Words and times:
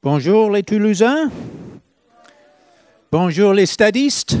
Bonjour 0.00 0.52
les 0.52 0.62
Toulousains. 0.62 1.28
Bonjour 3.10 3.52
les 3.52 3.66
stadistes. 3.66 4.36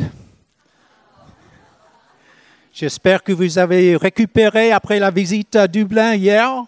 J'espère 2.72 3.24
que 3.24 3.32
vous 3.32 3.58
avez 3.58 3.96
récupéré 3.96 4.70
après 4.70 5.00
la 5.00 5.10
visite 5.10 5.56
à 5.56 5.66
Dublin 5.66 6.14
hier. 6.14 6.62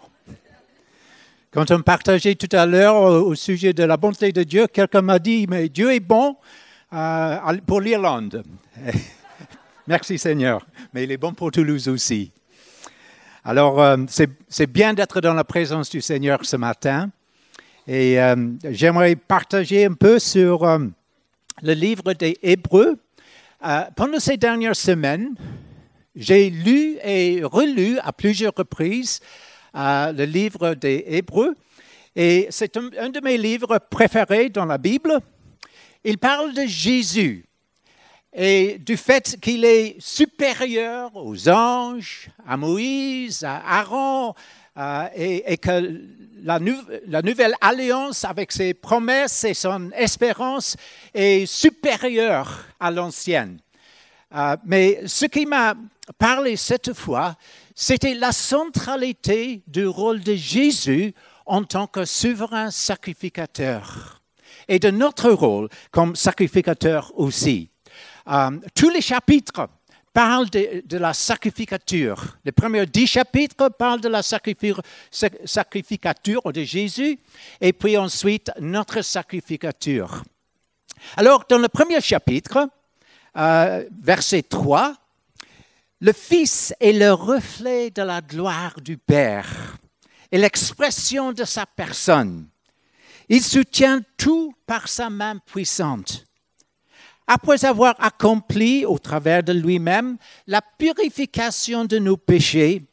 Quand 1.51 1.71
on 1.71 1.81
partageait 1.81 2.35
tout 2.35 2.53
à 2.53 2.65
l'heure 2.65 2.97
au 2.97 3.33
sujet 3.33 3.71
de 3.71 3.85
la 3.85 3.95
bonté 3.95 4.33
de 4.33 4.43
Dieu, 4.43 4.67
quelqu'un 4.67 5.01
m'a 5.01 5.19
dit, 5.19 5.47
mais 5.47 5.69
Dieu 5.69 5.93
est 5.93 6.01
bon 6.01 6.35
euh, 6.91 7.37
pour 7.65 7.79
l'Irlande. 7.79 8.43
Merci 9.87 10.17
Seigneur, 10.17 10.67
mais 10.93 11.05
il 11.05 11.11
est 11.13 11.17
bon 11.17 11.33
pour 11.33 11.51
Toulouse 11.51 11.87
aussi. 11.87 12.33
Alors, 13.45 13.81
euh, 13.81 13.95
c'est 14.49 14.67
bien 14.67 14.93
d'être 14.93 15.21
dans 15.21 15.33
la 15.33 15.45
présence 15.45 15.89
du 15.89 16.01
Seigneur 16.01 16.39
ce 16.43 16.57
matin. 16.57 17.09
Et 17.87 18.21
euh, 18.21 18.35
j'aimerais 18.69 19.15
partager 19.15 19.85
un 19.85 19.93
peu 19.93 20.19
sur 20.19 20.63
euh, 20.63 20.79
le 21.63 21.73
livre 21.73 22.13
des 22.13 22.37
Hébreux. 22.43 22.99
Euh, 23.65 23.81
pendant 23.95 24.19
ces 24.19 24.37
dernières 24.37 24.75
semaines, 24.75 25.35
j'ai 26.15 26.51
lu 26.51 26.97
et 27.03 27.41
relu 27.43 27.97
à 27.99 28.13
plusieurs 28.13 28.53
reprises 28.55 29.19
le 29.73 30.25
livre 30.25 30.75
des 30.75 31.05
Hébreux. 31.07 31.55
Et 32.15 32.47
c'est 32.51 32.77
un, 32.77 32.89
un, 32.99 33.09
de 33.09 33.21
mes 33.21 33.37
livres 33.37 33.79
préférés 33.89 34.49
dans 34.49 34.65
la 34.65 34.77
Bible. 34.77 35.19
Il 36.03 36.17
parle 36.17 36.53
de 36.53 36.65
Jésus 36.65 37.45
et 38.33 38.77
du 38.79 38.95
fait 38.95 39.37
qu'il 39.41 39.65
est 39.65 39.95
supérieur 39.99 41.11
aux 41.15 41.49
anges, 41.49 42.29
à 42.45 42.57
Moïse, 42.57 43.43
à 43.43 43.61
Aaron, 43.79 44.33
euh, 44.77 45.07
et, 45.15 45.57
que 45.57 46.01
la, 46.43 46.59
nouvelle 46.59 47.55
alliance 47.59 48.23
avec 48.23 48.51
ses 48.51 48.73
promesses 48.73 49.43
et 49.43 49.53
son 49.53 49.91
espérance 49.91 50.77
est 51.13 51.45
supérieure 51.45 52.65
à 52.79 52.89
l'ancienne. 52.89 53.59
Euh, 54.33 54.55
mais 54.65 55.01
ce 55.07 55.25
qui 55.25 55.45
m'a 55.45 55.75
parlé 56.17 56.55
cette 56.55 56.93
fois, 56.93 57.35
c'était 57.75 58.13
la 58.13 58.31
centralité 58.31 59.61
du 59.67 59.85
rôle 59.87 60.21
de 60.21 60.35
Jésus 60.35 61.13
en 61.45 61.63
tant 61.63 61.87
que 61.87 62.05
souverain 62.05 62.71
sacrificateur 62.71 64.21
et 64.67 64.79
de 64.79 64.89
notre 64.89 65.31
rôle 65.31 65.67
comme 65.91 66.15
sacrificateur 66.15 67.11
aussi. 67.15 67.69
Euh, 68.27 68.51
tous 68.73 68.89
les 68.89 69.01
chapitres 69.01 69.67
parle 70.13 70.49
de, 70.49 70.97
la 70.97 71.13
sacrificature. 71.13 72.37
Les 72.43 72.51
premiers 72.51 72.85
dix 72.85 73.07
chapitres 73.07 73.69
parlent 73.69 74.01
de 74.01 74.09
la 74.09 74.21
sacrificature 74.21 76.51
de 76.51 76.63
Jésus 76.63 77.17
et 77.59 77.73
puis 77.73 77.97
ensuite 77.97 78.51
notre 78.59 79.01
sacrificature. 79.01 80.23
Alors, 81.17 81.45
dans 81.49 81.57
le 81.57 81.67
premier 81.67 81.99
chapitre, 82.01 82.69
euh, 83.37 83.83
verset 84.03 84.43
3, 84.43 84.93
le 86.01 86.13
Fils 86.13 86.73
est 86.79 86.93
le 86.93 87.13
reflet 87.13 87.91
de 87.91 88.01
la 88.01 88.21
gloire 88.21 88.79
du 88.81 88.97
Père 88.97 89.77
et 90.31 90.37
l'expression 90.37 91.31
de 91.31 91.43
sa 91.43 91.65
personne. 91.65 92.47
Il 93.29 93.43
soutient 93.43 94.01
tout 94.17 94.53
par 94.65 94.87
sa 94.87 95.09
main 95.09 95.37
puissante 95.37 96.25
après 97.33 97.63
avoir 97.63 97.95
accompli 97.99 98.85
au 98.85 98.99
travers 98.99 99.41
de 99.41 99.53
lui-même 99.53 100.17
la 100.47 100.61
purification 100.61 101.85
de 101.85 101.97
nos 101.97 102.17
péchés, 102.17 102.85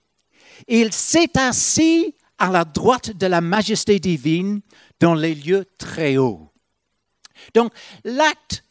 il 0.68 0.92
s'est 0.92 1.36
assis 1.36 2.14
à 2.38 2.48
la 2.48 2.64
droite 2.64 3.16
de 3.16 3.26
la 3.26 3.40
majesté 3.40 3.98
divine 3.98 4.60
dans 5.00 5.16
les 5.16 5.34
lieux 5.34 5.66
très 5.76 6.18
hauts. 6.18 6.52
Donc 7.52 7.72
l'acte 8.04 8.62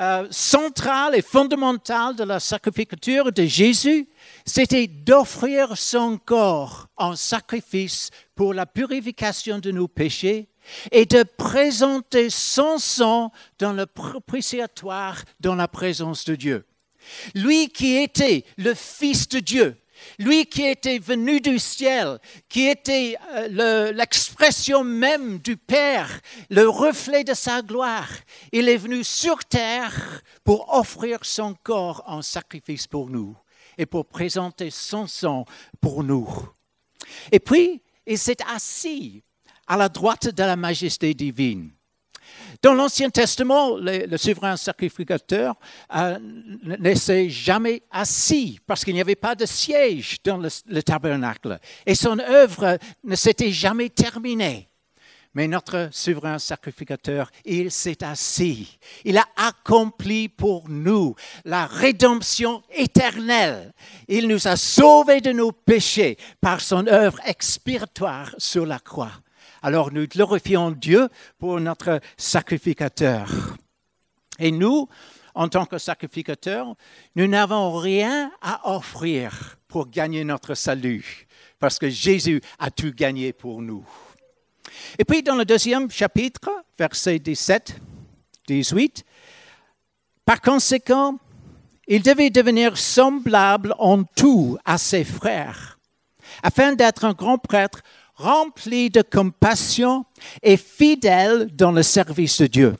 euh, 0.00 0.26
central 0.32 1.14
et 1.14 1.22
fondamental 1.22 2.16
de 2.16 2.24
la 2.24 2.40
sacrificature 2.40 3.30
de 3.30 3.44
Jésus, 3.44 4.08
c'était 4.44 4.88
d'offrir 4.88 5.78
son 5.78 6.18
corps 6.18 6.88
en 6.96 7.14
sacrifice 7.14 8.10
pour 8.34 8.54
la 8.54 8.66
purification 8.66 9.60
de 9.60 9.70
nos 9.70 9.86
péchés 9.86 10.48
et 10.92 11.06
de 11.06 11.22
présenter 11.22 12.30
son 12.30 12.78
sang 12.78 13.32
dans 13.58 13.72
le 13.72 13.86
propitiatoire 13.86 15.22
dans 15.40 15.54
la 15.54 15.68
présence 15.68 16.24
de 16.24 16.34
Dieu. 16.34 16.66
Lui 17.34 17.68
qui 17.68 17.96
était 17.96 18.44
le 18.56 18.74
Fils 18.74 19.28
de 19.28 19.38
Dieu, 19.38 19.76
lui 20.18 20.46
qui 20.46 20.64
était 20.64 20.98
venu 20.98 21.40
du 21.40 21.58
ciel, 21.58 22.18
qui 22.48 22.66
était 22.66 23.16
euh, 23.32 23.92
l'expression 23.92 24.84
même 24.84 25.38
du 25.38 25.56
Père, 25.56 26.20
le 26.50 26.68
reflet 26.68 27.24
de 27.24 27.34
sa 27.34 27.62
gloire, 27.62 28.08
il 28.52 28.68
est 28.68 28.76
venu 28.76 29.04
sur 29.04 29.44
terre 29.44 30.22
pour 30.44 30.72
offrir 30.74 31.20
son 31.22 31.54
corps 31.62 32.02
en 32.06 32.22
sacrifice 32.22 32.86
pour 32.86 33.08
nous 33.08 33.36
et 33.78 33.86
pour 33.86 34.06
présenter 34.06 34.70
son 34.70 35.06
sang 35.06 35.44
pour 35.80 36.02
nous. 36.02 36.28
Et 37.30 37.40
puis, 37.40 37.82
il 38.06 38.18
s'est 38.18 38.42
assis 38.48 39.22
à 39.66 39.76
la 39.76 39.88
droite 39.88 40.28
de 40.28 40.42
la 40.42 40.56
majesté 40.56 41.14
divine. 41.14 41.70
Dans 42.62 42.74
l'Ancien 42.74 43.10
Testament, 43.10 43.76
le, 43.76 44.16
souverain 44.16 44.56
sacrificateur 44.56 45.54
euh, 45.94 46.18
s'est 46.94 47.28
jamais 47.28 47.82
assis 47.90 48.58
parce 48.66 48.84
qu'il 48.84 48.94
n'y 48.94 49.00
avait 49.00 49.14
pas 49.14 49.34
de 49.34 49.46
siège 49.46 50.18
dans 50.24 50.38
le, 50.38 50.82
tabernacle 50.82 51.58
et 51.84 51.94
son 51.94 52.18
œuvre 52.18 52.78
ne 53.04 53.14
s'était 53.14 53.52
jamais 53.52 53.88
terminée. 53.90 54.68
Mais 55.34 55.48
notre 55.48 55.90
souverain 55.92 56.38
sacrificateur, 56.38 57.30
il 57.44 57.70
s'est 57.70 58.02
assis. 58.02 58.78
Il 59.04 59.18
a 59.18 59.26
accompli 59.36 60.30
pour 60.30 60.70
nous 60.70 61.14
la 61.44 61.66
rédemption 61.66 62.62
éternelle. 62.74 63.74
Il 64.08 64.28
nous 64.28 64.48
a 64.48 64.56
sauvés 64.56 65.20
de 65.20 65.32
nos 65.32 65.52
péchés 65.52 66.16
par 66.40 66.62
son 66.62 66.86
œuvre 66.86 67.20
expiratoire 67.26 68.34
sur 68.38 68.64
la 68.64 68.78
croix. 68.78 69.12
Alors 69.66 69.92
nous 69.92 70.06
glorifions 70.06 70.70
Dieu 70.70 71.08
pour 71.40 71.58
notre 71.58 71.98
sacrificateur. 72.16 73.56
Et 74.38 74.52
nous, 74.52 74.88
en 75.34 75.48
tant 75.48 75.66
que 75.66 75.76
sacrificateurs, 75.76 76.76
nous 77.16 77.26
n'avons 77.26 77.74
rien 77.76 78.30
à 78.40 78.72
offrir 78.72 79.56
pour 79.66 79.90
gagner 79.90 80.22
notre 80.22 80.54
salut, 80.54 81.26
parce 81.58 81.80
que 81.80 81.90
Jésus 81.90 82.40
a 82.60 82.70
tout 82.70 82.92
gagné 82.94 83.32
pour 83.32 83.60
nous. 83.60 83.84
Et 85.00 85.04
puis 85.04 85.24
dans 85.24 85.34
le 85.34 85.44
deuxième 85.44 85.90
chapitre, 85.90 86.48
verset 86.78 87.18
17, 87.18 87.76
18, 88.46 89.04
par 90.24 90.40
conséquent, 90.42 91.18
il 91.88 92.04
devait 92.04 92.30
devenir 92.30 92.78
semblable 92.78 93.74
en 93.80 94.04
tout 94.04 94.58
à 94.64 94.78
ses 94.78 95.02
frères, 95.02 95.80
afin 96.44 96.72
d'être 96.74 97.04
un 97.04 97.14
grand 97.14 97.38
prêtre 97.38 97.82
rempli 98.16 98.90
de 98.90 99.02
compassion 99.02 100.04
et 100.42 100.56
fidèle 100.56 101.54
dans 101.54 101.72
le 101.72 101.82
service 101.82 102.38
de 102.40 102.46
Dieu, 102.46 102.74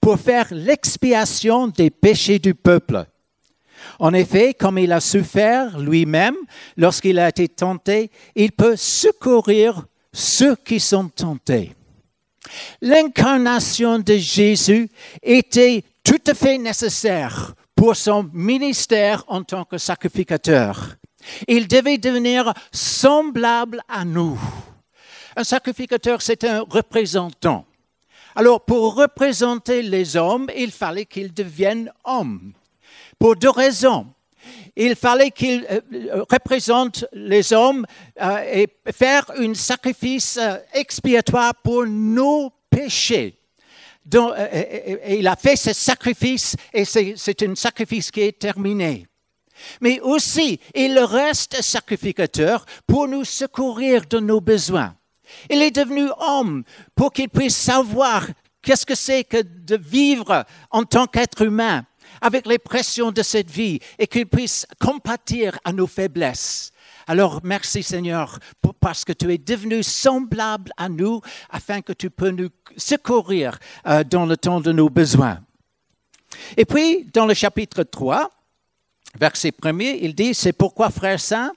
pour 0.00 0.18
faire 0.18 0.48
l'expiation 0.50 1.68
des 1.68 1.90
péchés 1.90 2.38
du 2.38 2.54
peuple. 2.54 3.06
En 3.98 4.12
effet, 4.12 4.54
comme 4.54 4.78
il 4.78 4.92
a 4.92 5.00
souffert 5.00 5.78
lui-même 5.78 6.36
lorsqu'il 6.76 7.18
a 7.18 7.28
été 7.28 7.48
tenté, 7.48 8.10
il 8.34 8.52
peut 8.52 8.76
secourir 8.76 9.86
ceux 10.12 10.56
qui 10.56 10.80
sont 10.80 11.08
tentés. 11.08 11.74
L'incarnation 12.80 13.98
de 13.98 14.16
Jésus 14.16 14.88
était 15.22 15.84
tout 16.04 16.20
à 16.26 16.34
fait 16.34 16.58
nécessaire 16.58 17.54
pour 17.74 17.96
son 17.96 18.28
ministère 18.32 19.24
en 19.28 19.42
tant 19.42 19.64
que 19.64 19.78
sacrificateur. 19.78 20.96
Il 21.48 21.68
devait 21.68 21.98
devenir 21.98 22.52
semblable 22.72 23.82
à 23.88 24.04
nous. 24.04 24.38
Un 25.36 25.44
sacrificateur, 25.44 26.22
c'est 26.22 26.44
un 26.44 26.62
représentant. 26.62 27.66
Alors, 28.34 28.64
pour 28.64 28.94
représenter 28.94 29.82
les 29.82 30.16
hommes, 30.16 30.48
il 30.56 30.70
fallait 30.70 31.06
qu'il 31.06 31.32
devienne 31.32 31.90
homme. 32.04 32.52
Pour 33.18 33.36
deux 33.36 33.50
raisons. 33.50 34.06
Il 34.76 34.94
fallait 34.94 35.30
qu'il 35.30 35.66
euh, 35.70 36.24
représente 36.30 37.06
les 37.12 37.52
hommes 37.52 37.86
euh, 38.20 38.38
et 38.52 38.68
faire 38.92 39.24
un 39.36 39.54
sacrifice 39.54 40.38
euh, 40.40 40.58
expiatoire 40.74 41.54
pour 41.54 41.86
nos 41.86 42.52
péchés. 42.70 43.38
Donc, 44.04 44.34
il 45.08 45.26
a 45.26 45.34
fait 45.34 45.56
ce 45.56 45.72
sacrifice 45.72 46.54
et 46.72 46.84
c'est 46.84 47.42
un 47.42 47.56
sacrifice 47.56 48.12
qui 48.12 48.20
est 48.20 48.38
terminé 48.38 49.08
mais 49.80 50.00
aussi 50.00 50.60
il 50.74 50.98
reste 50.98 51.62
sacrificateur 51.62 52.64
pour 52.86 53.08
nous 53.08 53.24
secourir 53.24 54.02
de 54.08 54.18
nos 54.18 54.40
besoins. 54.40 54.94
Il 55.50 55.62
est 55.62 55.74
devenu 55.74 56.08
homme 56.18 56.64
pour 56.94 57.12
qu'il 57.12 57.28
puisse 57.28 57.56
savoir 57.56 58.26
qu'est-ce 58.62 58.86
que 58.86 58.94
c'est 58.94 59.24
que 59.24 59.42
de 59.42 59.76
vivre 59.76 60.44
en 60.70 60.84
tant 60.84 61.06
qu'être 61.06 61.42
humain 61.42 61.84
avec 62.20 62.46
les 62.46 62.58
pressions 62.58 63.12
de 63.12 63.22
cette 63.22 63.50
vie 63.50 63.80
et 63.98 64.06
qu'il 64.06 64.26
puisse 64.26 64.66
compatir 64.80 65.58
à 65.64 65.72
nos 65.72 65.86
faiblesses, 65.86 66.72
Alors 67.06 67.40
merci 67.44 67.82
Seigneur 67.82 68.38
parce 68.80 69.04
que 69.04 69.12
tu 69.12 69.32
es 69.32 69.38
devenu 69.38 69.82
semblable 69.82 70.72
à 70.76 70.88
nous 70.88 71.20
afin 71.50 71.80
que 71.80 71.92
tu 71.92 72.10
peux 72.10 72.30
nous 72.30 72.48
secourir 72.76 73.58
euh, 73.86 74.02
dans 74.02 74.26
le 74.26 74.36
temps 74.36 74.60
de 74.60 74.72
nos 74.72 74.88
besoins. 74.88 75.40
Et 76.56 76.64
puis, 76.64 77.08
dans 77.14 77.26
le 77.26 77.34
chapitre 77.34 77.82
3, 77.82 78.30
verset 79.18 79.52
1 79.62 79.78
il 79.80 80.14
dit, 80.14 80.34
c'est 80.34 80.52
pourquoi, 80.52 80.90
frères 80.90 81.20
saints, 81.20 81.52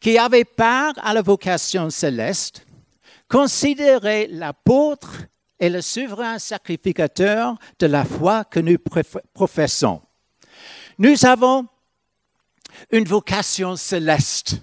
qui 0.00 0.18
avaient 0.18 0.44
part 0.44 0.94
à 1.02 1.12
la 1.12 1.22
vocation 1.22 1.90
céleste, 1.90 2.64
considérez 3.28 4.28
l'apôtre 4.28 5.24
et 5.58 5.68
le 5.68 5.80
souverain 5.80 6.38
sacrificateur 6.38 7.56
de 7.78 7.86
la 7.86 8.04
foi 8.04 8.44
que 8.44 8.60
nous 8.60 8.78
professons. 9.32 10.00
Nous 10.98 11.24
avons 11.26 11.66
une 12.90 13.04
vocation 13.04 13.76
céleste. 13.76 14.56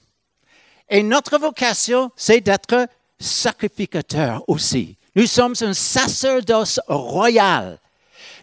Et 0.89 1.03
notre 1.03 1.37
vocation, 1.37 2.11
c'est 2.15 2.41
d'être 2.41 2.87
sacrificateur 3.19 4.43
aussi. 4.47 4.97
Nous 5.15 5.27
sommes 5.27 5.55
un 5.61 5.73
sacerdoce 5.73 6.79
royal. 6.87 7.79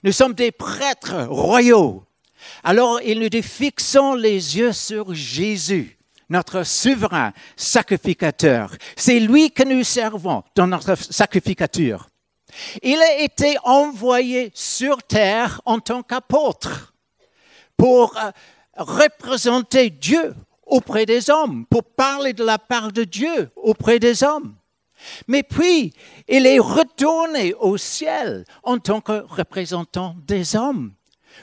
Nous 0.03 0.13
sommes 0.13 0.35
des 0.35 0.53
prêtres 0.53 1.25
royaux. 1.25 2.05
Alors 2.63 3.01
il 3.03 3.21
nous 3.21 3.29
dit, 3.29 3.43
fixons 3.43 4.15
les 4.15 4.59
yeux 4.59 4.73
sur 4.73 5.15
Jésus, 5.15 5.99
notre 6.29 6.63
souverain 6.65 7.33
sacrificateur. 7.57 8.75
C'est 8.97 9.21
lui 9.21 9.51
que 9.51 9.63
nous 9.63 9.85
servons 9.85 10.43
dans 10.55 10.67
notre 10.67 10.95
sacrificature. 10.97 12.09
Il 12.83 13.01
a 13.01 13.21
été 13.21 13.57
envoyé 13.65 14.51
sur 14.55 15.03
terre 15.03 15.61
en 15.65 15.79
tant 15.79 16.03
qu'apôtre 16.03 16.95
pour 17.77 18.17
euh, 18.19 18.31
représenter 18.77 19.91
Dieu 19.91 20.35
auprès 20.67 21.07
des 21.07 21.31
hommes, 21.31 21.67
pour 21.67 21.85
parler 21.85 22.33
de 22.33 22.45
la 22.45 22.59
part 22.59 22.93
de 22.93 23.05
Dieu 23.05 23.51
auprès 23.57 23.99
des 23.99 24.23
hommes. 24.23 24.55
Mais 25.27 25.43
puis, 25.43 25.95
il 26.29 26.47
est 26.47 26.59
retourné 26.59 27.55
au 27.55 27.77
ciel 27.77 28.45
en 28.63 28.79
tant 28.79 29.01
que 29.01 29.25
représentant 29.27 30.15
des 30.27 30.57
hommes, 30.57 30.93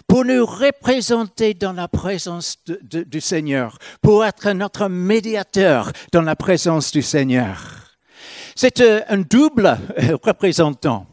pour 0.07 0.25
nous 0.25 0.45
représenter 0.45 1.53
dans 1.53 1.73
la 1.73 1.87
présence 1.87 2.57
du 2.65 3.21
Seigneur, 3.21 3.77
pour 4.01 4.25
être 4.25 4.51
notre 4.51 4.87
médiateur 4.87 5.91
dans 6.11 6.21
la 6.21 6.35
présence 6.35 6.91
du 6.91 7.01
Seigneur. 7.01 7.87
C'est 8.55 8.81
euh, 8.81 9.01
un 9.09 9.19
double 9.19 9.67
euh, 9.67 10.17
représentant. 10.23 11.05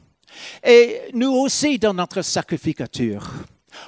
Et 0.64 1.02
nous 1.12 1.32
aussi 1.32 1.79
dans 1.79 1.93
notre 1.93 2.23
sacrificature. 2.23 3.31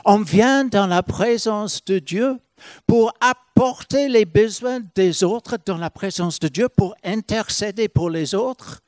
On 0.05 0.19
vient 0.19 0.65
dans 0.65 0.87
la 0.87 1.03
présence 1.03 1.85
de 1.85 1.99
Dieu 1.99 2.39
pour 2.87 3.13
apporter 3.21 4.09
les 4.09 4.25
besoins 4.25 4.81
des 4.95 5.25
autres 5.25 5.57
dans 5.65 5.79
la 5.79 5.91
présence 5.91 6.39
de 6.39 6.49
Dieu, 6.49 6.69
pour 6.69 6.95
intercéder 7.05 7.89
pour 7.89 8.11
les 8.11 8.35
autres. 8.35 8.83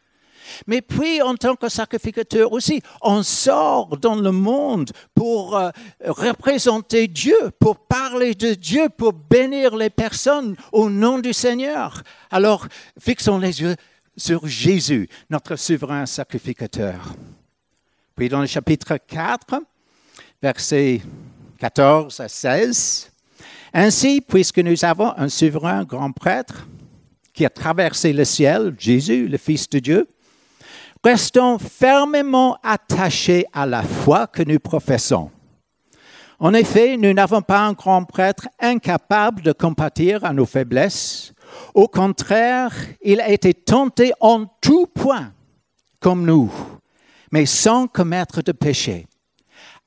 Mais 0.66 0.82
puis, 0.82 1.22
en 1.22 1.34
tant 1.34 1.56
que 1.56 1.68
sacrificateur 1.68 2.52
aussi, 2.52 2.82
on 3.02 3.22
sort 3.22 3.96
dans 3.98 4.16
le 4.16 4.32
monde 4.32 4.90
pour 5.14 5.56
euh, 5.56 5.70
représenter 6.04 7.08
Dieu, 7.08 7.50
pour 7.58 7.78
parler 7.86 8.34
de 8.34 8.54
Dieu, 8.54 8.88
pour 8.88 9.12
bénir 9.12 9.76
les 9.76 9.90
personnes 9.90 10.56
au 10.72 10.90
nom 10.90 11.18
du 11.18 11.32
Seigneur. 11.32 12.02
Alors, 12.30 12.66
fixons 12.98 13.38
les 13.38 13.60
yeux 13.60 13.76
sur 14.16 14.46
Jésus, 14.46 15.08
notre 15.30 15.56
souverain 15.56 16.06
sacrificateur. 16.06 17.14
Puis 18.16 18.28
dans 18.28 18.40
le 18.40 18.46
chapitre 18.46 18.96
4, 19.06 19.62
versets 20.42 21.00
14 21.58 22.20
à 22.20 22.28
16. 22.28 23.10
Ainsi, 23.74 24.20
puisque 24.20 24.58
nous 24.58 24.84
avons 24.84 25.12
un 25.16 25.28
souverain 25.28 25.84
grand 25.84 26.12
prêtre 26.12 26.66
qui 27.32 27.44
a 27.44 27.50
traversé 27.50 28.12
le 28.12 28.24
ciel, 28.24 28.74
Jésus, 28.78 29.28
le 29.28 29.38
Fils 29.38 29.68
de 29.68 29.78
Dieu, 29.78 30.08
restons 31.04 31.58
fermement 31.58 32.58
attachés 32.62 33.46
à 33.52 33.66
la 33.66 33.82
foi 33.82 34.26
que 34.26 34.42
nous 34.42 34.58
professons. 34.58 35.30
En 36.40 36.54
effet, 36.54 36.96
nous 36.96 37.12
n'avons 37.12 37.42
pas 37.42 37.60
un 37.60 37.72
grand 37.72 38.04
prêtre 38.04 38.48
incapable 38.60 39.42
de 39.42 39.52
compatir 39.52 40.24
à 40.24 40.32
nos 40.32 40.46
faiblesses. 40.46 41.32
Au 41.74 41.88
contraire, 41.88 42.72
il 43.02 43.20
a 43.20 43.30
été 43.30 43.54
tenté 43.54 44.12
en 44.20 44.46
tout 44.60 44.86
point, 44.86 45.32
comme 45.98 46.24
nous, 46.24 46.52
mais 47.32 47.46
sans 47.46 47.88
commettre 47.88 48.42
de 48.42 48.52
péché. 48.52 49.06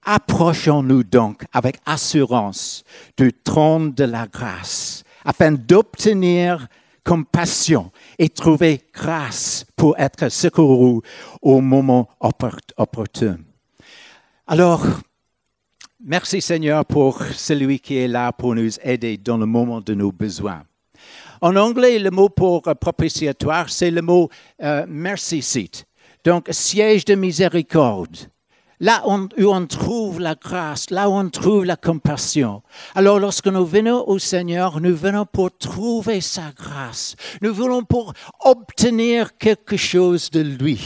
Approchons-nous 0.03 1.03
donc 1.03 1.43
avec 1.53 1.77
assurance 1.85 2.83
du 3.15 3.31
trône 3.31 3.93
de 3.93 4.03
la 4.03 4.27
grâce, 4.27 5.03
afin 5.23 5.51
d'obtenir 5.51 6.67
compassion 7.05 7.91
et 8.21 8.29
trouver 8.29 8.83
grâce 8.93 9.65
pour 9.75 9.97
être 9.97 10.29
secouru 10.29 11.01
au 11.41 11.59
moment 11.59 12.07
opportun. 12.77 13.39
Alors, 14.45 14.85
merci 15.99 16.39
Seigneur 16.39 16.85
pour 16.85 17.23
celui 17.23 17.79
qui 17.79 17.97
est 17.97 18.07
là 18.07 18.31
pour 18.31 18.53
nous 18.53 18.79
aider 18.83 19.17
dans 19.17 19.39
le 19.39 19.47
moment 19.47 19.81
de 19.81 19.95
nos 19.95 20.11
besoins. 20.11 20.61
En 21.41 21.55
anglais, 21.55 21.97
le 21.97 22.11
mot 22.11 22.29
pour 22.29 22.61
propitiatoire, 22.61 23.71
c'est 23.71 23.89
le 23.89 24.03
mot 24.03 24.29
euh, 24.61 24.85
mercy 24.87 25.41
seat, 25.41 25.87
donc 26.23 26.45
siège 26.51 27.05
de 27.05 27.15
miséricorde 27.15 28.15
là 28.81 29.03
où 29.05 29.47
on 29.47 29.65
trouve 29.67 30.19
la 30.19 30.35
grâce, 30.35 30.89
là 30.89 31.07
où 31.07 31.13
on 31.13 31.29
trouve 31.29 31.63
la 31.63 31.77
compassion. 31.77 32.63
Alors 32.95 33.19
lorsque 33.19 33.47
nous 33.47 33.65
venons 33.65 34.03
au 34.09 34.17
Seigneur, 34.17 34.81
nous 34.81 34.95
venons 34.95 35.25
pour 35.25 35.55
trouver 35.55 36.19
sa 36.19 36.51
grâce. 36.51 37.15
Nous 37.41 37.53
venons 37.53 37.83
pour 37.83 38.13
obtenir 38.43 39.37
quelque 39.37 39.77
chose 39.77 40.31
de 40.31 40.41
lui. 40.41 40.81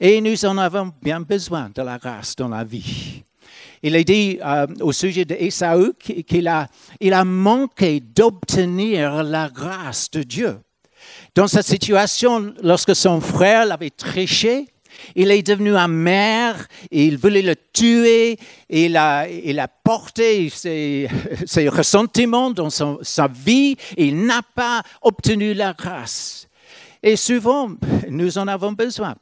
Et 0.00 0.20
nous 0.20 0.44
en 0.44 0.58
avons 0.58 0.90
bien 1.00 1.20
besoin 1.20 1.70
de 1.72 1.82
la 1.82 1.98
grâce 1.98 2.34
dans 2.34 2.48
la 2.48 2.64
vie. 2.64 3.22
Il 3.80 3.94
est 3.94 4.04
dit 4.04 4.40
euh, 4.44 4.66
au 4.80 4.90
sujet 4.92 5.24
d'Ésaü 5.24 5.92
qu'il 5.98 6.48
a, 6.48 6.68
a 7.00 7.24
manqué 7.24 8.00
d'obtenir 8.00 9.22
la 9.22 9.48
grâce 9.48 10.10
de 10.10 10.24
Dieu. 10.24 10.58
Dans 11.34 11.46
cette 11.46 11.66
situation, 11.66 12.54
lorsque 12.62 12.96
son 12.96 13.20
frère 13.20 13.66
l'avait 13.66 13.90
triché, 13.90 14.73
il 15.14 15.30
est 15.30 15.42
devenu 15.42 15.76
amer, 15.76 16.66
il 16.90 17.18
voulait 17.18 17.42
le 17.42 17.56
tuer, 17.72 18.38
il 18.68 18.96
a, 18.96 19.68
porté 19.82 20.50
ses, 20.50 21.08
ressentiments 21.68 22.50
dans 22.50 22.70
sa 22.70 23.28
vie, 23.28 23.76
il 23.96 24.24
n'a 24.24 24.42
pas 24.42 24.82
obtenu 25.02 25.54
la 25.54 25.72
grâce. 25.72 26.48
Et 27.02 27.16
souvent, 27.16 27.70
nous 28.08 28.38
en 28.38 28.48
avons 28.48 28.72
besoin. 28.72 29.14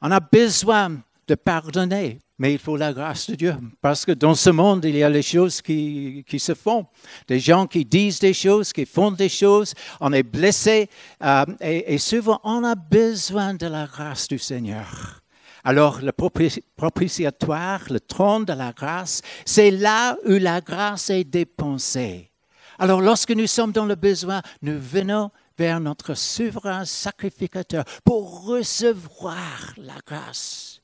On 0.00 0.10
a 0.10 0.20
besoin 0.20 0.98
de 1.30 1.36
pardonner 1.36 2.18
mais 2.40 2.54
il 2.54 2.58
faut 2.58 2.78
la 2.78 2.94
grâce 2.94 3.28
de 3.28 3.34
Dieu. 3.34 3.54
Parce 3.82 4.06
que 4.06 4.12
dans 4.12 4.34
ce 4.34 4.48
monde, 4.48 4.86
il 4.86 4.96
y 4.96 5.02
a 5.02 5.10
les 5.10 5.20
choses 5.20 5.60
qui, 5.60 6.24
qui 6.26 6.38
se 6.38 6.54
font. 6.54 6.86
Des 7.28 7.38
gens 7.38 7.66
qui 7.66 7.84
disent 7.84 8.18
des 8.18 8.32
choses, 8.32 8.72
qui 8.72 8.86
font 8.86 9.10
des 9.10 9.28
choses. 9.28 9.74
On 10.00 10.10
est 10.14 10.22
blessé. 10.22 10.88
Euh, 11.22 11.44
et, 11.60 11.92
et, 11.92 11.98
souvent, 11.98 12.40
on 12.42 12.64
a 12.64 12.74
besoin 12.74 13.52
de 13.52 13.66
la 13.66 13.84
grâce 13.84 14.26
du 14.26 14.38
Seigneur. 14.38 15.20
Alors, 15.64 16.00
le 16.00 16.12
propitiatoire, 16.12 17.82
le 17.90 18.00
trône 18.00 18.46
de 18.46 18.54
la 18.54 18.72
grâce, 18.72 19.20
c'est 19.44 19.70
là 19.70 20.16
où 20.24 20.32
la 20.38 20.62
grâce 20.62 21.10
est 21.10 21.24
dépensée. 21.24 22.30
Alors, 22.78 23.02
lorsque 23.02 23.32
nous 23.32 23.48
sommes 23.48 23.72
dans 23.72 23.84
le 23.84 23.96
besoin, 23.96 24.40
nous 24.62 24.80
venons 24.80 25.30
vers 25.58 25.78
notre 25.78 26.14
souverain 26.14 26.86
sacrificateur 26.86 27.84
pour 28.02 28.46
recevoir 28.46 29.74
la 29.76 29.96
grâce 30.06 30.79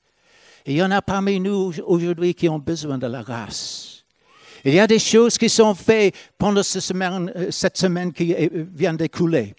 il 0.67 0.77
y 0.77 0.83
en 0.83 0.91
a 0.91 1.01
parmi 1.01 1.39
nous 1.41 1.73
aujourd'hui 1.87 2.35
qui 2.35 2.49
ont 2.49 2.59
besoin 2.59 2.99
de 2.99 3.07
la 3.07 3.23
grâce. 3.23 4.05
Il 4.65 4.75
y 4.75 4.81
a 4.81 4.87
des 4.87 4.99
choses 4.99 5.39
qui 5.39 5.49
sont 5.49 5.75
faites 5.75 6.15
pendant 6.37 6.63
cette 6.63 6.83
semaine, 6.83 7.33
euh, 7.37 7.51
cette 7.51 7.77
semaine 7.77 8.13
qui 8.13 8.35
vient 8.75 8.95
d'écouler. 8.95 9.55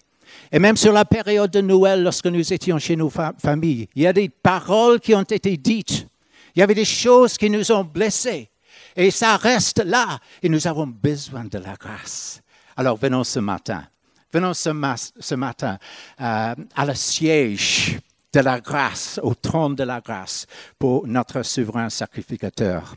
Et 0.52 0.58
même 0.58 0.76
sur 0.76 0.92
la 0.92 1.04
période 1.04 1.50
de 1.50 1.60
Noël, 1.60 2.02
lorsque 2.02 2.26
nous 2.26 2.52
étions 2.52 2.78
chez 2.78 2.96
nos 2.96 3.10
familles, 3.10 3.88
il 3.94 4.02
y 4.02 4.06
a 4.06 4.12
des 4.12 4.28
paroles 4.28 5.00
qui 5.00 5.14
ont 5.14 5.22
été 5.22 5.56
dites. 5.56 6.06
Il 6.54 6.60
y 6.60 6.62
avait 6.62 6.74
des 6.74 6.84
choses 6.84 7.38
qui 7.38 7.48
nous 7.48 7.72
ont 7.72 7.84
blessés. 7.84 8.50
Et 8.96 9.10
ça 9.10 9.36
reste 9.36 9.82
là. 9.84 10.18
Et 10.42 10.48
nous 10.48 10.66
avons 10.66 10.86
besoin 10.86 11.44
de 11.44 11.58
la 11.58 11.74
grâce. 11.74 12.42
Alors 12.76 12.96
venons 12.96 13.24
ce 13.24 13.38
matin. 13.38 13.84
Venons 14.32 14.52
ce, 14.52 15.34
matin 15.34 15.78
euh, 16.20 16.54
à 16.76 16.84
la 16.84 16.94
siège 16.94 17.98
de 18.32 18.40
la 18.40 18.60
grâce, 18.60 19.18
au 19.22 19.34
trône 19.34 19.74
de 19.74 19.84
la 19.84 20.00
grâce 20.00 20.46
pour 20.78 21.06
notre 21.06 21.42
souverain 21.42 21.88
sacrificateur. 21.88 22.94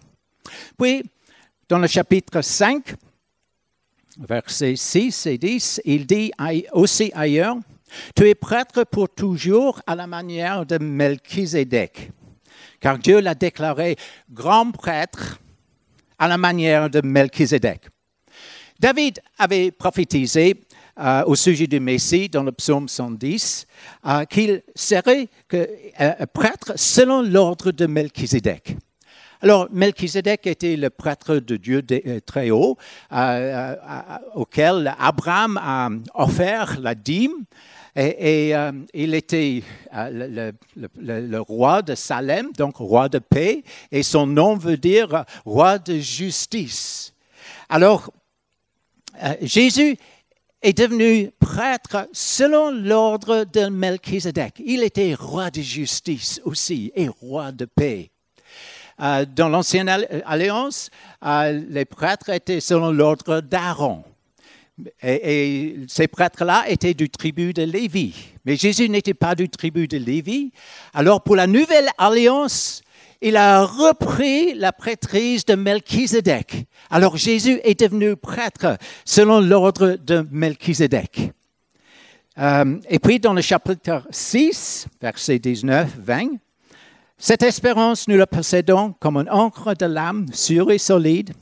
Puis, 0.77 1.03
dans 1.69 1.79
le 1.79 1.87
chapitre 1.87 2.41
5, 2.41 2.95
versets 4.19 4.75
6 4.75 5.25
et 5.27 5.37
10, 5.37 5.81
il 5.85 6.05
dit 6.05 6.31
aussi 6.73 7.11
ailleurs, 7.13 7.55
Tu 8.15 8.27
es 8.27 8.35
prêtre 8.35 8.83
pour 8.83 9.09
toujours 9.09 9.81
à 9.87 9.95
la 9.95 10.07
manière 10.07 10.65
de 10.65 10.77
Melchizedek, 10.77 12.11
car 12.79 12.97
Dieu 12.97 13.19
l'a 13.19 13.35
déclaré 13.35 13.95
grand 14.29 14.71
prêtre 14.71 15.39
à 16.19 16.27
la 16.27 16.37
manière 16.37 16.89
de 16.89 17.01
Melchizedek. 17.01 17.87
David 18.79 19.21
avait 19.37 19.71
prophétisé 19.71 20.59
euh, 21.01 21.23
au 21.25 21.35
sujet 21.35 21.67
du 21.67 21.79
Messie 21.79 22.29
dans 22.29 22.43
le 22.43 22.51
psaume 22.51 22.87
110 22.87 23.65
euh, 24.05 24.25
qu'il 24.25 24.61
serait 24.75 25.27
que, 25.47 25.67
un 25.97 26.25
prêtre 26.27 26.73
selon 26.75 27.21
l'ordre 27.21 27.71
de 27.71 27.85
Melchizedek. 27.87 28.77
Alors, 29.41 29.67
Melchizedek 29.71 30.45
était 30.45 30.75
le 30.75 30.91
prêtre 30.91 31.37
de 31.37 31.57
Dieu 31.57 31.83
très 32.27 32.51
haut, 32.51 32.77
auquel 34.35 34.95
Abraham 34.99 35.57
a 35.57 35.89
offert 36.13 36.79
la 36.79 36.93
dîme. 36.93 37.45
Et, 37.95 38.53
il 38.93 39.15
était 39.15 39.63
le, 39.91 40.51
le, 40.99 41.39
roi 41.39 41.81
de 41.81 41.95
Salem, 41.95 42.51
donc 42.55 42.75
roi 42.75 43.09
de 43.09 43.17
paix, 43.17 43.63
et 43.91 44.03
son 44.03 44.27
nom 44.27 44.55
veut 44.55 44.77
dire 44.77 45.25
roi 45.43 45.79
de 45.79 45.97
justice. 45.97 47.15
Alors, 47.67 48.11
euh, 49.23 49.35
Jésus 49.41 49.97
est 50.61 50.77
devenu 50.77 51.31
prêtre 51.39 52.07
selon 52.13 52.71
l'ordre 52.71 53.45
de 53.51 53.67
Melchizedek. 53.67 54.61
Il 54.63 54.83
était 54.83 55.15
roi 55.15 55.49
de 55.49 55.61
justice 55.61 56.41
aussi 56.45 56.91
et 56.95 57.07
roi 57.07 57.51
de 57.51 57.65
paix. 57.65 58.11
Euh, 59.01 59.25
dans 59.25 59.49
l'Ancienne 59.49 59.89
Alliance, 60.25 60.89
euh, 61.25 61.61
les 61.69 61.85
prêtres 61.85 62.29
étaient 62.29 62.59
selon 62.59 62.91
l'ordre 62.91 63.41
d'Aaron. 63.41 64.03
Et, 65.01 65.75
ces 65.87 66.07
prêtres-là 66.07 66.65
étaient 66.67 66.93
du 66.93 67.09
tribu 67.09 67.53
de 67.53 67.63
Lévi. 67.63 68.13
Mais 68.45 68.55
Jésus 68.55 68.89
n'était 68.89 69.13
pas 69.13 69.35
du 69.35 69.49
tribu 69.49 69.87
de 69.87 69.97
Lévi. 69.97 70.51
Alors 70.93 71.21
pour 71.21 71.35
la 71.35 71.47
nouvelle 71.47 71.89
alliance, 71.97 72.81
il 73.21 73.37
a 73.37 73.63
repris 73.63 74.53
la 74.55 74.73
prêtrise 74.73 75.45
de 75.45 75.55
Melchizedek. 75.55 76.65
Alors 76.89 77.17
Jésus 77.17 77.59
est 77.63 77.79
devenu 77.79 78.15
prêtre 78.15 78.77
selon 79.05 79.39
l'ordre 79.39 79.97
de 80.03 80.27
Melchizedek. 80.31 81.31
Euh, 82.37 82.79
et 82.89 82.99
puis 82.99 83.19
dans 83.19 83.33
le 83.33 83.41
chapitre 83.41 84.07
6, 84.09 84.87
versets 85.01 85.37
19-20, 85.37 86.39
cette 87.17 87.43
espérance, 87.43 88.07
nous 88.07 88.17
la 88.17 88.25
possédons 88.25 88.95
comme 88.99 89.17
une 89.17 89.29
encre 89.29 89.75
de 89.75 89.85
l'âme 89.85 90.25
sûre 90.33 90.71
et 90.71 90.79
solide. 90.79 91.33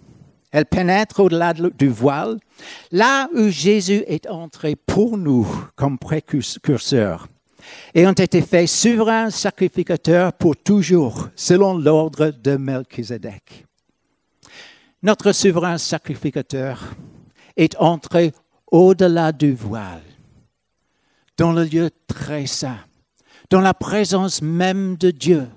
Elle 0.51 0.65
pénètre 0.65 1.21
au-delà 1.21 1.53
du 1.53 1.87
voile, 1.87 2.37
là 2.91 3.29
où 3.33 3.47
Jésus 3.49 4.03
est 4.07 4.27
entré 4.27 4.75
pour 4.75 5.17
nous 5.17 5.47
comme 5.75 5.97
précurseur 5.97 7.27
et 7.93 8.05
ont 8.07 8.13
été 8.13 8.41
faits 8.41 8.67
souverains 8.67 9.29
sacrificateurs 9.29 10.33
pour 10.33 10.55
toujours, 10.55 11.29
selon 11.35 11.77
l'ordre 11.77 12.31
de 12.31 12.57
Melchizedek. 12.57 13.65
Notre 15.01 15.31
souverain 15.31 15.77
sacrificateur 15.77 16.83
est 17.55 17.75
entré 17.77 18.33
au-delà 18.71 19.31
du 19.31 19.53
voile, 19.53 20.03
dans 21.37 21.51
le 21.51 21.63
lieu 21.63 21.89
très 22.07 22.45
saint, 22.45 22.79
dans 23.49 23.61
la 23.61 23.73
présence 23.73 24.41
même 24.41 24.97
de 24.97 25.11
Dieu, 25.11 25.47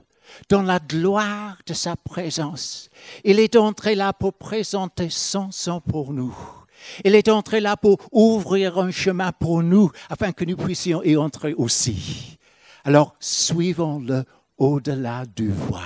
dans 0.48 0.62
la 0.62 0.78
gloire 0.78 1.58
de 1.66 1.74
sa 1.74 1.96
présence. 1.96 2.88
Il 3.24 3.38
est 3.38 3.56
entré 3.56 3.94
là 3.94 4.12
pour 4.12 4.32
présenter 4.32 5.10
son 5.10 5.50
sang 5.50 5.80
pour 5.80 6.12
nous 6.12 6.34
il 7.04 7.14
est 7.14 7.28
entré 7.28 7.60
là 7.60 7.76
pour 7.76 7.98
ouvrir 8.12 8.78
un 8.78 8.90
chemin 8.90 9.32
pour 9.32 9.62
nous, 9.62 9.90
afin 10.08 10.32
que 10.32 10.44
nous 10.44 10.56
puissions 10.56 11.02
y 11.02 11.16
entrer 11.16 11.54
aussi. 11.54 12.38
Alors, 12.84 13.14
suivons-le 13.20 14.24
au-delà 14.58 15.24
du 15.24 15.50
voile. 15.50 15.82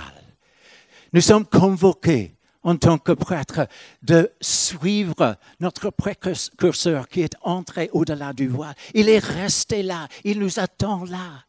Nous 1.13 1.21
sommes 1.21 1.47
convoqués 1.47 2.37
en 2.63 2.77
tant 2.77 2.99
que 2.99 3.13
prêtres 3.13 3.69
de 4.03 4.31
suivre 4.41 5.37
notre 5.61 5.91
précurseur 5.91 7.09
qui 7.09 7.23
est 7.23 7.37
entré 7.43 7.89
au-delà 7.93 8.33
du 8.33 8.49
voile. 8.49 8.75
Il 8.93 9.09
est 9.09 9.25
resté 9.25 9.83
là, 9.83 10.09
il 10.25 10.41
nous 10.41 10.59
attend 10.59 11.05
là. 11.05 11.46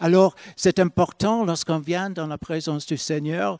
Alors, 0.00 0.34
c'est 0.56 0.78
important 0.78 1.44
lorsqu'on 1.44 1.78
vient 1.78 2.10
dans 2.10 2.26
la 2.26 2.38
présence 2.38 2.86
du 2.86 2.96
Seigneur. 2.96 3.58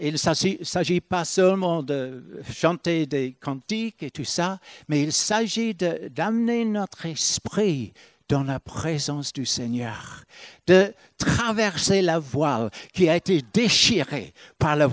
Il 0.00 0.12
ne 0.12 0.16
s'agit 0.16 1.00
pas 1.00 1.24
seulement 1.24 1.82
de 1.82 2.22
chanter 2.52 3.06
des 3.06 3.32
cantiques 3.32 4.02
et 4.02 4.10
tout 4.10 4.24
ça, 4.24 4.58
mais 4.88 5.02
il 5.02 5.12
s'agit 5.12 5.74
d'amener 5.74 6.64
notre 6.64 7.06
esprit 7.06 7.92
dans 8.28 8.42
la 8.42 8.60
présence 8.60 9.32
du 9.32 9.46
Seigneur, 9.46 10.24
de 10.66 10.92
traverser 11.16 12.02
la 12.02 12.18
voile 12.18 12.70
qui 12.92 13.08
a 13.08 13.16
été 13.16 13.42
déchirée 13.54 14.34
par 14.58 14.76
la, 14.76 14.88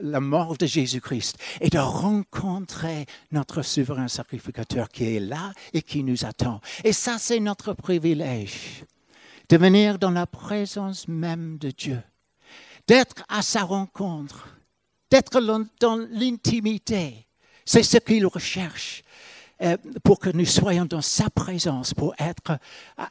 la 0.00 0.20
mort 0.20 0.56
de 0.56 0.66
Jésus-Christ 0.66 1.38
et 1.60 1.70
de 1.70 1.78
rencontrer 1.78 3.06
notre 3.32 3.62
souverain 3.62 4.06
sacrificateur 4.06 4.88
qui 4.88 5.16
est 5.16 5.20
là 5.20 5.52
et 5.72 5.82
qui 5.82 6.04
nous 6.04 6.24
attend. 6.24 6.60
Et 6.84 6.92
ça, 6.92 7.16
c'est 7.18 7.40
notre 7.40 7.72
privilège 7.72 8.84
de 9.48 9.56
venir 9.56 9.98
dans 9.98 10.10
la 10.10 10.26
présence 10.26 11.08
même 11.08 11.58
de 11.58 11.70
Dieu, 11.70 12.02
d'être 12.86 13.24
à 13.28 13.42
sa 13.42 13.62
rencontre, 13.62 14.48
d'être 15.10 15.40
dans 15.80 15.96
l'intimité. 16.10 17.26
C'est 17.64 17.82
ce 17.82 17.98
qu'il 17.98 18.26
recherche 18.26 19.02
euh, 19.60 19.76
pour 20.04 20.20
que 20.20 20.30
nous 20.30 20.44
soyons 20.44 20.84
dans 20.84 21.00
sa 21.00 21.30
présence, 21.30 21.92
pour 21.92 22.14
être 22.18 22.58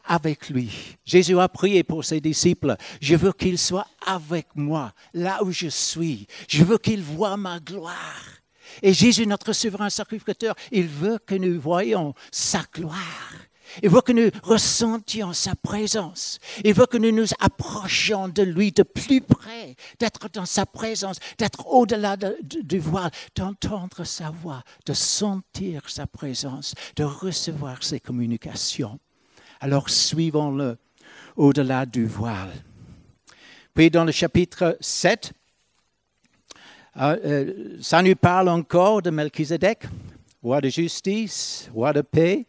avec 0.05 0.49
lui. 0.49 0.71
Jésus 1.03 1.37
a 1.39 1.49
prié 1.49 1.83
pour 1.83 2.05
ses 2.05 2.21
disciples, 2.21 2.75
je 3.01 3.15
veux 3.15 3.33
qu'ils 3.33 3.57
soient 3.57 3.87
avec 4.05 4.47
moi, 4.55 4.93
là 5.13 5.43
où 5.43 5.51
je 5.51 5.67
suis. 5.67 6.25
Je 6.47 6.63
veux 6.63 6.77
qu'ils 6.77 7.03
voient 7.03 7.35
ma 7.35 7.59
gloire. 7.59 8.23
Et 8.81 8.93
Jésus, 8.93 9.27
notre 9.27 9.53
souverain 9.53 9.89
sacrificateur, 9.89 10.55
il 10.71 10.87
veut 10.87 11.19
que 11.25 11.35
nous 11.35 11.59
voyions 11.59 12.13
sa 12.31 12.63
gloire. 12.73 13.33
Il 13.83 13.89
veut 13.89 14.01
que 14.01 14.11
nous 14.11 14.29
ressentions 14.43 15.33
sa 15.33 15.55
présence. 15.55 16.39
Il 16.63 16.73
veut 16.73 16.85
que 16.85 16.97
nous 16.97 17.11
nous 17.11 17.27
approchions 17.39 18.27
de 18.27 18.43
lui 18.43 18.71
de 18.71 18.83
plus 18.83 19.21
près, 19.21 19.75
d'être 19.99 20.29
dans 20.29 20.45
sa 20.45 20.65
présence, 20.65 21.17
d'être 21.37 21.67
au-delà 21.67 22.17
du 22.17 22.79
voile, 22.79 23.11
d'entendre 23.35 24.03
sa 24.03 24.29
voix, 24.29 24.63
de 24.85 24.93
sentir 24.93 25.89
sa 25.89 26.07
présence, 26.07 26.73
de 26.95 27.03
recevoir 27.03 27.83
ses 27.83 27.99
communications. 27.99 28.99
Alors 29.59 29.89
suivons-le 29.89 30.77
au-delà 31.35 31.85
du 31.85 32.05
voile. 32.05 32.51
Puis 33.73 33.91
dans 33.91 34.05
le 34.05 34.11
chapitre 34.11 34.77
7, 34.81 35.33
euh, 36.99 37.17
euh, 37.25 37.77
ça 37.79 38.01
nous 38.01 38.15
parle 38.15 38.49
encore 38.49 39.03
de 39.03 39.11
Melchizedek, 39.11 39.83
roi 40.41 40.61
de 40.61 40.69
justice, 40.69 41.69
roi 41.73 41.93
de 41.93 42.01
paix. 42.01 42.47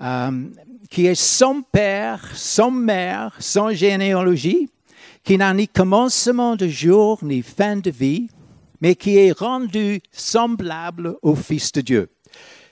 Euh, 0.00 0.48
qui 0.90 1.06
est 1.06 1.14
son 1.14 1.62
père, 1.62 2.20
son 2.34 2.70
mère, 2.70 3.34
son 3.38 3.70
généalogie, 3.70 4.68
qui 5.22 5.38
n'a 5.38 5.54
ni 5.54 5.68
commencement 5.68 6.56
de 6.56 6.66
jour 6.66 7.18
ni 7.22 7.42
fin 7.42 7.76
de 7.76 7.90
vie, 7.90 8.28
mais 8.80 8.96
qui 8.96 9.16
est 9.16 9.32
rendu 9.32 10.00
semblable 10.10 11.16
au 11.22 11.36
Fils 11.36 11.70
de 11.72 11.80
Dieu. 11.82 12.10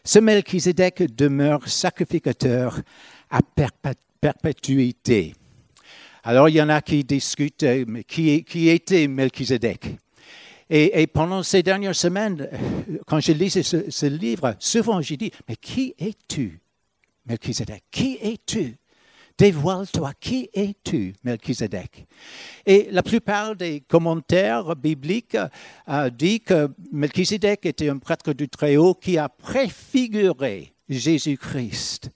Ce 0.02 0.18
Melchizedek 0.18 1.14
demeure 1.14 1.68
sacrificateur 1.68 2.80
à 3.30 3.40
perpétuité. 4.20 5.34
Alors, 6.24 6.48
il 6.48 6.56
y 6.56 6.62
en 6.62 6.68
a 6.68 6.82
qui 6.82 7.04
discutent, 7.04 7.64
mais 7.86 8.02
qui, 8.04 8.68
était 8.68 9.06
Melchizedek? 9.06 9.96
Et, 10.68 11.06
pendant 11.06 11.42
ces 11.42 11.62
dernières 11.62 11.94
semaines, 11.94 12.48
quand 13.06 13.20
je 13.20 13.32
lisais 13.32 13.62
ce 13.62 14.06
livre, 14.06 14.56
souvent 14.58 15.00
j'ai 15.00 15.16
dit, 15.16 15.30
mais 15.48 15.56
qui 15.56 15.94
es-tu? 15.98 16.60
Melchizedek. 17.30 17.84
Qui 17.92 18.18
es-tu? 18.20 18.76
Dévoile-toi, 19.38 20.12
qui 20.20 20.50
es-tu, 20.52 21.14
Melchizedek? 21.22 22.06
Et 22.66 22.88
la 22.90 23.02
plupart 23.02 23.54
des 23.54 23.80
commentaires 23.80 24.74
bibliques 24.74 25.36
euh, 25.88 26.10
disent 26.10 26.40
que 26.44 26.68
Melchizedek 26.92 27.64
était 27.66 27.88
un 27.88 27.98
prêtre 27.98 28.32
du 28.32 28.48
Très-Haut 28.48 28.94
qui 28.94 29.16
a 29.16 29.28
préfiguré 29.28 30.74
Jésus-Christ 30.88 32.10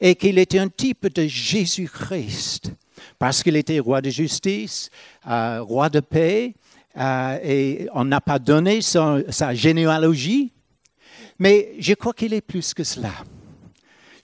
et 0.00 0.14
qu'il 0.14 0.38
était 0.38 0.58
un 0.58 0.68
type 0.68 1.08
de 1.14 1.26
Jésus-Christ 1.26 2.72
parce 3.18 3.42
qu'il 3.42 3.56
était 3.56 3.78
roi 3.80 4.00
de 4.00 4.08
justice, 4.08 4.88
euh, 5.28 5.60
roi 5.60 5.90
de 5.90 6.00
paix, 6.00 6.54
euh, 6.96 7.38
et 7.44 7.86
on 7.92 8.04
n'a 8.04 8.22
pas 8.22 8.38
donné 8.38 8.80
sa 8.80 9.54
généalogie, 9.54 10.52
mais 11.38 11.74
je 11.78 11.92
crois 11.92 12.14
qu'il 12.14 12.32
est 12.32 12.40
plus 12.40 12.72
que 12.72 12.82
cela. 12.82 13.12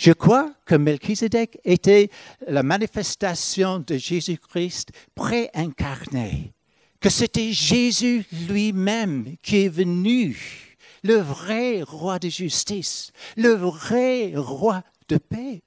Je 0.00 0.12
crois 0.12 0.50
que 0.64 0.76
Melchizedek 0.76 1.60
était 1.62 2.08
la 2.46 2.62
manifestation 2.62 3.80
de 3.80 3.98
Jésus-Christ 3.98 4.92
préincarné, 5.14 6.54
que 7.00 7.10
c'était 7.10 7.52
Jésus 7.52 8.24
lui-même 8.48 9.36
qui 9.42 9.66
est 9.66 9.68
venu, 9.68 10.78
le 11.02 11.16
vrai 11.16 11.82
roi 11.82 12.18
de 12.18 12.30
justice, 12.30 13.12
le 13.36 13.50
vrai 13.50 14.32
roi 14.34 14.82
de 15.10 15.18
paix. 15.18 15.60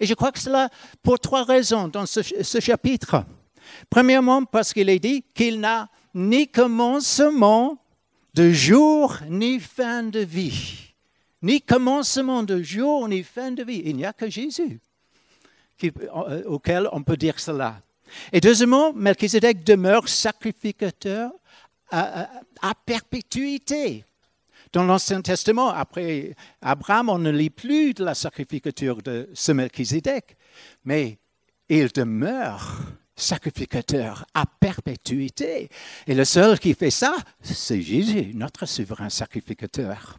Et 0.00 0.06
je 0.06 0.14
crois 0.14 0.32
que 0.32 0.40
cela 0.40 0.70
pour 1.04 1.20
trois 1.20 1.44
raisons 1.44 1.86
dans 1.86 2.04
ce, 2.04 2.22
ce 2.22 2.58
chapitre. 2.58 3.24
Premièrement, 3.88 4.44
parce 4.44 4.72
qu'il 4.72 4.88
est 4.88 4.98
dit 4.98 5.24
qu'il 5.34 5.60
n'a 5.60 5.88
ni 6.16 6.48
commencement 6.48 7.78
de 8.34 8.50
jour 8.50 9.18
ni 9.28 9.60
fin 9.60 10.02
de 10.02 10.18
vie. 10.18 10.87
Ni 11.42 11.60
commencement 11.60 12.42
de 12.42 12.62
jour, 12.62 13.08
ni 13.08 13.22
fin 13.22 13.52
de 13.52 13.62
vie. 13.62 13.82
Il 13.84 13.96
n'y 13.96 14.04
a 14.04 14.12
que 14.12 14.28
Jésus 14.28 14.80
euh, 15.84 16.42
auquel 16.46 16.88
on 16.92 17.02
peut 17.02 17.16
dire 17.16 17.38
cela. 17.38 17.80
Et 18.32 18.40
deuxièmement, 18.40 18.92
Melchizedek 18.92 19.62
demeure 19.64 20.08
sacrificateur 20.08 21.30
à, 21.90 22.28
perpétuité. 22.84 24.04
Dans 24.72 24.84
l'Ancien 24.84 25.22
Testament, 25.22 25.70
après 25.70 26.34
Abraham, 26.60 27.08
on 27.10 27.18
ne 27.18 27.30
lit 27.30 27.50
plus 27.50 27.94
de 27.94 28.04
la 28.04 28.14
sacrificature 28.14 29.02
de 29.02 29.30
ce 29.32 29.52
Melchizedek, 29.52 30.36
mais 30.84 31.18
il 31.68 31.88
demeure 31.88 32.80
sacrificateur 33.14 34.26
à 34.34 34.44
perpétuité. 34.46 35.70
Et 36.06 36.14
le 36.14 36.24
seul 36.24 36.58
qui 36.58 36.74
fait 36.74 36.90
ça, 36.90 37.16
c'est 37.40 37.80
Jésus, 37.80 38.32
notre 38.34 38.66
souverain 38.66 39.10
sacrificateur. 39.10 40.18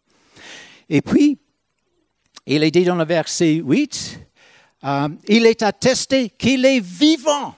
Et 0.90 1.02
puis, 1.02 1.38
il 2.46 2.64
est 2.64 2.72
dit 2.72 2.84
dans 2.84 2.96
le 2.96 3.06
verset 3.06 3.62
8, 3.64 4.20
euh, 4.86 5.10
il 5.28 5.46
est 5.46 5.62
attesté 5.62 6.30
qu'il 6.30 6.66
est 6.66 6.80
vivant, 6.80 7.56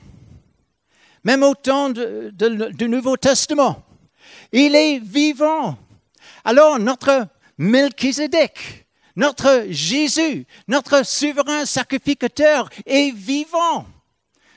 même 1.23 1.43
au 1.43 1.55
temps 1.55 1.89
du 1.89 2.89
Nouveau 2.89 3.15
Testament. 3.15 3.83
Il 4.51 4.75
est 4.75 5.00
vivant. 5.00 5.77
Alors, 6.43 6.77
notre 6.77 7.27
Melchizedek, 7.57 8.88
notre 9.15 9.65
Jésus, 9.69 10.45
notre 10.67 11.05
souverain 11.05 11.65
sacrificateur 11.65 12.69
est 12.85 13.15
vivant. 13.15 13.85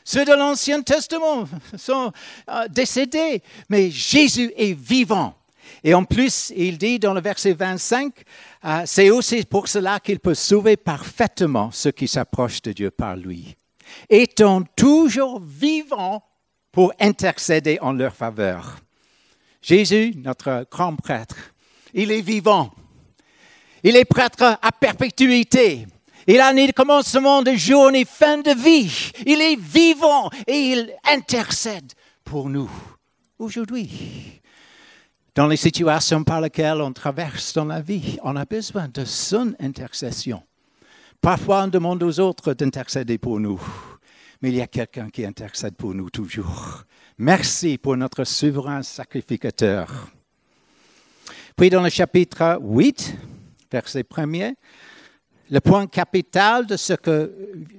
Ceux 0.04 0.25
de 0.25 0.33
l'Ancien 0.33 0.83
Testament 0.83 1.47
sont 1.76 2.12
euh, 2.49 2.69
décédés, 2.69 3.43
mais 3.69 3.90
Jésus 3.90 4.52
est 4.57 4.78
vivant. 4.78 5.35
Et 5.83 5.94
en 5.94 6.04
plus, 6.04 6.52
il 6.56 6.78
dit 6.78 6.99
dans 6.99 7.14
le 7.14 7.21
verset 7.21 7.52
25, 7.52 8.12
euh, 8.64 8.83
c'est 8.87 9.11
aussi 9.11 9.44
pour 9.44 9.68
cela 9.68 10.00
qu'il 10.00 10.21
peut 10.21 10.35
sauver 10.35 10.76
parfaitement 10.76 11.71
ceux 11.71 11.92
qui 11.92 12.09
s'approchent 12.09 12.62
de 12.62 12.73
Dieu 12.73 12.90
par 12.90 13.16
lui, 13.16 13.56
étant 14.09 14.62
toujours 14.76 15.40
vivant 15.40 16.25
pour 16.73 16.92
intercéder 16.99 17.78
en 17.80 17.92
leur 17.92 18.14
faveur. 18.14 18.78
Jésus, 19.62 20.14
notre 20.16 20.66
grand 20.71 20.97
prêtre, 20.97 21.37
il 21.94 22.11
est 22.11 22.21
vivant. 22.21 22.73
Il 23.83 23.97
est 23.97 24.04
prêtre 24.04 24.59
à 24.61 24.73
perpétuité. 24.73 25.87
Il 26.26 26.40
a 26.40 26.52
ni 26.52 26.73
commencement 26.73 27.42
de 27.42 27.52
jour 27.52 27.90
ni 27.92 28.04
fin 28.04 28.38
de 28.38 28.50
vie. 28.50 29.12
Il 29.26 29.40
est 29.42 29.61
vivant 29.61 30.30
et 30.47 30.56
il 30.73 30.94
intercède 31.04 31.92
pour 32.25 32.49
nous 32.49 32.71
aujourd'hui. 33.38 34.40
Dans 35.35 35.49
les 35.49 35.57
situations 35.57 36.23
par 36.23 36.41
lesquelles 36.41 36.81
on 36.81 36.93
traverse 36.93 37.55
dans 37.55 37.64
la 37.64 37.81
vie, 37.81 38.19
on 38.23 38.37
a 38.37 38.45
besoin 38.45 38.87
de 38.87 39.05
son 39.05 39.53
intercession. 39.59 40.41
Parfois, 41.21 41.64
on 41.64 41.69
demande 41.69 42.05
aux 42.05 42.21
autres 42.21 42.55
d'intercéder 42.55 43.19
pour 43.19 43.41
nous, 43.41 43.61
mais 44.41 44.50
il 44.50 44.57
y 44.57 44.61
a 44.61 44.69
quelqu'un 44.69 45.11
qui 45.11 45.26
intercède 45.26 45.75
pour 45.75 45.93
nous 45.93 46.09
toujours. 46.09 46.85
Merci 47.19 47.79
pour 47.79 47.97
notre 47.97 48.23
souverain 48.23 48.85
sacrificateur. 48.85 50.09
Puis 51.57 51.69
dans 51.69 51.83
le 51.83 51.91
chapitre 51.91 52.61
8, 52.62 53.17
verset 53.73 54.07
1 54.17 54.53
le 55.50 55.61
point 55.61 55.87
capital 55.88 56.64
de 56.64 56.76
ce 56.76 56.95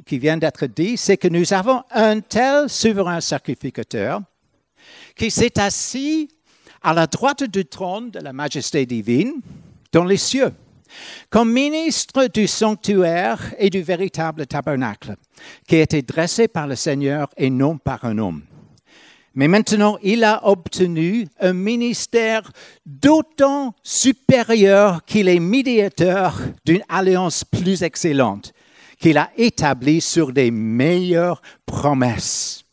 qui 0.06 0.20
vient 0.20 0.38
d'être 0.38 0.68
dit, 0.68 0.98
c'est 0.98 1.18
que 1.18 1.30
nous 1.30 1.54
avons 1.54 1.84
un 1.92 2.20
tel 2.20 2.70
souverain 2.70 3.22
sacrificateur 3.22 4.22
qui 5.16 5.32
s'est 5.32 5.58
assis 5.60 6.30
à 6.86 6.94
la 6.94 7.08
droite 7.08 7.44
du 7.44 7.66
trône 7.66 8.12
de 8.12 8.20
la 8.20 8.32
majesté 8.32 8.86
divine 8.86 9.42
dans 9.92 10.04
les 10.06 10.18
cieux, 10.18 10.52
comme 11.32 11.52
ministre 11.52 12.28
du 12.32 12.46
sanctuaire 12.46 13.42
et 13.58 13.72
du 13.72 13.82
véritable 13.82 14.46
tabernacle, 14.46 15.16
qui 15.68 15.78
a 15.78 15.82
été 15.82 16.04
dressé 16.04 16.48
par 16.48 16.68
le 16.68 16.76
Seigneur 16.76 17.28
et 17.38 17.50
non 17.50 17.80
par 17.80 18.06
un 18.06 18.20
homme. 18.20 18.44
Mais 19.34 19.48
maintenant, 19.48 19.98
il 20.04 20.24
a 20.24 20.48
obtenu 20.48 21.28
un 21.40 21.54
ministère 21.54 22.52
d'autant 22.86 23.74
supérieur 23.82 25.04
qu'il 25.06 25.28
est 25.28 25.40
médiateur 25.40 26.40
d'une 26.66 26.84
alliance 26.88 27.44
plus 27.44 27.82
excellente, 27.82 28.54
qu'il 29.00 29.18
a 29.18 29.32
établie 29.38 30.02
sur 30.02 30.32
des 30.32 30.52
meilleures 30.52 31.42
promesses 31.66 32.65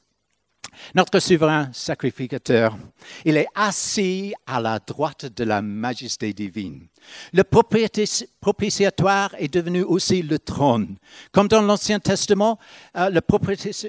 notre 0.94 1.20
souverain 1.20 1.70
sacrificateur, 1.72 2.76
il 3.24 3.36
est 3.36 3.46
assis 3.54 4.34
à 4.46 4.60
la 4.60 4.78
droite 4.78 5.26
de 5.26 5.44
la 5.44 5.62
majesté 5.62 6.32
divine. 6.32 6.86
Le 7.32 7.42
propitiatoire 7.42 9.34
est 9.38 9.52
devenu 9.52 9.82
aussi 9.82 10.22
le 10.22 10.38
trône. 10.38 10.96
Comme 11.32 11.48
dans 11.48 11.62
l'Ancien 11.62 11.98
Testament, 11.98 12.58
euh, 12.96 13.10
le 13.10 13.20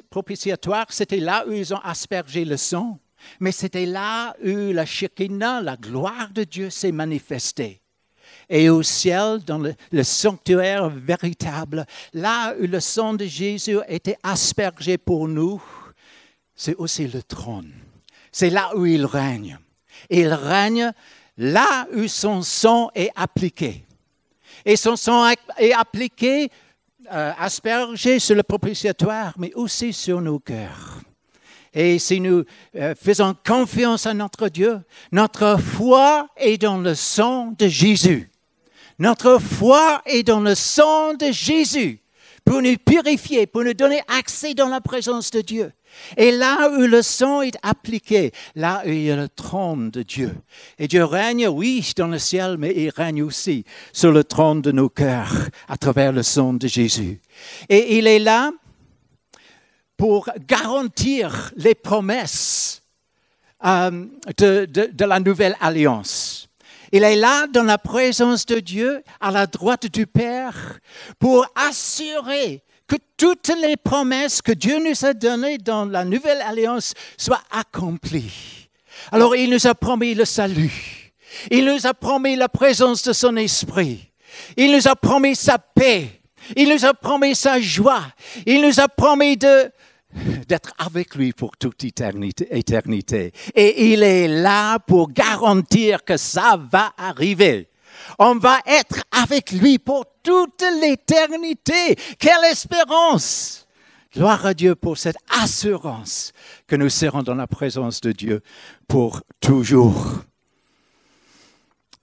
propitiatoire, 0.10 0.86
c'était 0.90 1.20
là 1.20 1.46
où 1.48 1.52
ils 1.52 1.74
ont 1.74 1.82
aspergé 1.84 2.46
le 2.46 2.58
sang, 2.58 3.00
mais 3.40 3.52
c'était 3.52 3.86
là 3.86 4.36
où 4.44 4.72
la 4.72 4.86
Shekinah, 4.86 5.62
la 5.62 5.78
gloire 5.78 6.30
de 6.34 6.44
Dieu, 6.44 6.70
s'est 6.70 6.92
manifestée. 6.92 7.82
Et 8.50 8.70
au 8.70 8.84
ciel, 8.84 9.40
dans 9.46 9.58
le, 9.58 9.74
le, 9.92 10.04
sanctuaire 10.04 10.90
véritable, 10.90 11.86
là 12.14 12.54
où 12.60 12.66
le 12.66 12.80
sang 12.80 13.14
de 13.14 13.26
Jésus 13.26 13.80
était 13.88 14.18
aspergé 14.24 14.98
pour 14.98 15.28
nous, 15.28 15.62
c'est 16.56 16.76
aussi 16.76 17.08
le 17.08 17.24
trône. 17.24 17.72
C'est 18.32 18.50
là 18.50 18.76
où 18.76 18.86
il 18.86 19.06
règne. 19.06 19.58
il 20.10 20.34
règne 20.34 20.92
là 21.38 21.88
où 21.94 22.08
son 22.08 22.42
sang 22.42 22.90
est 22.96 23.12
appliqué. 23.16 23.86
Et 24.66 24.76
son 24.76 24.96
sang 24.96 25.28
est 25.58 25.74
appliqué, 25.74 26.50
euh, 27.12 27.32
aspergé 27.38 28.20
sur 28.20 28.36
le 28.36 28.44
propitiatoire, 28.44 29.34
mais 29.38 29.54
aussi 29.56 29.94
sur 29.94 30.22
nos 30.22 30.40
cœurs. 30.40 31.02
Et 31.74 31.98
si 31.98 32.20
nous 32.20 32.44
euh, 32.76 32.94
faisons 32.96 33.36
confiance 33.46 34.06
à 34.06 34.14
notre 34.14 34.48
Dieu, 34.48 34.80
notre 35.12 35.60
foi 35.60 36.30
est 36.38 36.58
dans 36.60 36.78
le 36.78 36.94
sang 36.94 37.54
de 37.58 37.68
Jésus. 37.68 38.30
Notre 39.00 39.40
foi 39.40 40.02
est 40.06 40.24
dans 40.24 40.40
le 40.40 40.54
sang 40.54 41.16
de 41.16 41.32
Jésus 41.32 42.00
pour 42.46 42.62
nous 42.62 42.78
purifier, 42.78 43.48
pour 43.48 43.64
nous 43.64 43.74
donner 43.74 44.02
accès 44.08 44.54
dans 44.54 44.70
la 44.70 44.82
présence 44.82 45.32
de 45.32 45.42
Dieu. 45.42 45.72
Et 46.18 46.32
là 46.32 46.70
où 46.70 46.82
le 46.82 47.02
sang 47.02 47.42
est 47.42 47.58
appliqué, 47.62 48.32
là 48.56 48.82
où 48.86 48.90
il 48.90 49.04
y 49.04 49.12
a 49.12 49.16
le 49.16 49.30
trône 49.30 49.90
de 49.90 50.04
Dieu. 50.04 50.34
Et 50.80 50.88
Dieu 50.88 51.04
règne, 51.04 51.48
oui, 51.48 51.92
dans 51.96 52.08
le 52.08 52.20
ciel, 52.20 52.58
mais 52.58 52.74
il 52.76 52.90
règne 52.90 53.24
aussi 53.24 53.66
sur 53.92 54.12
le 54.12 54.24
trône 54.24 54.62
de 54.62 54.72
nos 54.72 54.90
cœurs 54.90 55.34
à 55.68 55.78
travers 55.78 56.12
le 56.12 56.24
sang 56.24 56.54
de 56.54 56.68
Jésus. 56.68 57.20
Et 57.70 57.98
il 57.98 58.08
est 58.08 58.20
là 58.20 58.52
pour 59.98 60.30
garantir 60.48 61.52
les 61.56 61.76
promesses 61.76 62.82
euh, 63.66 64.06
de, 64.38 64.66
de 64.66 65.06
la 65.06 65.20
nouvelle 65.20 65.56
alliance. 65.62 66.50
Il 66.92 67.04
est 67.04 67.16
là 67.16 67.48
dans 67.48 67.64
la 67.64 67.80
présence 67.80 68.46
de 68.46 68.60
Dieu, 68.60 69.04
à 69.20 69.32
la 69.32 69.48
droite 69.48 69.88
du 69.88 70.06
Père, 70.06 70.80
pour 71.18 71.48
assurer 71.56 72.62
que 72.88 72.96
toutes 73.18 73.52
les 73.62 73.78
promesses 73.78 74.42
que 74.42 74.52
Dieu 74.52 74.80
nous 74.80 75.06
a 75.06 75.14
données 75.14 75.58
dans 75.58 75.86
la 75.86 76.06
nouvelle 76.06 76.42
alliance 76.42 76.94
soient 77.18 77.44
accomplies. 77.52 78.70
Alors 79.12 79.36
il 79.36 79.50
nous 79.50 79.68
a 79.68 79.76
promis 79.76 80.14
le 80.14 80.26
salut. 80.26 81.14
Il 81.50 81.66
nous 81.66 81.88
a 81.88 81.94
promis 81.94 82.36
la 82.36 82.50
présence 82.50 83.04
de 83.04 83.14
son 83.14 83.36
esprit. 83.38 84.12
Il 84.58 84.72
nous 84.72 84.88
a 84.88 84.96
promis 84.96 85.36
sa 85.36 85.58
paix. 85.58 86.22
Il 86.56 86.70
nous 86.70 86.86
a 86.86 86.94
promis 86.94 87.36
sa 87.36 87.60
joie. 87.60 88.04
Il 88.46 88.62
nous 88.62 88.80
a 88.80 88.88
promis 88.88 89.38
de, 89.38 89.72
d'être 90.48 90.74
avec 90.78 91.16
lui 91.16 91.34
pour 91.34 91.58
toute 91.58 91.84
éternité, 91.84 92.48
éternité. 92.52 93.32
Et 93.56 93.94
il 93.94 94.04
est 94.04 94.28
là 94.28 94.80
pour 94.80 95.12
garantir 95.12 96.04
que 96.04 96.18
ça 96.18 96.60
va 96.72 96.94
arriver. 96.98 97.70
On 98.20 98.36
va 98.36 98.60
être 98.66 99.04
avec 99.12 99.52
lui 99.52 99.80
pour 99.80 100.06
toute 100.22 100.64
l'éternité. 100.82 101.96
Quelle 102.20 102.46
espérance! 102.52 103.68
Gloire 104.14 104.46
à 104.46 104.54
Dieu 104.54 104.76
pour 104.76 104.98
cette 104.98 105.18
assurance 105.42 106.34
que 106.68 106.76
nous 106.76 106.90
serons 106.90 107.24
dans 107.24 107.34
la 107.34 107.48
présence 107.48 108.00
de 108.02 108.12
Dieu 108.12 108.42
pour 108.88 109.22
toujours. 109.40 110.24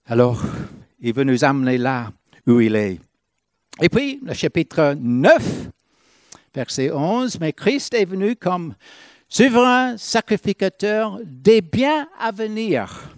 Alors, 0.06 0.42
il 1.00 1.14
veut 1.14 1.22
nous 1.22 1.44
amener 1.44 1.78
là 1.78 2.10
où 2.48 2.60
il 2.60 2.74
est. 2.74 2.98
Et 3.80 3.88
puis, 3.88 4.18
le 4.24 4.34
chapitre 4.34 4.96
9, 4.98 5.68
verset 6.52 6.90
11, 6.90 7.38
mais 7.38 7.52
Christ 7.52 7.94
est 7.94 8.04
venu 8.04 8.34
comme 8.34 8.74
souverain 9.28 9.96
sacrificateur 9.96 11.20
des 11.24 11.62
biens 11.62 12.08
à 12.18 12.32
venir 12.32 13.16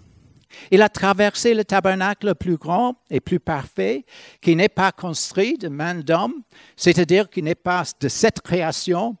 il 0.71 0.81
a 0.81 0.89
traversé 0.89 1.53
le 1.53 1.63
tabernacle 1.63 2.27
le 2.27 2.35
plus 2.35 2.57
grand 2.57 2.95
et 3.09 3.19
plus 3.19 3.39
parfait, 3.39 4.05
qui 4.41 4.55
n'est 4.55 4.69
pas 4.69 4.91
construit 4.91 5.57
de 5.57 5.67
main 5.67 5.95
d'homme, 5.95 6.43
c'est-à-dire 6.75 7.29
qui 7.29 7.41
n'est 7.41 7.55
pas 7.55 7.83
de 7.99 8.07
cette 8.07 8.41
création, 8.41 9.15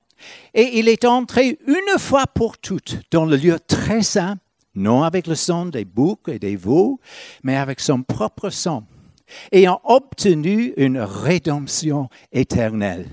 et 0.53 0.79
il 0.79 0.87
est 0.87 1.05
entré 1.05 1.57
une 1.67 1.99
fois 1.99 2.25
pour 2.27 2.57
toutes 2.57 2.97
dans 3.11 3.25
le 3.25 3.35
lieu 3.35 3.59
très 3.59 4.01
saint, 4.01 4.37
non 4.75 5.03
avec 5.03 5.27
le 5.27 5.35
sang 5.35 5.65
des 5.65 5.85
boucs 5.85 6.29
et 6.29 6.39
des 6.39 6.55
veaux, 6.55 6.99
mais 7.43 7.57
avec 7.57 7.79
son 7.79 8.03
propre 8.03 8.49
sang, 8.49 8.85
ayant 9.51 9.81
obtenu 9.83 10.73
une 10.77 10.99
rédemption 10.99 12.09
éternelle. 12.31 13.07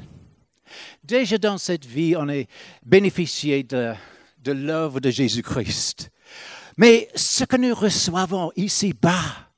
Déjà 1.02 1.38
dans 1.38 1.58
cette 1.58 1.84
vie, 1.84 2.14
on 2.16 2.28
est 2.28 2.48
bénéficié 2.84 3.62
de, 3.64 3.92
de 4.44 4.52
l'œuvre 4.52 5.00
de 5.00 5.10
Jésus-Christ. 5.10 6.10
Mais 6.76 7.08
ce 7.14 7.44
que 7.44 7.56
nous 7.56 7.74
recevons 7.74 8.52
ici-bas, 8.56 9.50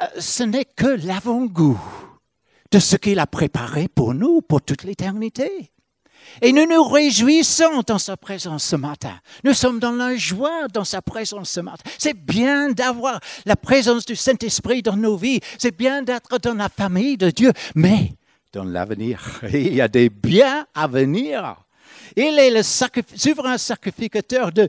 euh, 0.00 0.06
ce 0.18 0.42
n'est 0.42 0.64
que 0.64 0.86
l'avant-goût 1.06 1.80
de 2.70 2.78
ce 2.78 2.96
qu'il 2.96 3.18
a 3.18 3.26
préparé 3.26 3.88
pour 3.88 4.14
nous 4.14 4.40
pour 4.40 4.62
toute 4.62 4.84
l'éternité. 4.84 5.72
Et 6.42 6.52
nous 6.52 6.66
nous 6.66 6.84
réjouissons 6.84 7.82
dans 7.86 7.98
sa 7.98 8.16
présence 8.16 8.64
ce 8.64 8.76
matin. 8.76 9.18
Nous 9.44 9.54
sommes 9.54 9.80
dans 9.80 9.92
la 9.92 10.16
joie 10.16 10.68
dans 10.68 10.84
sa 10.84 11.02
présence 11.02 11.50
ce 11.50 11.60
matin. 11.60 11.82
C'est 11.98 12.14
bien 12.14 12.70
d'avoir 12.70 13.20
la 13.46 13.56
présence 13.56 14.06
du 14.06 14.16
Saint-Esprit 14.16 14.82
dans 14.82 14.96
nos 14.96 15.16
vies. 15.16 15.40
C'est 15.58 15.76
bien 15.76 16.02
d'être 16.02 16.38
dans 16.38 16.54
la 16.54 16.68
famille 16.68 17.16
de 17.16 17.30
Dieu. 17.30 17.52
Mais 17.74 18.12
dans 18.52 18.64
l'avenir, 18.64 19.40
il 19.52 19.74
y 19.74 19.80
a 19.80 19.88
des 19.88 20.08
biens 20.08 20.66
à 20.74 20.86
venir. 20.86 21.56
Il 22.16 22.38
est 22.38 22.50
le 22.50 22.62
souverain 22.62 23.58
sacrificateur 23.58 24.52
de, 24.52 24.68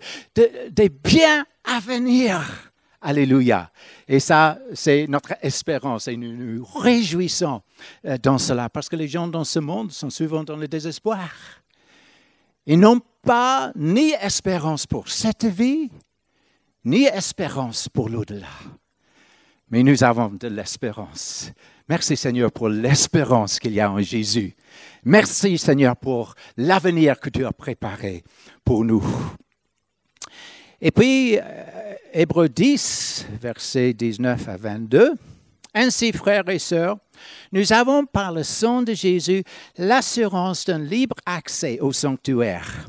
des 0.70 0.90
biens 0.90 1.46
à 1.64 1.80
venir. 1.80 2.72
Alléluia. 3.02 3.72
Et 4.08 4.20
ça, 4.20 4.60
c'est 4.74 5.08
notre 5.08 5.34
espérance 5.42 6.08
et 6.08 6.16
nous 6.16 6.34
nous 6.34 6.64
réjouissons 6.64 7.62
euh, 8.06 8.18
dans 8.22 8.38
cela 8.38 8.70
parce 8.70 8.90
que 8.90 8.96
les 8.96 9.08
gens 9.08 9.28
dans 9.28 9.44
ce 9.44 9.58
monde 9.58 9.92
sont 9.92 10.12
souvent 10.12 10.44
dans 10.44 10.56
le 10.56 10.68
désespoir. 10.68 11.30
Ils 12.68 12.80
n'ont 12.80 13.02
pas 13.24 13.72
ni 13.76 14.12
espérance 14.12 14.86
pour 14.86 15.10
cette 15.10 15.46
vie, 15.46 15.90
ni 16.86 17.06
espérance 17.06 17.90
pour 17.90 18.08
l'au-delà. 18.08 18.48
Mais 19.72 19.82
nous 19.82 20.04
avons 20.04 20.30
de 20.30 20.48
l'espérance. 20.48 21.52
Merci 21.92 22.16
Seigneur 22.16 22.54
pour 22.54 22.70
l'espérance 22.70 23.60
qu'il 23.60 23.74
y 23.74 23.82
a 23.82 23.92
en 23.92 24.00
Jésus. 24.00 24.56
Merci 25.04 25.58
Seigneur 25.58 25.98
pour 25.98 26.36
l'avenir 26.56 27.20
que 27.20 27.30
tu 27.30 27.46
as 27.46 27.52
préparé 27.52 28.24
pour 28.64 28.86
nous. 28.86 29.04
Et 30.80 30.90
puis, 30.90 31.38
euh, 31.38 31.42
Hébreu 32.14 32.48
10, 32.48 33.28
versets 33.42 33.92
19 33.92 34.48
à 34.48 34.56
22. 34.56 35.16
Ainsi, 35.74 36.14
frères 36.14 36.48
et 36.48 36.60
sœurs, 36.60 36.96
nous 37.52 37.74
avons 37.74 38.06
par 38.06 38.32
le 38.32 38.44
sang 38.44 38.84
de 38.84 38.94
Jésus 38.94 39.44
l'assurance 39.78 40.64
d'un 40.64 40.80
libre 40.80 41.18
accès 41.26 41.82
au 41.82 41.92
sanctuaire. 41.92 42.88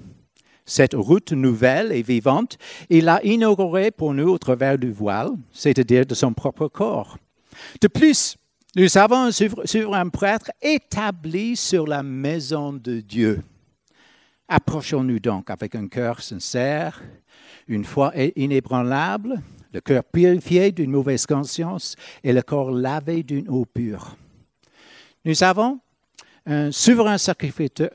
Cette 0.64 0.94
route 0.94 1.32
nouvelle 1.32 1.90
et 1.90 2.02
vivante, 2.02 2.56
il 2.88 3.06
l'a 3.06 3.20
inaugurée 3.24 3.90
pour 3.90 4.14
nous 4.14 4.28
au 4.28 4.38
travers 4.38 4.78
du 4.78 4.92
voile, 4.92 5.30
c'est-à-dire 5.50 6.06
de 6.06 6.14
son 6.14 6.32
propre 6.32 6.68
corps. 6.68 7.18
De 7.80 7.88
plus, 7.88 8.36
nous 8.74 8.96
avons 8.96 9.24
un 9.24 9.32
souverain 9.32 10.08
prêtre 10.08 10.50
établi 10.60 11.56
sur 11.56 11.86
la 11.86 12.02
maison 12.02 12.72
de 12.72 13.00
Dieu. 13.00 13.42
Approchons-nous 14.48 15.18
donc 15.18 15.50
avec 15.50 15.74
un 15.74 15.88
cœur 15.88 16.22
sincère, 16.22 17.02
une 17.68 17.84
foi 17.84 18.12
inébranlable, 18.36 19.42
le 19.72 19.80
cœur 19.80 20.04
purifié 20.04 20.72
d'une 20.72 20.90
mauvaise 20.90 21.26
conscience 21.26 21.96
et 22.22 22.32
le 22.32 22.42
corps 22.42 22.70
lavé 22.70 23.22
d'une 23.22 23.48
eau 23.48 23.64
pure. 23.64 24.16
Nous 25.24 25.42
avons 25.42 25.78
un 26.46 26.72
souverain 26.72 27.18
sacrificateur, 27.18 27.90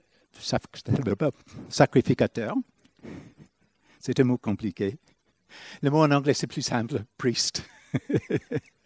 sacrificateur. 1.69 2.55
c'est 3.99 4.19
un 4.19 4.23
mot 4.23 4.37
compliqué. 4.37 4.97
Le 5.81 5.89
mot 5.89 6.03
en 6.03 6.11
anglais, 6.11 6.33
c'est 6.33 6.47
plus 6.47 6.61
simple, 6.61 7.03
priest, 7.17 7.63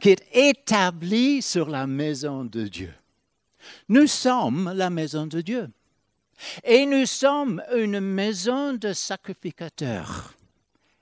qui 0.00 0.10
est 0.10 0.26
établi 0.32 1.42
sur 1.42 1.68
la 1.68 1.86
maison 1.86 2.44
de 2.44 2.66
Dieu. 2.66 2.92
Nous 3.88 4.06
sommes 4.06 4.72
la 4.74 4.90
maison 4.90 5.26
de 5.26 5.40
Dieu. 5.40 5.70
Et 6.64 6.86
nous 6.86 7.06
sommes 7.06 7.62
une 7.74 8.00
maison 8.00 8.74
de 8.74 8.92
sacrificateurs. 8.92 10.34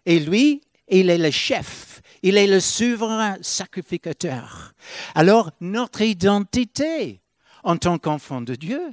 Et 0.04 0.20
lui, 0.20 0.62
il 0.88 1.10
est 1.10 1.18
le 1.18 1.30
chef, 1.30 2.02
il 2.22 2.36
est 2.36 2.46
le 2.46 2.60
souverain 2.60 3.38
sacrificateur. 3.40 4.74
Alors, 5.14 5.50
notre 5.60 6.02
identité 6.02 7.20
en 7.64 7.76
tant 7.76 7.98
qu'enfant 7.98 8.40
de 8.40 8.54
Dieu 8.54 8.92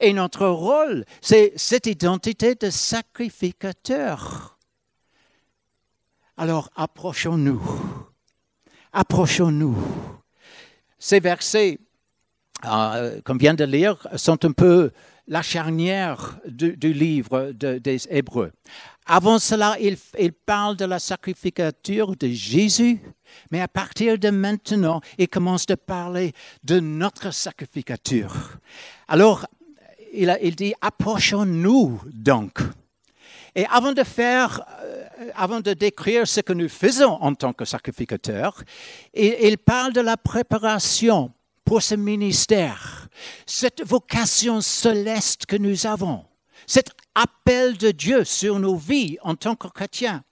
et 0.00 0.12
notre 0.12 0.46
rôle, 0.46 1.04
c'est 1.20 1.52
cette 1.56 1.86
identité 1.86 2.54
de 2.54 2.70
sacrificateur. 2.70 4.58
Alors, 6.36 6.70
approchons-nous. 6.76 7.62
Approchons-nous. 8.96 9.76
Ces 11.00 11.18
versets 11.18 11.80
euh, 12.64 13.20
qu'on 13.24 13.36
vient 13.36 13.54
de 13.54 13.64
lire 13.64 14.06
sont 14.14 14.44
un 14.44 14.52
peu 14.52 14.92
la 15.26 15.42
charnière 15.42 16.38
du, 16.46 16.76
livre 16.92 17.50
des 17.50 18.06
Hébreux. 18.08 18.52
Avant 19.04 19.40
cela, 19.40 19.76
il, 19.80 20.32
parle 20.32 20.76
de 20.76 20.84
la 20.84 21.00
sacrificature 21.00 22.14
de 22.14 22.28
Jésus, 22.28 23.00
mais 23.50 23.60
à 23.60 23.66
partir 23.66 24.16
de 24.16 24.30
maintenant, 24.30 25.00
il 25.18 25.28
commence 25.28 25.66
de 25.66 25.74
parler 25.74 26.32
de 26.62 26.78
notre 26.78 27.32
sacrificature. 27.32 28.60
Alors, 29.08 29.44
il, 30.12 30.38
il 30.40 30.54
dit, 30.54 30.72
approchons-nous 30.80 32.00
donc. 32.12 32.60
Et 33.56 33.66
avant 33.66 33.92
de 33.92 34.04
faire, 34.04 34.62
euh, 34.82 35.03
avant 35.34 35.60
de 35.60 35.72
décrire 35.72 36.26
ce 36.26 36.40
que 36.40 36.52
nous 36.52 36.68
faisons 36.68 37.12
en 37.20 37.34
tant 37.34 37.52
que 37.52 37.64
sacrificateurs, 37.64 38.62
il 39.14 39.58
parle 39.58 39.92
de 39.92 40.00
la 40.00 40.16
préparation 40.16 41.32
pour 41.64 41.82
ce 41.82 41.94
ministère, 41.94 43.08
cette 43.46 43.82
vocation 43.86 44.60
céleste 44.60 45.46
que 45.46 45.56
nous 45.56 45.86
avons, 45.86 46.24
cet 46.66 46.90
appel 47.14 47.76
de 47.76 47.90
Dieu 47.90 48.24
sur 48.24 48.58
nos 48.58 48.76
vies 48.76 49.18
en 49.22 49.34
tant 49.34 49.56
que 49.56 49.68
chrétiens, 49.68 50.24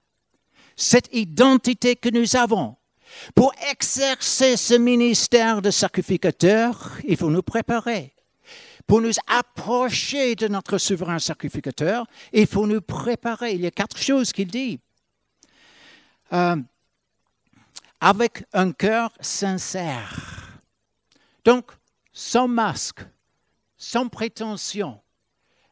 cette 0.76 1.08
identité 1.12 1.96
que 1.96 2.10
nous 2.10 2.36
avons. 2.36 2.76
Pour 3.34 3.52
exercer 3.70 4.56
ce 4.56 4.74
ministère 4.74 5.60
de 5.60 5.70
sacrificateur, 5.70 6.98
il 7.04 7.16
faut 7.16 7.30
nous 7.30 7.42
préparer. 7.42 8.14
Pour 8.86 9.00
nous 9.00 9.12
approcher 9.26 10.34
de 10.34 10.48
notre 10.48 10.78
souverain 10.78 11.18
sacrificateur, 11.18 12.06
il 12.32 12.46
faut 12.46 12.66
nous 12.66 12.80
préparer. 12.80 13.52
Il 13.52 13.60
y 13.60 13.66
a 13.66 13.70
quatre 13.70 13.98
choses 13.98 14.32
qu'il 14.32 14.50
dit. 14.50 14.80
Euh, 16.32 16.56
avec 18.00 18.44
un 18.52 18.72
cœur 18.72 19.12
sincère 19.20 20.42
donc, 21.44 21.72
sans 22.12 22.46
masque, 22.46 23.00
sans 23.76 24.08
prétention, 24.08 25.00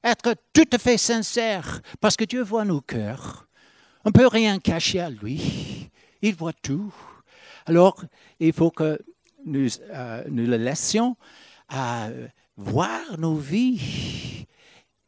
être 0.03 0.35
tout 0.53 0.69
à 0.73 0.79
fait 0.79 0.99
sincère, 0.99 1.81
parce 2.01 2.17
que 2.17 2.25
Dieu 2.25 2.43
voit 2.43 2.65
nos 2.65 2.81
cœurs. 2.81 3.47
On 4.05 4.09
ne 4.09 4.13
peut 4.13 4.27
rien 4.27 4.59
cacher 4.59 5.01
à 5.01 5.11
lui. 5.11 5.91
Il 6.23 6.35
voit 6.35 6.55
tout. 6.55 6.93
Alors, 7.67 8.03
il 8.41 8.53
faut 8.53 8.71
que 8.71 8.99
nous, 9.45 9.69
euh, 9.91 10.25
le 10.27 10.57
laissions 10.57 11.17
euh, 11.73 12.29
voir 12.61 13.19
nos 13.19 13.37
vies. 13.37 14.47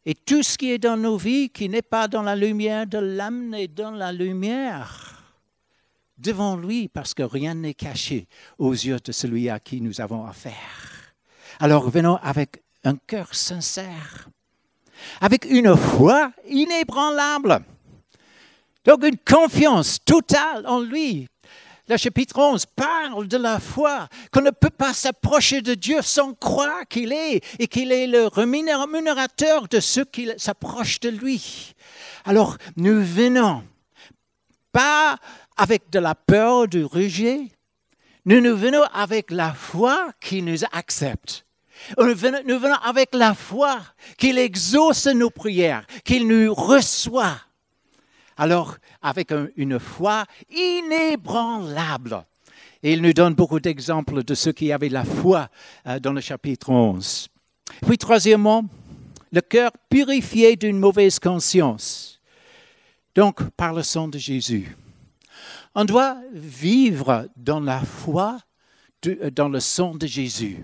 Et 0.05 0.15
tout 0.15 0.43
ce 0.43 0.59
qui 0.59 0.73
est 0.73 0.79
dans 0.79 0.97
nos 0.97 1.17
vies, 1.17 1.51
qui 1.51 1.69
n'est 1.69 1.83
pas 1.83 2.09
dans 2.09 2.23
la 2.23 2.35
lumière 2.35 2.87
de 2.87 3.55
est 3.55 3.69
dans 3.69 3.93
la 3.93 4.12
lumière 4.12 5.12
devant 6.19 6.57
lui 6.57 6.88
parce 6.88 7.15
que 7.15 7.23
rien 7.23 7.55
n'est 7.55 7.75
caché 7.75 8.27
aux 8.59 8.73
yeux 8.73 8.99
de 9.05 9.12
celui 9.12 9.49
à 9.49 9.61
qui 9.61 9.81
nous 9.81 10.01
avons 10.01 10.25
affaire. 10.25 11.15
Alors 11.61 11.88
venons 11.91 12.17
avec 12.17 12.62
un 12.85 12.97
cœur 12.97 13.35
sincère, 13.35 14.29
avec 15.21 15.45
une 15.45 15.77
foi 15.77 16.33
inébranlable, 16.49 17.61
donc 18.85 19.05
une 19.05 19.19
confiance 19.19 19.99
totale 20.05 20.67
en 20.67 20.81
lui. 20.81 21.29
Le 21.88 21.97
chapitre 21.97 22.38
11 22.38 22.64
parle 22.66 23.27
de 23.27 23.37
la 23.37 23.59
foi, 23.59 24.09
qu'on 24.33 24.40
ne 24.40 24.51
peut 24.51 24.71
pas 24.71 24.95
s'approcher 24.95 25.62
de 25.62 25.75
Dieu 25.75 26.01
sans 26.01 26.33
croire 26.33 26.87
qu'il 26.88 27.12
est 27.12 27.42
et 27.59 27.66
qu'il 27.66 27.90
est 27.90 28.07
le 28.07 28.29
rémunérateur 28.29 29.66
de 29.66 29.81
ceux 29.81 30.05
qui 30.05 30.31
s'approchent 30.37 31.01
de 31.01 31.09
lui. 31.09 31.75
Alors 32.25 32.57
nous 32.77 33.03
venons 33.03 33.64
pas 34.71 35.18
avec 35.57 35.90
de 35.90 35.99
la 35.99 36.14
peur 36.14 36.68
du 36.68 36.85
rejet. 36.85 37.40
Nous 38.25 38.40
nous 38.40 38.57
venons 38.57 38.85
avec 38.95 39.33
la 39.33 39.53
foi 39.53 40.12
qui 40.21 40.40
nous 40.40 40.64
accepte. 40.73 41.45
Nous 41.99 42.14
venons, 42.14 42.75
avec 42.85 43.12
la 43.12 43.35
foi 43.35 43.81
qu'il 44.16 44.38
exauce 44.38 45.07
nos 45.07 45.31
prières, 45.31 45.85
qu'il 46.05 46.29
nous 46.29 46.55
reçoit. 46.55 47.37
Alors, 48.37 48.77
avec 49.01 49.33
une 49.57 49.79
foi 49.79 50.25
inébranlable. 50.51 52.25
Et 52.83 52.95
il 52.95 53.03
nous 53.03 53.12
donne 53.12 53.35
beaucoup 53.35 53.61
d'exemples 53.61 54.25
de 54.25 54.35
ceux 54.35 54.53
qui 54.53 54.73
avaient 54.73 54.88
la 54.88 55.05
foi 55.05 55.49
euh, 55.87 56.01
dans 56.01 56.12
le 56.12 56.21
chapitre 56.21 56.71
11. 56.71 57.29
Puis, 57.87 57.99
troisièmement, 57.99 58.64
le 59.31 59.40
cœur 59.40 59.71
purifié 59.88 60.57
d'une 60.57 60.79
mauvaise 60.79 61.18
conscience. 61.18 62.21
Donc, 63.14 63.42
par 63.51 63.73
le 63.73 63.83
sang 63.83 64.09
de 64.09 64.18
Jésus. 64.18 64.77
On 65.75 65.85
doit 65.85 66.16
vivre 66.33 67.29
dans 67.37 67.61
la 67.61 67.81
foi 67.81 68.38
dans 69.33 69.49
le 69.49 69.61
sang 69.61 69.95
de 69.95 70.07
Jésus. 70.07 70.62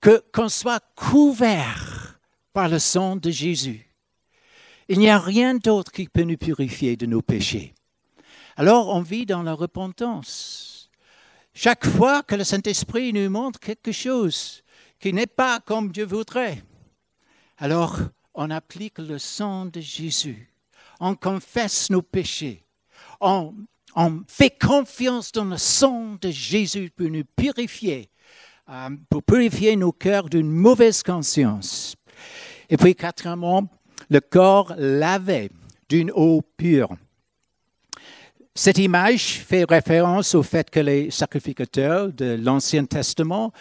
Que 0.00 0.22
qu'on 0.32 0.48
soit 0.48 0.82
couvert 0.94 2.18
par 2.52 2.68
le 2.68 2.78
sang 2.78 3.16
de 3.16 3.30
Jésus. 3.30 3.89
Il 4.92 4.98
n'y 4.98 5.08
a 5.08 5.20
rien 5.20 5.54
d'autre 5.54 5.92
qui 5.92 6.08
peut 6.08 6.24
nous 6.24 6.36
purifier 6.36 6.96
de 6.96 7.06
nos 7.06 7.22
péchés. 7.22 7.74
Alors 8.56 8.88
on 8.88 9.02
vit 9.02 9.24
dans 9.24 9.44
la 9.44 9.52
repentance. 9.52 10.90
Chaque 11.54 11.86
fois 11.86 12.24
que 12.24 12.34
le 12.34 12.42
Saint-Esprit 12.42 13.12
nous 13.12 13.30
montre 13.30 13.60
quelque 13.60 13.92
chose 13.92 14.64
qui 14.98 15.12
n'est 15.12 15.28
pas 15.28 15.60
comme 15.60 15.92
Dieu 15.92 16.04
voudrait, 16.04 16.64
alors 17.58 18.00
on 18.34 18.50
applique 18.50 18.98
le 18.98 19.20
sang 19.20 19.66
de 19.66 19.78
Jésus. 19.78 20.52
On 20.98 21.14
confesse 21.14 21.88
nos 21.88 22.02
péchés. 22.02 22.64
On, 23.20 23.54
fait 24.26 24.50
confiance 24.50 25.30
dans 25.30 25.44
le 25.44 25.56
sang 25.56 26.16
de 26.20 26.32
Jésus 26.32 26.90
pour 26.90 27.10
nous 27.10 27.24
purifier, 27.36 28.10
euh, 28.68 28.90
pour 29.08 29.22
purifier 29.22 29.76
nos 29.76 29.92
cœurs 29.92 30.28
d'une 30.28 30.50
mauvaise 30.50 31.04
conscience. 31.04 31.94
Et 32.68 32.76
puis, 32.76 32.94
quatrièmement, 32.94 33.68
le 34.10 34.20
corps 34.20 34.74
lavé 34.76 35.50
d'une 35.88 36.10
eau 36.14 36.42
pure. 36.56 36.90
Cette 38.54 38.78
image 38.78 39.38
fait 39.38 39.64
référence 39.64 40.34
au 40.34 40.42
fait 40.42 40.68
que 40.68 40.80
les 40.80 41.10
sacrificateurs 41.10 42.12
de 42.12 42.36
l'Ancien 42.40 42.84
Testament, 42.84 43.52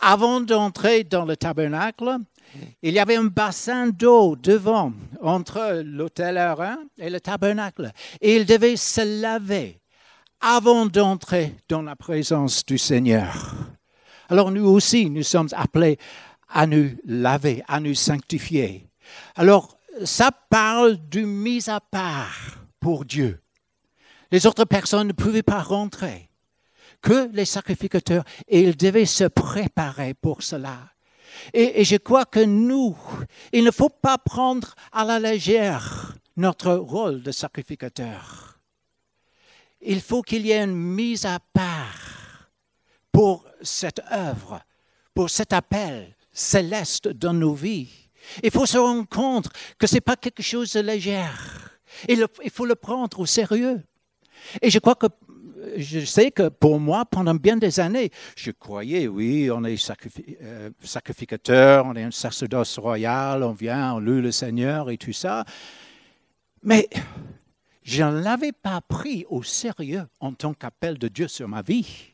avant 0.00 0.40
d'entrer 0.40 1.04
dans 1.04 1.24
le 1.24 1.36
tabernacle, 1.36 2.16
il 2.82 2.94
y 2.94 2.98
avait 2.98 3.16
un 3.16 3.24
bassin 3.24 3.88
d'eau 3.88 4.36
devant, 4.36 4.92
entre 5.20 5.82
l'autel 5.84 6.38
Aaron 6.38 6.78
et 6.98 7.10
le 7.10 7.20
tabernacle. 7.20 7.92
Et 8.20 8.36
ils 8.36 8.46
devaient 8.46 8.76
se 8.76 9.20
laver 9.20 9.80
avant 10.40 10.86
d'entrer 10.86 11.54
dans 11.68 11.82
la 11.82 11.96
présence 11.96 12.64
du 12.64 12.78
Seigneur. 12.78 13.54
Alors 14.28 14.50
nous 14.50 14.66
aussi, 14.66 15.10
nous 15.10 15.22
sommes 15.22 15.48
appelés 15.52 15.98
à 16.48 16.66
nous 16.66 16.90
laver, 17.04 17.62
à 17.68 17.80
nous 17.80 17.94
sanctifier. 17.94 18.88
Alors, 19.36 19.73
ça 20.04 20.30
parle 20.32 20.96
d'une 21.08 21.26
mise 21.26 21.68
à 21.68 21.80
part 21.80 22.58
pour 22.80 23.04
Dieu. 23.04 23.40
Les 24.30 24.46
autres 24.46 24.64
personnes 24.64 25.08
ne 25.08 25.12
pouvaient 25.12 25.42
pas 25.42 25.62
rentrer, 25.62 26.30
que 27.00 27.30
les 27.32 27.44
sacrificateurs, 27.44 28.24
et 28.48 28.62
ils 28.62 28.76
devaient 28.76 29.06
se 29.06 29.24
préparer 29.24 30.14
pour 30.14 30.42
cela. 30.42 30.90
Et, 31.52 31.80
et, 31.80 31.84
je 31.84 31.96
crois 31.96 32.24
que 32.24 32.40
nous, 32.40 32.96
il 33.52 33.64
ne 33.64 33.70
faut 33.70 33.88
pas 33.88 34.18
prendre 34.18 34.74
à 34.92 35.04
la 35.04 35.18
légère 35.18 36.14
notre 36.36 36.72
rôle 36.72 37.22
de 37.22 37.32
sacrificateur. 37.32 38.58
Il 39.80 40.00
faut 40.00 40.22
qu'il 40.22 40.46
y 40.46 40.52
ait 40.52 40.64
une 40.64 40.74
mise 40.74 41.26
à 41.26 41.38
part 41.52 42.50
pour 43.12 43.46
cette 43.62 44.00
œuvre, 44.10 44.60
pour 45.12 45.30
cet 45.30 45.52
appel 45.52 46.14
céleste 46.32 47.08
dans 47.08 47.32
nos 47.32 47.54
vies. 47.54 48.03
Il 48.42 48.50
faut 48.50 48.66
se 48.66 48.78
rendre 48.78 49.08
compte 49.08 49.48
que 49.78 49.86
ce 49.86 49.94
n'est 49.94 50.00
pas 50.00 50.16
quelque 50.16 50.42
chose 50.42 50.72
de 50.72 50.80
léger. 50.80 51.22
Il, 52.08 52.26
il 52.42 52.50
faut 52.50 52.66
le 52.66 52.74
prendre 52.74 53.18
au 53.20 53.26
sérieux. 53.26 53.82
Et 54.60 54.70
je 54.70 54.78
crois 54.78 54.94
que 54.94 55.06
je 55.76 56.00
sais 56.00 56.30
que 56.30 56.48
pour 56.48 56.80
moi, 56.80 57.04
pendant 57.04 57.34
bien 57.34 57.56
des 57.56 57.80
années, 57.80 58.10
je 58.36 58.50
croyais, 58.50 59.08
oui, 59.08 59.50
on 59.50 59.64
est 59.64 59.92
euh, 60.42 60.70
sacrificateur, 60.82 61.86
on 61.86 61.94
est 61.94 62.02
un 62.02 62.10
sacerdoce 62.10 62.78
royal, 62.78 63.42
on 63.42 63.52
vient, 63.52 63.94
on 63.94 64.00
loue 64.00 64.20
le 64.20 64.32
Seigneur 64.32 64.90
et 64.90 64.98
tout 64.98 65.12
ça. 65.12 65.44
Mais 66.62 66.88
je 67.82 68.02
ne 68.02 68.20
l'avais 68.20 68.52
pas 68.52 68.80
pris 68.80 69.24
au 69.28 69.42
sérieux 69.42 70.06
en 70.20 70.32
tant 70.32 70.54
qu'appel 70.54 70.98
de 70.98 71.08
Dieu 71.08 71.28
sur 71.28 71.48
ma 71.48 71.62
vie. 71.62 72.13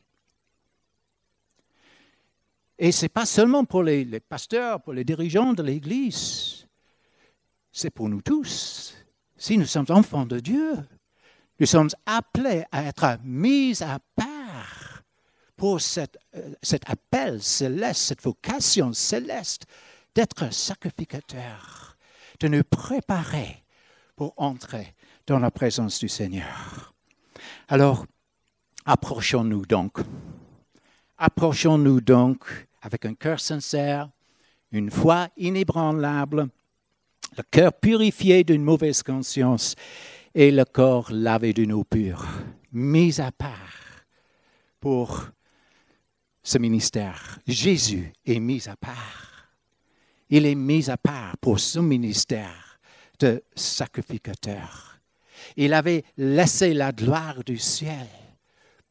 Et 2.83 2.91
ce 2.91 3.05
n'est 3.05 3.09
pas 3.09 3.27
seulement 3.27 3.63
pour 3.63 3.83
les, 3.83 4.19
pasteurs, 4.19 4.81
pour 4.81 4.93
les 4.93 5.03
dirigeants 5.03 5.53
de 5.53 5.61
l'Église, 5.61 6.65
c'est 7.71 7.91
pour 7.91 8.09
nous 8.09 8.23
tous. 8.23 8.95
Si 9.37 9.55
nous 9.55 9.67
sommes 9.67 9.85
enfants 9.89 10.25
de 10.25 10.39
Dieu, 10.39 10.77
nous 11.59 11.67
sommes 11.67 11.91
appelés 12.07 12.63
à 12.71 12.85
être 12.85 13.19
mis 13.23 13.83
à 13.83 13.99
part 14.15 15.03
pour 15.55 15.79
cet, 15.79 16.17
euh, 16.35 16.55
cet 16.63 16.89
appel 16.89 17.39
céleste, 17.43 18.01
cette 18.01 18.23
vocation 18.23 18.93
céleste 18.93 19.67
d'être 20.15 20.51
sacrificateur, 20.51 21.97
de 22.39 22.47
nous 22.47 22.63
préparer 22.63 23.63
pour 24.15 24.33
entrer 24.37 24.95
dans 25.27 25.37
la 25.37 25.51
présence 25.51 25.99
du 25.99 26.09
Seigneur. 26.09 26.95
Alors, 27.67 28.07
approchons-nous 28.85 29.67
donc. 29.67 29.99
Approchons-nous 31.19 32.01
donc 32.01 32.67
avec 32.81 33.05
un 33.05 33.13
cœur 33.13 33.39
sincère, 33.39 34.09
une 34.71 34.89
foi 34.89 35.29
inébranlable, 35.37 36.49
le 37.37 37.43
cœur 37.49 37.73
purifié 37.73 38.43
d'une 38.43 38.63
mauvaise 38.63 39.03
conscience 39.03 39.75
et 40.33 40.51
le 40.51 40.65
corps 40.65 41.11
lavé 41.11 41.53
d'une 41.53 41.73
eau 41.73 41.83
pure, 41.83 42.25
mis 42.71 43.19
à 43.19 43.31
part 43.31 44.05
pour 44.79 45.27
ce 46.43 46.57
ministère. 46.57 47.39
Jésus 47.47 48.11
est 48.25 48.39
mis 48.39 48.67
à 48.67 48.75
part. 48.75 49.47
Il 50.29 50.45
est 50.45 50.55
mis 50.55 50.89
à 50.89 50.97
part 50.97 51.37
pour 51.37 51.59
ce 51.59 51.79
ministère 51.79 52.79
de 53.19 53.43
sacrificateur. 53.55 54.99
Il 55.55 55.73
avait 55.73 56.03
laissé 56.17 56.73
la 56.73 56.91
gloire 56.91 57.43
du 57.43 57.57
ciel 57.57 58.07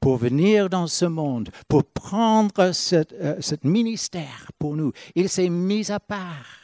pour 0.00 0.16
venir 0.16 0.70
dans 0.70 0.86
ce 0.86 1.04
monde, 1.04 1.50
pour 1.68 1.84
prendre 1.84 2.72
ce 2.72 3.04
euh, 3.20 3.56
ministère 3.62 4.50
pour 4.58 4.74
nous. 4.74 4.92
Il 5.14 5.28
s'est 5.28 5.50
mis 5.50 5.90
à 5.90 6.00
part. 6.00 6.58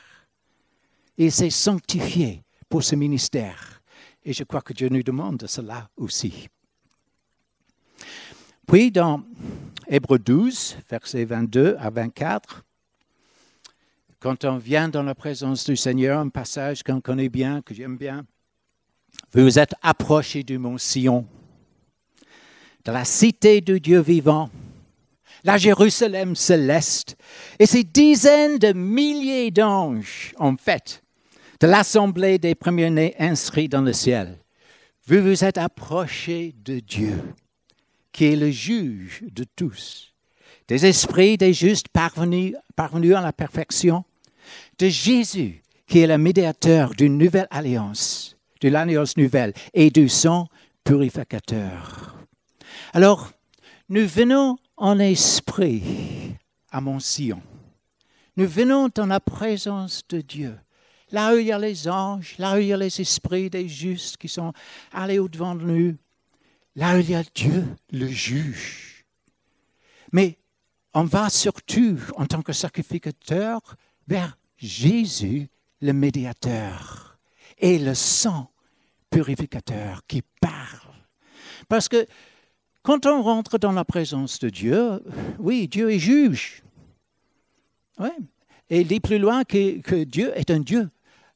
Il 1.18 1.30
s'est 1.30 1.50
sanctifié 1.50 2.42
pour 2.68 2.82
ce 2.82 2.96
ministère. 2.96 3.82
Et 4.24 4.32
je 4.32 4.42
crois 4.42 4.62
que 4.62 4.72
Dieu 4.72 4.88
nous 4.88 5.02
demande 5.02 5.46
cela 5.46 5.88
aussi. 5.96 6.48
Puis 8.66 8.90
dans 8.90 9.22
Hébreu 9.86 10.18
12, 10.18 10.78
versets 10.90 11.24
22 11.24 11.76
à 11.78 11.90
24, 11.90 12.64
quand 14.18 14.44
on 14.44 14.56
vient 14.56 14.88
dans 14.88 15.04
la 15.04 15.14
présence 15.14 15.64
du 15.64 15.76
Seigneur, 15.76 16.18
un 16.18 16.30
passage 16.30 16.82
qu'on 16.82 17.00
connaît 17.00 17.28
bien, 17.28 17.62
que 17.62 17.74
j'aime 17.74 17.96
bien, 17.96 18.24
vous 19.32 19.58
êtes 19.58 19.74
approchés 19.82 20.42
du 20.42 20.58
mont 20.58 20.78
Sion, 20.78 21.26
de 22.86 22.92
la 22.92 23.04
cité 23.04 23.60
de 23.60 23.78
Dieu 23.78 24.00
vivant, 24.00 24.48
la 25.42 25.58
Jérusalem 25.58 26.36
céleste, 26.36 27.16
et 27.58 27.66
ces 27.66 27.82
dizaines 27.82 28.58
de 28.58 28.72
milliers 28.72 29.50
d'anges, 29.50 30.32
en 30.38 30.56
fait, 30.56 31.02
de 31.60 31.66
l'assemblée 31.66 32.38
des 32.38 32.54
premiers-nés 32.54 33.16
inscrits 33.18 33.68
dans 33.68 33.82
le 33.82 33.92
ciel. 33.92 34.38
Vous 35.08 35.20
vous 35.20 35.44
êtes 35.44 35.58
approchés 35.58 36.54
de 36.64 36.78
Dieu, 36.78 37.20
qui 38.12 38.26
est 38.26 38.36
le 38.36 38.50
juge 38.50 39.24
de 39.32 39.44
tous, 39.56 40.14
des 40.68 40.86
esprits 40.86 41.36
des 41.36 41.52
justes 41.52 41.88
parvenus, 41.88 42.54
parvenus 42.76 43.16
à 43.16 43.20
la 43.20 43.32
perfection, 43.32 44.04
de 44.78 44.88
Jésus, 44.88 45.60
qui 45.88 46.00
est 46.00 46.06
le 46.06 46.18
médiateur 46.18 46.90
d'une 46.90 47.18
nouvelle 47.18 47.48
alliance, 47.50 48.36
de 48.60 48.68
l'alliance 48.68 49.16
nouvelle, 49.16 49.54
et 49.74 49.90
du 49.90 50.08
sang 50.08 50.46
purificateur. 50.84 52.15
Alors, 52.96 53.30
nous 53.90 54.08
venons 54.08 54.56
en 54.78 54.98
esprit 54.98 55.82
à 56.70 56.80
Mont 56.80 56.98
Sion. 56.98 57.42
Nous 58.38 58.48
venons 58.48 58.88
dans 58.88 59.04
la 59.04 59.20
présence 59.20 60.00
de 60.08 60.22
Dieu 60.22 60.58
là 61.10 61.34
où 61.34 61.36
il 61.36 61.48
y 61.48 61.52
a 61.52 61.58
les 61.58 61.88
anges, 61.88 62.36
là 62.38 62.56
où 62.56 62.58
il 62.58 62.68
y 62.68 62.72
a 62.72 62.76
les 62.78 62.98
esprits 62.98 63.50
des 63.50 63.68
justes 63.68 64.16
qui 64.16 64.30
sont 64.30 64.54
allés 64.92 65.18
au-devant 65.18 65.54
de 65.54 65.64
nous, 65.64 65.96
là 66.74 66.96
où 66.96 67.00
il 67.00 67.10
y 67.10 67.14
a 67.14 67.22
Dieu, 67.34 67.66
le 67.92 68.06
juge. 68.06 69.04
Mais 70.10 70.38
on 70.94 71.04
va 71.04 71.28
surtout, 71.28 71.98
en 72.16 72.24
tant 72.24 72.40
que 72.40 72.54
sacrificateur, 72.54 73.60
vers 74.08 74.38
Jésus, 74.56 75.50
le 75.82 75.92
médiateur, 75.92 77.18
et 77.58 77.78
le 77.78 77.92
sang 77.92 78.50
purificateur 79.10 80.00
qui 80.08 80.22
parle. 80.40 80.94
Parce 81.68 81.90
que 81.90 82.06
quand 82.86 83.04
on 83.04 83.20
rentre 83.20 83.58
dans 83.58 83.72
la 83.72 83.84
présence 83.84 84.38
de 84.38 84.48
Dieu, 84.48 85.02
oui, 85.40 85.66
Dieu 85.66 85.90
est 85.90 85.98
juge. 85.98 86.62
Ouais. 87.98 88.16
Et 88.70 88.82
il 88.82 88.86
dit 88.86 89.00
plus 89.00 89.18
loin 89.18 89.42
que, 89.42 89.80
que 89.80 90.04
Dieu 90.04 90.32
est 90.38 90.52
un 90.52 90.60
Dieu 90.60 90.88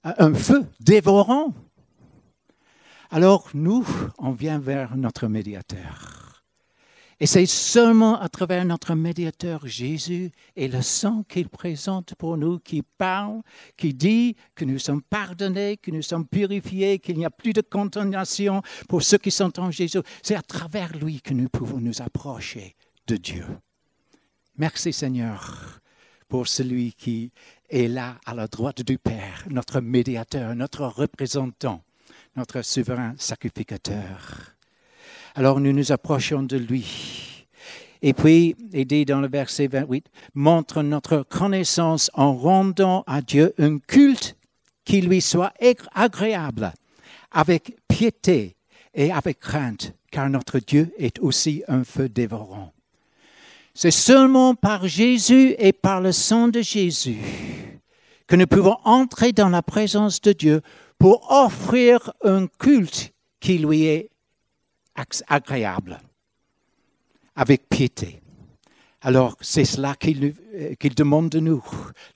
un 0.05 0.33
feu 0.33 0.65
dévorant. 0.79 1.53
Alors 3.11 3.51
nous, 3.53 3.85
on 4.19 4.31
vient 4.31 4.61
vers 4.61 4.97
notre 4.97 5.27
médiateur. 5.27 6.30
Et 7.23 7.27
c'est 7.27 7.45
seulement 7.45 8.19
à 8.19 8.31
travers 8.31 8.65
notre 8.65 8.95
médiateur 8.95 9.67
Jésus 9.67 10.33
et 10.57 10.69
le 10.69 10.81
sang 10.81 11.23
qu'il 11.29 11.51
présente 11.51 12.15
pour 12.15 12.39
nous, 12.39 12.59
qui 12.59 12.83
parle, 12.83 13.43
qui 13.77 13.93
dit 13.93 14.37
que 14.55 14.65
nous 14.65 14.79
sommes 14.79 15.03
pardonnés, 15.03 15.77
que 15.77 15.91
nous 15.91 16.01
sommes 16.01 16.27
purifiés, 16.27 16.99
qu'il 16.99 17.19
n'y 17.19 17.27
a 17.27 17.31
plus 17.31 17.53
de 17.53 17.61
condamnation 17.61 18.63
pour 18.89 19.03
ceux 19.03 19.19
qui 19.19 19.31
sont 19.31 19.61
en 19.61 19.71
Jésus. 19.71 19.99
C'est 20.23 20.35
à 20.35 20.41
travers 20.41 20.97
lui 20.97 21.21
que 21.21 21.35
nous 21.35 21.51
pouvons 21.51 21.79
nous 21.79 22.01
approcher 22.01 22.75
de 23.07 23.17
Dieu. 23.17 23.45
Merci 24.57 24.95
Seigneur 24.95 25.81
pour 26.27 26.49
celui 26.49 26.95
qui 26.95 27.33
est 27.69 27.89
là 27.89 28.17
à 28.25 28.35
la 28.35 28.47
droite 28.47 28.81
du 28.81 28.97
Père, 28.97 29.45
notre 29.51 29.83
médiateur, 29.83 30.55
notre 30.55 30.87
représentant, 30.87 31.83
notre 32.35 32.63
souverain 32.63 33.15
sacrificateur. 33.19 34.57
Alors 35.35 35.61
nous 35.61 35.73
nous 35.73 35.93
approchons 35.93 36.43
de 36.43 36.57
lui. 36.57 37.47
Et 38.03 38.15
puis, 38.15 38.57
il 38.73 38.87
dit 38.87 39.05
dans 39.05 39.21
le 39.21 39.29
verset 39.29 39.67
28, 39.67 40.07
montre 40.35 40.83
notre 40.83 41.23
connaissance 41.23 42.11
en 42.15 42.35
rendant 42.35 43.05
à 43.07 43.21
Dieu 43.21 43.53
un 43.59 43.79
culte 43.79 44.37
qui 44.85 45.03
lui 45.03 45.21
soit 45.21 45.53
agréable, 45.95 46.73
avec 47.31 47.77
piété 47.89 48.57
et 48.95 49.13
avec 49.13 49.39
crainte, 49.39 49.93
car 50.11 50.31
notre 50.31 50.59
Dieu 50.59 50.93
est 50.99 51.19
aussi 51.19 51.63
un 51.69 51.85
feu 51.85 52.09
dévorant. 52.09 52.73
C'est 53.75 53.91
seulement 53.91 54.55
par 54.55 54.89
Jésus 54.89 55.55
et 55.59 55.73
par 55.73 56.01
le 56.01 56.13
sang 56.13 56.49
de 56.49 56.61
Jésus 56.61 57.19
que 58.27 58.37
nous 58.37 58.47
pouvons 58.47 58.77
entrer 58.85 59.33
dans 59.33 59.49
la 59.49 59.61
présence 59.63 60.21
de 60.21 60.33
Dieu 60.33 60.61
pour 60.99 61.33
offrir 61.33 62.13
un 62.23 62.47
culte 62.47 63.13
qui 63.41 63.59
lui 63.59 63.87
est 63.87 64.11
agréable, 65.29 66.01
avec 67.37 67.69
piété. 67.69 68.21
Alors, 69.03 69.37
c'est 69.41 69.65
cela 69.65 69.95
qu'il 69.97 70.35
demande 70.95 71.31
de 71.31 71.41
nous 71.41 71.65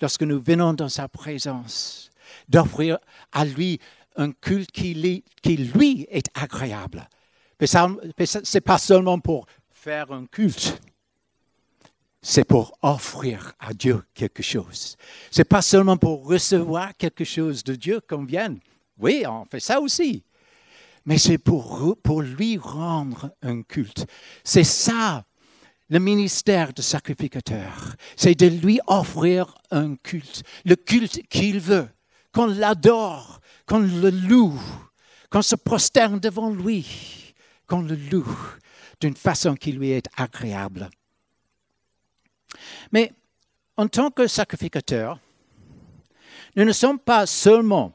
lorsque 0.01 0.23
nous 0.23 0.43
venons 0.43 0.75
dans 0.75 0.89
sa 0.89 1.09
présence, 1.09 2.11
d'offrir 2.49 2.99
à 3.33 3.45
lui 3.45 3.81
un 4.17 4.33
culte 4.33 4.71
qui, 4.71 5.25
qui 5.43 5.57
lui 5.57 6.07
est 6.11 6.29
agréable. 6.35 7.09
Mais 7.61 7.67
ce 7.67 8.55
n'est 8.55 8.61
pas 8.61 8.79
seulement 8.79 9.19
pour 9.19 9.47
faire 9.71 10.13
un 10.13 10.27
culte, 10.27 10.81
c'est 12.21 12.45
pour 12.45 12.77
offrir 12.83 13.53
à 13.59 13.75
Dieu 13.75 14.03
quelque 14.15 14.43
chose. 14.43 14.97
Ce 15.31 15.41
n'est 15.41 15.45
pas 15.45 15.63
seulement 15.63 15.97
pour 15.97 16.27
recevoir 16.27 16.97
quelque 16.97 17.25
chose 17.25 17.63
de 17.63 17.75
Dieu 17.75 18.01
qu'on 18.01 18.25
vienne. 18.25 18.61
Oui, 18.99 19.25
on 19.29 19.45
fait 19.45 19.61
ça 19.61 19.81
aussi. 19.81 20.25
Mais 21.07 21.19
c'est 21.19 21.39
pour, 21.39 22.23
lui 22.23 22.57
rendre 22.57 23.31
un 23.43 23.63
culte. 23.63 24.07
C'est 24.43 24.65
ça, 24.65 25.25
le 25.91 25.99
ministère 25.99 26.73
de 26.73 26.81
sacrificateur. 26.81 27.95
C'est 28.17 28.35
de 28.35 28.47
lui 28.47 28.81
offrir 28.87 29.55
un 29.71 29.97
culte. 29.97 30.43
Le 30.65 30.77
culte 30.77 31.21
qu'il 31.29 31.61
veut. 31.61 31.89
Qu'on 32.33 32.47
l'adore, 32.47 33.41
qu'on 33.67 33.79
le 33.79 34.11
loue, 34.11 34.61
qu'on 35.31 35.43
se 35.43 35.55
prosterne 35.55 36.19
devant 36.19 36.51
lui, 36.51 37.35
qu'on 37.69 37.83
le 37.83 37.95
loue 37.95 38.37
d'une 39.01 39.15
façon 39.15 39.55
qui 39.55 39.73
lui 39.73 39.91
est 39.91 40.09
agréable. 40.17 40.91
Mais 42.91 43.13
en 43.77 43.87
tant 43.87 44.11
que 44.11 44.27
sacrificateur, 44.27 45.21
nous 46.57 46.65
ne 46.65 46.73
sommes 46.73 46.99
pas 46.99 47.27
seulement 47.27 47.93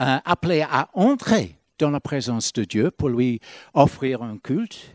euh, 0.00 0.18
appelés 0.24 0.62
à 0.62 0.90
entrer 0.94 1.59
dans 1.80 1.90
la 1.90 2.00
présence 2.00 2.52
de 2.52 2.64
Dieu 2.64 2.90
pour 2.90 3.08
lui 3.08 3.40
offrir 3.74 4.22
un 4.22 4.36
culte, 4.38 4.94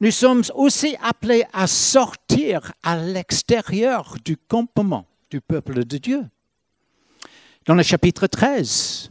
nous 0.00 0.10
sommes 0.10 0.42
aussi 0.54 0.96
appelés 1.02 1.44
à 1.52 1.66
sortir 1.66 2.72
à 2.82 2.96
l'extérieur 2.96 4.16
du 4.24 4.36
campement 4.36 5.06
du 5.30 5.40
peuple 5.40 5.84
de 5.84 5.98
Dieu. 5.98 6.24
Dans 7.66 7.74
le 7.74 7.82
chapitre 7.82 8.26
13, 8.26 9.10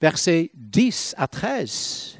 versets 0.00 0.50
10 0.54 1.14
à 1.16 1.28
13, 1.28 2.18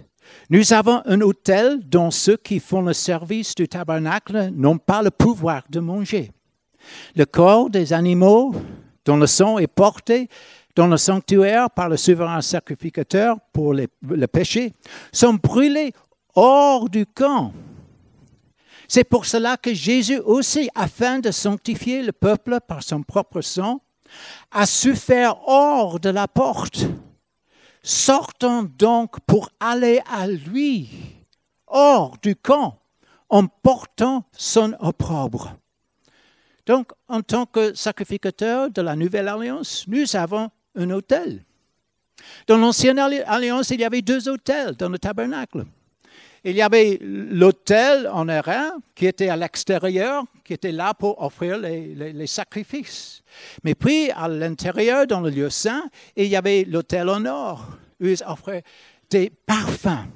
nous 0.51 0.73
avons 0.73 1.03
un 1.05 1.21
hôtel 1.21 1.81
dont 1.85 2.11
ceux 2.11 2.37
qui 2.37 2.61
font 2.61 2.83
le 2.83 2.95
service 2.95 3.55
du 3.55 3.69
tabernacle 3.69 4.51
n'ont 4.55 4.79
pas 4.79 5.03
le 5.03 5.11
pouvoir 5.11 5.65
de 5.69 5.81
manger. 5.81 6.31
Le 7.17 7.27
corps 7.27 7.69
des 7.69 7.93
animaux 7.93 8.55
dont 9.05 9.17
le 9.17 9.27
sang 9.27 9.59
est 9.59 9.67
porté 9.67 10.29
dans 10.79 10.87
le 10.87 10.97
sanctuaire 10.97 11.69
par 11.71 11.89
le 11.89 11.97
souverain 11.97 12.41
sacrificateur 12.41 13.37
pour 13.53 13.75
le 13.75 14.27
péché 14.29 14.73
sont 15.11 15.35
brûlés 15.35 15.93
hors 16.37 16.89
du 16.89 17.05
camp. 17.05 17.53
C'est 18.87 19.03
pour 19.03 19.27
cela 19.27 19.57
que 19.57 19.75
Jésus 19.75 20.21
aussi, 20.21 20.71
afin 20.77 21.19
de 21.19 21.33
sanctifier 21.33 22.05
le 22.05 22.13
peuple 22.13 22.61
par 22.61 22.85
son 22.85 23.03
propre 23.03 23.41
sang, 23.41 23.81
a 24.53 24.67
su 24.67 24.95
faire 24.95 25.49
hors 25.49 25.99
de 25.99 26.11
la 26.11 26.29
porte 26.29 26.87
Sortons 27.83 28.71
donc 28.79 29.19
pour 29.27 29.51
aller 29.59 30.01
à 30.09 30.29
lui, 30.29 30.91
hors 31.67 32.19
du 32.23 32.37
camp, 32.37 32.79
en 33.29 33.47
portant 33.49 34.25
son 34.31 34.77
opprobre. 34.79 35.57
Donc, 36.67 36.93
en 37.09 37.23
tant 37.23 37.47
que 37.47 37.75
sacrificateur 37.75 38.71
de 38.71 38.81
la 38.81 38.95
Nouvelle 38.95 39.27
Alliance, 39.27 39.85
nous 39.89 40.15
avons 40.15 40.51
un 40.75 40.91
hôtel. 40.91 41.45
Dans 42.47 42.57
l'Ancienne 42.57 42.99
Alliance, 42.99 43.71
il 43.71 43.81
y 43.81 43.85
avait 43.85 44.03
deux 44.03 44.29
hôtels 44.29 44.75
dans 44.77 44.89
le 44.89 44.99
tabernacle. 44.99 45.65
Il 46.45 46.55
y 46.55 46.63
avait 46.63 46.99
l'autel 47.01 48.09
en 48.13 48.29
airain 48.29 48.73
qui 48.95 49.07
était 49.07 49.29
à 49.29 49.37
l'extérieur, 49.37 50.25
qui 50.45 50.55
était 50.55 50.73
là 50.73 50.95
pour 50.95 51.21
offrir 51.23 51.59
les, 51.59 52.27
sacrifices. 52.27 53.23
Mais 53.65 53.75
puis, 53.75 54.11
à 54.13 54.29
l'intérieur, 54.29 55.07
dans 55.07 55.21
le 55.21 55.31
lieu 55.31 55.51
saint, 55.51 55.91
il 56.17 56.27
y 56.27 56.37
avait 56.37 56.65
l'autel 56.65 57.09
en 57.09 57.25
or, 57.27 57.77
où 58.01 58.07
ils 58.07 58.23
offraient 58.25 58.63
des 59.11 59.31
parfums, 59.31 60.07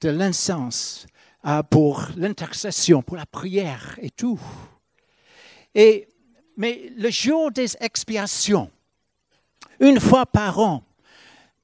de 0.00 0.08
l'encens 0.08 1.06
euh, 1.46 1.62
pour 1.64 2.08
l'intercession, 2.16 3.02
pour 3.02 3.16
la 3.16 3.26
prière 3.26 3.98
et 4.00 4.10
tout. 4.10 4.40
Et, 5.74 6.08
mais 6.56 6.92
le 6.96 7.10
jour 7.10 7.50
des 7.50 7.76
expiations, 7.80 8.70
une 9.80 9.98
fois 9.98 10.26
par 10.26 10.58
an, 10.58 10.82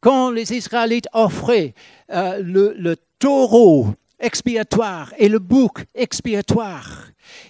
quand 0.01 0.31
les 0.31 0.53
Israélites 0.53 1.09
offraient 1.13 1.75
euh, 2.11 2.41
le, 2.43 2.97
taureau 3.19 3.89
expiatoire 4.21 5.15
et 5.17 5.29
le 5.29 5.39
bouc 5.39 5.85
expiatoire. 5.95 7.05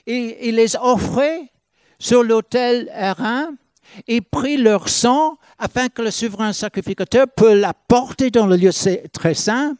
Ils 0.06 0.54
les 0.54 0.76
offraient 0.76 1.50
sur 1.98 2.22
l'autel 2.22 2.88
Arin 2.94 3.54
et 4.06 4.20
prit 4.20 4.56
leur 4.56 4.88
sang 4.88 5.38
afin 5.58 5.88
que 5.88 6.02
le 6.02 6.10
souverain 6.10 6.52
sacrificateur 6.52 7.26
puisse 7.36 7.54
la 7.54 7.74
porter 7.74 8.30
dans 8.30 8.46
le 8.46 8.56
lieu 8.56 8.70
très 9.12 9.34
saint. 9.34 9.76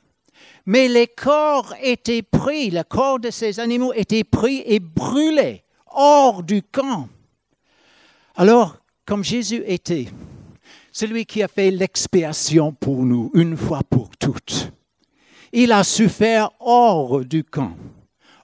Mais 0.65 0.89
les 0.89 1.07
corps 1.07 1.73
étaient 1.81 2.23
pris, 2.23 2.71
le 2.71 2.83
corps 2.83 3.21
de 3.21 3.31
ces 3.31 3.61
animaux 3.61 3.93
était 3.93 4.25
pris 4.25 4.63
et 4.67 4.81
brûlé 4.81 5.63
hors 5.93 6.43
du 6.43 6.63
camp. 6.63 7.09
Alors, 8.35 8.77
comme 9.05 9.23
Jésus 9.23 9.63
était 9.67 10.09
celui 10.97 11.27
qui 11.27 11.43
a 11.43 11.49
fait 11.49 11.71
l'expiation 11.71 12.73
pour 12.73 13.05
nous 13.05 13.31
une 13.35 13.55
fois 13.55 13.83
pour 13.91 14.09
toutes, 14.19 14.73
il 15.53 15.71
a 15.71 15.85
souffert 15.85 16.49
hors 16.59 17.23
du 17.23 17.45
camp, 17.45 17.77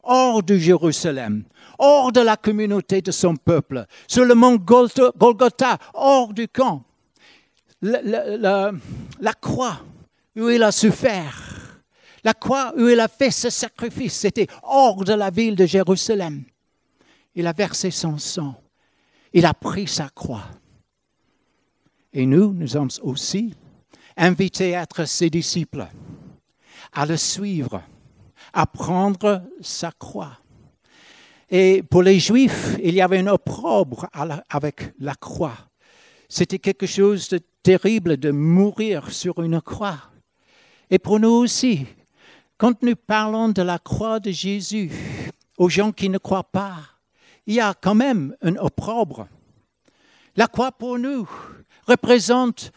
hors 0.03 0.43
de 0.43 0.59
Jérusalem, 0.59 1.45
hors 1.79 2.13
de 2.13 2.21
la 2.21 2.37
communauté 2.37 3.01
de 3.01 3.11
son 3.11 3.37
peuple, 3.37 3.87
sur 4.07 4.27
le 4.27 4.35
mont 4.35 4.57
Golgotha, 4.57 5.79
hors 5.95 6.35
du 6.35 6.47
camp. 6.47 6.85
La, 7.81 8.71
croix 9.41 9.81
où 10.37 10.51
il 10.51 10.63
a 10.63 10.73
souffert, 10.73 11.81
la 12.23 12.35
croix 12.35 12.75
où 12.77 12.87
il 12.87 13.01
a 13.01 13.09
fait 13.09 13.31
ce 13.31 13.49
sacrifice, 13.49 14.13
c'était 14.13 14.47
hors 14.63 15.05
de 15.05 15.15
la 15.15 15.31
ville 15.31 15.57
de 15.57 15.65
Jérusalem. 15.65 16.45
Il 17.35 17.47
a 17.47 17.53
versé 17.55 17.91
son 17.91 18.19
sang. 18.19 18.55
Il 19.33 19.47
a 19.47 19.55
pris 19.55 19.89
sa 19.89 20.11
croix. 20.11 20.45
Et 22.13 22.27
nous, 22.27 22.53
nous 22.53 22.69
sommes 22.69 22.91
aussi 23.03 23.55
invités 24.17 24.77
à 24.77 24.83
être 24.83 25.05
ses 25.07 25.31
disciples 25.31 25.87
à 26.93 27.07
le 27.07 27.17
suivre, 27.17 27.83
à 28.53 28.67
prendre 28.67 29.43
sa 29.61 29.91
croix. 29.93 30.39
Et 31.51 31.83
pour 31.83 32.03
les 32.03 32.19
Juifs, 32.19 32.77
il 32.83 32.95
y 32.95 33.01
avait 33.01 33.19
un 33.19 33.27
opprobre 33.27 34.09
avec 34.49 34.93
la 34.99 35.15
croix. 35.15 35.57
C'était 36.29 36.59
quelque 36.59 36.87
chose 36.87 37.29
de 37.29 37.41
terrible 37.63 38.17
de 38.17 38.31
mourir 38.31 39.11
sur 39.11 39.43
une 39.43 39.61
croix. 39.61 39.99
Et 40.91 40.99
pour 40.99 41.21
nous 41.21 41.31
aussi, 41.31 41.87
quand 42.57 42.83
nous 42.83 42.97
parlons 42.97 43.49
de 43.49 43.63
la 43.63 43.79
croix 43.79 44.21
de 44.21 44.31
Jésus 44.31 44.91
aux 45.59 45.69
gens 45.69 45.93
qui 45.93 46.09
ne 46.09 46.19
croient 46.19 46.51
pas, 46.51 46.77
il 47.47 47.55
y 47.55 47.61
a 47.61 47.75
quand 47.75 47.95
même 47.95 48.35
un 48.43 48.57
opprobre. 48.57 49.29
La 50.37 50.47
croix 50.47 50.73
pour 50.73 50.99
nous 50.99 51.29
représente 51.87 52.73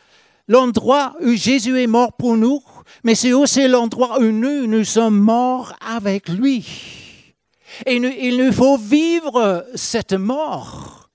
l'endroit 0.48 1.16
où 1.22 1.34
Jésus 1.34 1.82
est 1.82 1.88
mort 1.88 2.14
pour 2.14 2.38
nous, 2.38 2.62
mais 3.04 3.16
c'est 3.16 3.34
aussi 3.34 3.68
l'endroit 3.68 4.20
où 4.20 4.32
nous, 4.32 4.68
nous 4.68 4.84
sommes 4.84 5.20
morts 5.20 5.74
avec 5.80 6.30
lui. 6.30 6.66
Et 7.86 7.96
il 7.96 8.38
nous 8.38 8.52
faut 8.52 8.78
vivre 8.78 9.66
cette 9.76 10.14
mort 10.14 11.10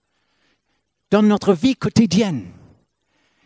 dans 1.10 1.22
notre 1.22 1.54
vie 1.54 1.76
quotidienne. 1.76 2.48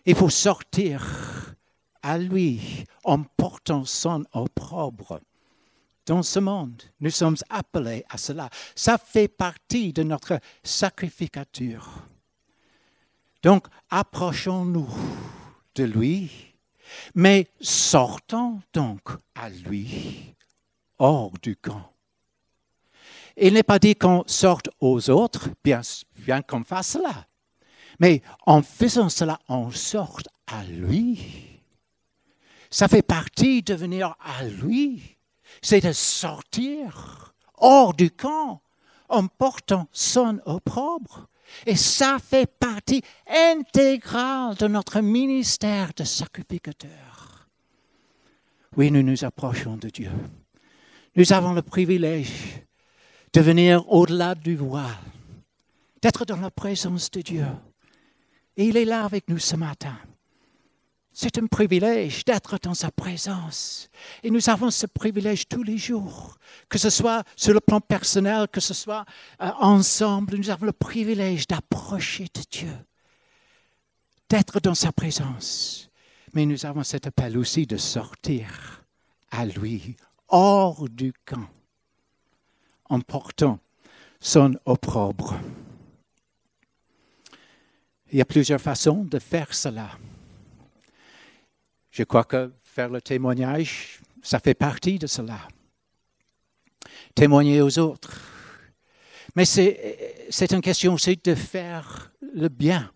Il 0.07 0.15
faut 0.15 0.31
sortir 0.31 1.55
à 2.03 2.19
lui 2.19 2.85
en 3.05 3.23
portant 3.23 3.85
son 3.85 4.25
opprobre 4.33 5.21
dans 6.07 6.23
ce 6.23 6.39
monde. 6.39 6.83
Nous 7.01 7.11
sommes 7.11 7.37
appelés 7.49 8.05
à 8.11 8.19
cela. 8.19 8.51
Ça 8.75 8.99
fait 8.99 9.29
partie 9.29 9.93
de 9.93 10.03
notre 10.03 10.39
sacrificature. 10.63 11.89
Donc, 13.45 13.67
approchons-nous 13.91 14.89
de 15.75 15.85
lui, 15.85 16.31
mais 17.15 17.47
sortons 17.61 18.63
donc 18.73 19.03
à 19.35 19.51
lui 19.51 20.35
hors 20.99 21.33
du 21.43 21.55
camp. 21.55 21.93
Il 23.37 23.53
n'est 23.53 23.63
pas 23.63 23.79
dit 23.79 23.97
qu'on 23.97 24.25
sorte 24.27 24.71
aux 24.81 25.11
autres, 25.11 25.51
bien, 25.63 25.83
qu'on 26.41 26.65
fasse 26.65 26.93
cela. 26.93 27.27
Mais 28.01 28.23
en 28.47 28.63
faisant 28.63 29.11
cela, 29.11 29.39
on 29.51 29.71
sort 29.71 30.21
à 30.47 30.65
lui. 30.65 31.61
Ça 32.71 32.89
fait 32.89 33.03
partie 33.03 33.63
de 33.63 33.75
venir 33.75 34.17
à 34.21 34.45
lui. 34.45 35.19
C'est 35.61 35.85
de 35.85 35.93
sortir 35.93 37.35
hors 37.59 37.93
du 37.93 38.11
camp 38.11 38.63
en 39.11 39.27
portant 39.27 39.87
son 39.93 40.41
opprobre. 40.47 41.29
Et 41.67 41.77
ça 41.77 42.19
fait 42.19 42.47
partie 42.47 43.03
intégrale 43.27 44.55
de 44.57 44.67
notre 44.67 45.01
ministère 45.01 45.93
de 45.97 46.05
sacrificateur. 46.05 47.49
Oui, 48.77 48.91
nous 48.91 49.03
nous 49.03 49.25
approchons 49.25 49.77
de 49.77 49.89
Dieu. 49.89 50.11
Nous 51.17 51.33
avons 51.33 51.53
le 51.53 51.63
privilège 51.63 52.63
de 53.33 53.41
venir 53.41 53.89
au-delà 53.93 54.35
du 54.35 54.57
voile, 54.57 54.97
d'être 56.03 56.25
dans 56.25 56.41
la 56.41 56.51
présence 56.51 57.11
de 57.11 57.21
Dieu. 57.21 57.47
Et 58.57 58.67
il 58.67 58.77
est 58.77 58.85
là 58.85 59.05
avec 59.05 59.29
nous 59.29 59.39
ce 59.39 59.57
matin. 59.57 59.97
C'est 61.17 61.39
un 61.39 61.47
privilège 61.47 62.25
d'être 62.25 62.59
dans 62.61 62.75
sa 62.75 62.91
présence. 62.91 63.89
Et 64.25 64.33
nous 64.33 64.51
avons 64.51 64.73
ce 64.73 64.87
privilège 64.87 65.47
tous 65.47 65.63
les 65.63 65.79
jours, 65.79 66.37
que 66.69 66.77
ce 66.77 66.91
soit 66.91 67.23
sur 67.37 67.55
le 67.55 67.61
plan 67.61 67.81
personnel, 67.81 68.49
que 68.49 68.61
ce 68.61 68.75
soit 68.75 69.05
euh, 69.41 69.49
ensemble. 69.61 70.37
Nous 70.37 70.51
avons 70.51 70.67
le 70.67 70.73
privilège 70.73 71.47
d'approcher 71.47 72.25
de 72.35 72.41
Dieu, 72.51 72.77
d'être 74.29 74.59
dans 74.59 74.75
sa 74.75 74.91
présence. 74.91 75.89
Mais 76.33 76.47
nous 76.47 76.67
avons 76.67 76.83
cet 76.83 77.07
appel 77.07 77.39
aussi 77.39 77.65
de 77.65 77.77
sortir 77.77 78.83
à 79.31 79.47
lui, 79.47 79.97
hors 80.27 80.89
du 80.89 81.13
camp, 81.25 81.49
en 82.91 82.99
portant 82.99 83.61
son 84.19 84.59
opprobre. 84.65 85.39
Il 88.11 88.19
y 88.19 88.21
a 88.21 88.25
plusieurs 88.25 88.61
façons 88.61 89.05
de 89.05 89.21
faire 89.21 89.55
cela. 89.55 89.91
Je 91.95 92.03
crois 92.03 92.25
que 92.25 92.53
faire 92.65 92.89
le 92.89 93.01
témoignage, 93.01 94.01
ça 94.21 94.41
fait 94.41 94.55
partie 94.55 94.99
de 94.99 95.07
cela. 95.07 95.39
Témoigner 97.15 97.63
aux 97.63 97.79
autres. 97.79 98.21
Mais 99.37 99.45
c'est 99.45 100.51
une 100.51 100.61
question 100.61 100.95
aussi 100.95 101.17
de 101.23 101.37
faire 101.37 102.11
le 102.21 102.49
bien 102.49 102.91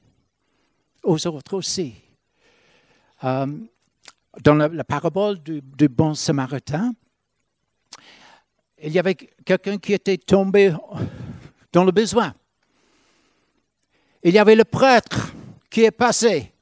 aux 1.05 1.25
autres 1.29 1.55
aussi. 1.55 1.95
Euh, 3.23 3.47
dans 4.43 4.55
la, 4.57 4.83
parabole 4.83 5.41
du, 5.45 5.63
du, 5.63 5.89
bon 5.89 6.15
samaritain, 6.15 6.93
il 8.83 8.91
y 8.91 8.99
avait 8.99 9.15
quelqu'un 9.15 9.79
qui 9.79 9.93
était 9.93 10.19
tombé 10.19 10.75
dans 11.73 11.85
le 11.85 11.93
besoin. 11.93 12.35
Il 14.25 14.35
y 14.35 14.39
avait 14.41 14.57
le 14.57 14.65
prêtre 14.65 15.33
qui 15.71 15.85
est 15.85 15.93
passé 15.93 16.53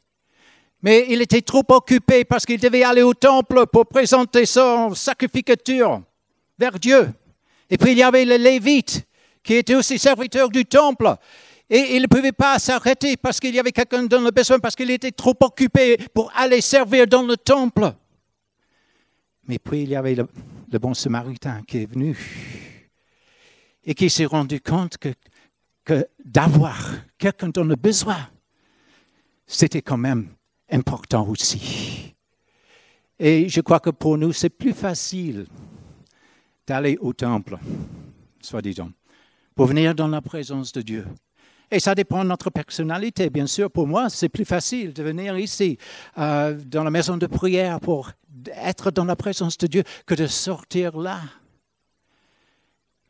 mais 0.86 1.04
il 1.08 1.20
était 1.20 1.42
trop 1.42 1.64
occupé 1.70 2.24
parce 2.24 2.46
qu'il 2.46 2.60
devait 2.60 2.84
aller 2.84 3.02
au 3.02 3.12
temple 3.12 3.66
pour 3.72 3.86
présenter 3.86 4.46
son 4.46 4.94
sacrificature 4.94 6.00
vers 6.56 6.78
Dieu. 6.78 7.12
Et 7.68 7.76
puis 7.76 7.90
il 7.90 7.98
y 7.98 8.04
avait 8.04 8.24
le 8.24 8.36
Lévite 8.36 9.04
qui 9.42 9.54
était 9.54 9.74
aussi 9.74 9.98
serviteur 9.98 10.48
du 10.48 10.64
temple. 10.64 11.16
Et 11.68 11.96
il 11.96 12.02
ne 12.02 12.06
pouvait 12.06 12.30
pas 12.30 12.60
s'arrêter 12.60 13.16
parce 13.16 13.40
qu'il 13.40 13.52
y 13.52 13.58
avait 13.58 13.72
quelqu'un 13.72 14.04
dans 14.04 14.20
le 14.20 14.30
besoin, 14.30 14.60
parce 14.60 14.76
qu'il 14.76 14.92
était 14.92 15.10
trop 15.10 15.34
occupé 15.40 15.96
pour 16.14 16.30
aller 16.36 16.60
servir 16.60 17.08
dans 17.08 17.24
le 17.24 17.36
temple. 17.36 17.92
Mais 19.48 19.58
puis 19.58 19.82
il 19.82 19.88
y 19.88 19.96
avait 19.96 20.14
le, 20.14 20.28
bon 20.78 20.94
samaritain 20.94 21.62
qui 21.66 21.78
est 21.78 21.90
venu 21.92 22.16
et 23.84 23.92
qui 23.92 24.08
s'est 24.08 24.24
rendu 24.24 24.60
compte 24.60 24.98
que, 24.98 25.08
que 25.84 26.06
d'avoir 26.24 26.78
quelqu'un 27.18 27.48
dans 27.48 27.64
le 27.64 27.74
besoin, 27.74 28.28
c'était 29.48 29.82
quand 29.82 29.98
même 29.98 30.35
important 30.70 31.26
aussi. 31.28 32.14
Et 33.18 33.48
je 33.48 33.60
crois 33.60 33.80
que 33.80 33.90
pour 33.90 34.18
nous, 34.18 34.32
c'est 34.32 34.50
plus 34.50 34.72
facile 34.72 35.46
d'aller 36.66 36.98
au 37.00 37.12
temple, 37.12 37.58
soi-disant, 38.40 38.90
pour 39.54 39.66
venir 39.66 39.94
dans 39.94 40.08
la 40.08 40.20
présence 40.20 40.72
de 40.72 40.82
Dieu. 40.82 41.06
Et 41.70 41.80
ça 41.80 41.94
dépend 41.94 42.22
de 42.22 42.28
notre 42.28 42.50
personnalité, 42.50 43.28
bien 43.30 43.46
sûr. 43.46 43.70
Pour 43.70 43.86
moi, 43.86 44.08
c'est 44.08 44.28
plus 44.28 44.44
facile 44.44 44.92
de 44.92 45.02
venir 45.02 45.36
ici, 45.36 45.78
euh, 46.18 46.56
dans 46.66 46.84
la 46.84 46.90
maison 46.90 47.16
de 47.16 47.26
prière, 47.26 47.80
pour 47.80 48.12
être 48.54 48.90
dans 48.90 49.04
la 49.04 49.16
présence 49.16 49.58
de 49.58 49.66
Dieu, 49.66 49.82
que 50.04 50.14
de 50.14 50.26
sortir 50.26 50.96
là. 50.96 51.20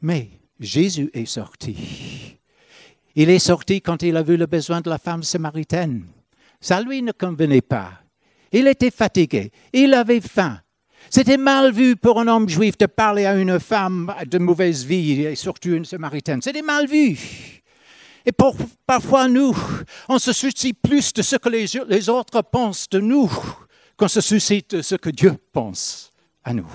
Mais 0.00 0.30
Jésus 0.58 1.10
est 1.12 1.26
sorti. 1.26 2.38
Il 3.14 3.28
est 3.28 3.38
sorti 3.38 3.80
quand 3.80 4.02
il 4.02 4.16
a 4.16 4.22
vu 4.22 4.36
le 4.36 4.46
besoin 4.46 4.80
de 4.80 4.88
la 4.88 4.98
femme 4.98 5.22
samaritaine. 5.22 6.04
Ça 6.60 6.80
lui 6.80 7.02
ne 7.02 7.12
convenait 7.12 7.60
pas. 7.60 7.92
Il 8.52 8.66
était 8.66 8.90
fatigué. 8.90 9.50
Il 9.72 9.94
avait 9.94 10.20
faim. 10.20 10.60
C'était 11.10 11.36
mal 11.36 11.72
vu 11.72 11.96
pour 11.96 12.20
un 12.20 12.26
homme 12.26 12.48
juif 12.48 12.76
de 12.78 12.86
parler 12.86 13.26
à 13.26 13.36
une 13.36 13.60
femme 13.60 14.12
de 14.26 14.38
mauvaise 14.38 14.84
vie, 14.84 15.22
et 15.22 15.34
surtout 15.36 15.70
une 15.70 15.84
samaritaine. 15.84 16.42
C'était 16.42 16.62
mal 16.62 16.86
vu. 16.86 17.16
Et 18.24 18.32
parfois, 18.86 19.28
nous, 19.28 19.56
on 20.08 20.18
se 20.18 20.32
soucie 20.32 20.72
plus 20.72 21.12
de 21.12 21.22
ce 21.22 21.36
que 21.36 21.48
les, 21.48 21.66
les 21.88 22.08
autres 22.08 22.42
pensent 22.42 22.88
de 22.88 22.98
nous 22.98 23.30
qu'on 23.96 24.08
se 24.08 24.20
soucie 24.20 24.64
de 24.68 24.82
ce 24.82 24.96
que 24.96 25.10
Dieu 25.10 25.34
pense 25.52 26.12
à 26.44 26.52
nous. 26.52 26.70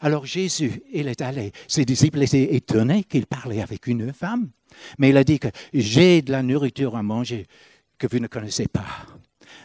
Alors 0.00 0.26
Jésus, 0.26 0.82
il 0.92 1.08
est 1.08 1.22
allé. 1.22 1.52
Ses 1.68 1.84
disciples 1.84 2.22
étaient 2.22 2.54
étonnés 2.54 3.04
qu'il 3.04 3.26
parlait 3.26 3.62
avec 3.62 3.86
une 3.86 4.12
femme. 4.12 4.50
Mais 4.98 5.08
il 5.08 5.16
a 5.16 5.24
dit 5.24 5.38
que 5.38 5.48
j'ai 5.72 6.22
de 6.22 6.32
la 6.32 6.42
nourriture 6.42 6.96
à 6.96 7.02
manger 7.02 7.46
que 7.98 8.06
vous 8.06 8.18
ne 8.18 8.26
connaissez 8.26 8.68
pas. 8.68 9.06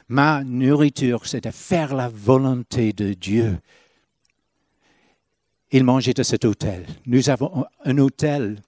Ma 0.07 0.43
nourriture, 0.43 1.25
c'est 1.25 1.43
de 1.43 1.51
faire 1.51 1.95
la 1.95 2.09
volonté 2.09 2.93
de 2.93 3.13
Dieu. 3.13 3.57
Il 5.71 5.84
mangeait 5.84 6.13
de 6.13 6.23
cet 6.23 6.43
hôtel. 6.43 6.86
Nous 7.05 7.29
avons 7.29 7.65
un 7.86 7.97
hôtel 7.97 8.61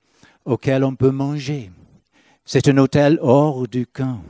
auquel 0.45 0.83
on 0.83 0.95
peut 0.95 1.11
manger. 1.11 1.69
C'est 2.45 2.67
un 2.67 2.77
hôtel 2.77 3.19
hors 3.21 3.67
du 3.67 3.85
camp. 3.85 4.21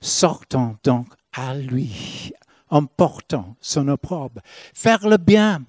Sortons 0.00 0.76
donc 0.84 1.08
à 1.32 1.54
lui 1.54 2.32
en 2.70 2.84
portant 2.84 3.56
son 3.60 3.88
opprobre. 3.88 4.40
Faire 4.74 5.06
le 5.08 5.16
bien. 5.16 5.62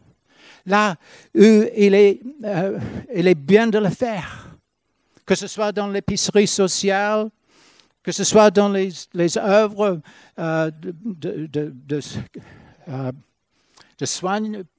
Là 0.66 0.96
où 1.36 1.42
est, 1.42 2.22
euh, 2.44 2.80
il 3.14 3.28
est 3.28 3.36
bien 3.36 3.68
de 3.68 3.80
le 3.80 3.90
faire. 3.90 4.48
Que 5.26 5.36
ce 5.36 5.48
soit 5.48 5.72
dans 5.72 5.88
l'épicerie 5.88 6.48
sociale, 6.48 7.30
que 8.04 8.12
ce 8.12 8.24
soit 8.24 8.52
dans 8.52 8.70
les, 8.70 9.38
œuvres 9.38 10.02
euh, 10.38 10.72
de, 10.82 11.48
de, 11.48 12.00
euh, 12.88 13.12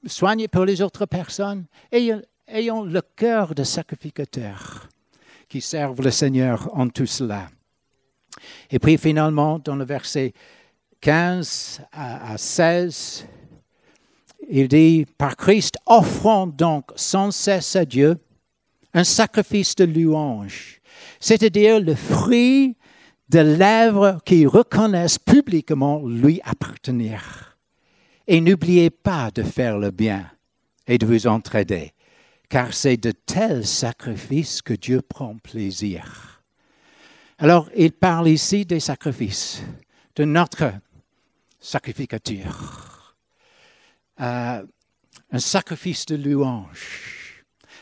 soigner, 0.07 0.47
pour 0.47 0.65
les 0.65 0.81
autres 0.81 1.05
personnes, 1.05 1.65
ayons, 1.91 2.21
ayons 2.47 2.83
le 2.83 3.01
cœur 3.01 3.53
de 3.53 3.63
sacrificateur 3.63 4.89
qui 5.47 5.61
servent 5.61 6.01
le 6.01 6.11
Seigneur 6.11 6.69
en 6.77 6.89
tout 6.89 7.05
cela. 7.05 7.49
Et 8.69 8.79
puis 8.79 8.97
finalement, 8.97 9.59
dans 9.59 9.75
le 9.75 9.85
verset 9.85 10.33
15 11.01 11.81
à, 11.91 12.33
à 12.33 12.37
16, 12.37 13.27
il 14.49 14.67
dit, 14.67 15.05
par 15.17 15.37
Christ, 15.37 15.77
offrons 15.85 16.47
donc 16.47 16.91
sans 16.95 17.31
cesse 17.31 17.75
à 17.75 17.85
Dieu 17.85 18.17
un 18.93 19.03
sacrifice 19.03 19.75
de 19.75 19.85
louange, 19.85 20.81
c'est-à-dire 21.19 21.79
le 21.79 21.95
fruit 21.95 22.75
de 23.31 23.39
lèvres 23.39 24.19
qui 24.25 24.45
reconnaissent 24.45 25.17
publiquement 25.17 26.05
lui 26.05 26.41
appartenir. 26.43 27.57
Et 28.27 28.41
n'oubliez 28.41 28.89
pas 28.89 29.31
de 29.31 29.41
faire 29.41 29.77
le 29.77 29.89
bien 29.89 30.29
et 30.85 30.97
de 30.97 31.05
vous 31.05 31.27
entraider, 31.27 31.93
car 32.49 32.73
c'est 32.73 32.97
de 32.97 33.11
tels 33.11 33.65
sacrifices 33.65 34.61
que 34.61 34.73
Dieu 34.73 35.01
prend 35.01 35.37
plaisir. 35.37 36.43
Alors, 37.37 37.69
il 37.75 37.93
parle 37.93 38.27
ici 38.27 38.65
des 38.65 38.81
sacrifices, 38.81 39.63
de 40.15 40.25
notre 40.25 40.73
sacrificature, 41.59 43.15
euh, 44.19 44.63
un 45.31 45.39
sacrifice 45.39 46.05
de 46.05 46.17
louange 46.17 47.20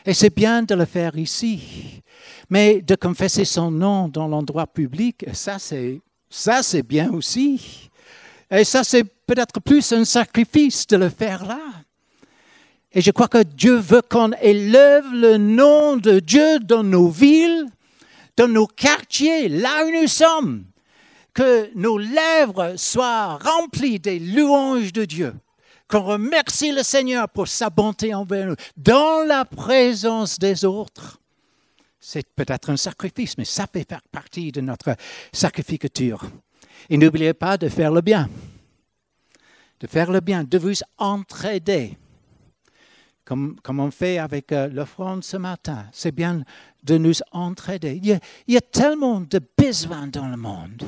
et 0.06 0.14
c'est 0.14 0.34
bien 0.34 0.62
de 0.62 0.74
le 0.74 0.84
faire 0.84 1.16
ici. 1.16 2.02
Mais 2.48 2.80
de 2.82 2.94
confesser 2.94 3.44
son 3.44 3.70
nom 3.70 4.08
dans 4.08 4.26
l'endroit 4.26 4.66
public, 4.66 5.24
ça 5.32 5.58
c'est, 5.58 6.00
ça 6.28 6.62
c'est 6.62 6.82
bien 6.82 7.12
aussi. 7.12 7.90
Et 8.50 8.64
ça 8.64 8.82
c'est 8.82 9.04
peut-être 9.04 9.60
plus 9.60 9.92
un 9.92 10.04
sacrifice 10.04 10.86
de 10.86 10.96
le 10.96 11.08
faire 11.08 11.44
là. 11.46 11.60
Et 12.92 13.00
je 13.00 13.10
crois 13.12 13.28
que 13.28 13.42
Dieu 13.42 13.76
veut 13.76 14.02
qu'on 14.02 14.32
élève 14.42 15.04
le 15.12 15.36
nom 15.36 15.96
de 15.96 16.18
Dieu 16.18 16.58
dans 16.58 16.82
nos 16.82 17.08
villes, 17.08 17.66
dans 18.36 18.48
nos 18.48 18.66
quartiers, 18.66 19.48
là 19.48 19.86
où 19.86 19.90
nous 19.92 20.08
sommes. 20.08 20.64
Que 21.32 21.70
nos 21.76 21.96
lèvres 21.96 22.74
soient 22.76 23.36
remplies 23.36 24.00
des 24.00 24.18
louanges 24.18 24.92
de 24.92 25.04
Dieu. 25.04 25.32
Qu'on 25.90 26.02
remercie 26.02 26.72
le 26.72 26.82
Seigneur 26.84 27.28
pour 27.28 27.48
sa 27.48 27.68
bonté 27.68 28.14
envers 28.14 28.46
nous, 28.46 28.56
dans 28.76 29.26
la 29.26 29.44
présence 29.44 30.38
des 30.38 30.64
autres. 30.64 31.20
C'est 31.98 32.26
peut-être 32.34 32.70
un 32.70 32.76
sacrifice, 32.76 33.36
mais 33.36 33.44
ça 33.44 33.66
fait 33.70 33.86
partie 34.10 34.52
de 34.52 34.60
notre 34.60 34.96
sacrificature. 35.32 36.24
Et 36.88 36.96
n'oubliez 36.96 37.34
pas 37.34 37.58
de 37.58 37.68
faire 37.68 37.92
le 37.92 38.00
bien. 38.00 38.28
De 39.80 39.86
faire 39.86 40.10
le 40.10 40.20
bien, 40.20 40.44
de 40.44 40.58
vous 40.58 40.74
entraider. 40.96 41.98
Comme, 43.24 43.60
comme 43.60 43.80
on 43.80 43.90
fait 43.90 44.18
avec 44.18 44.50
euh, 44.52 44.68
l'offrande 44.68 45.22
ce 45.22 45.36
matin. 45.36 45.86
C'est 45.92 46.12
bien 46.12 46.42
de 46.82 46.98
nous 46.98 47.14
entraider. 47.32 48.00
Il 48.02 48.52
y, 48.52 48.56
a, 48.56 48.60
tellement 48.60 49.20
de 49.20 49.40
besoins 49.56 50.06
dans 50.06 50.28
le 50.28 50.36
monde. 50.36 50.84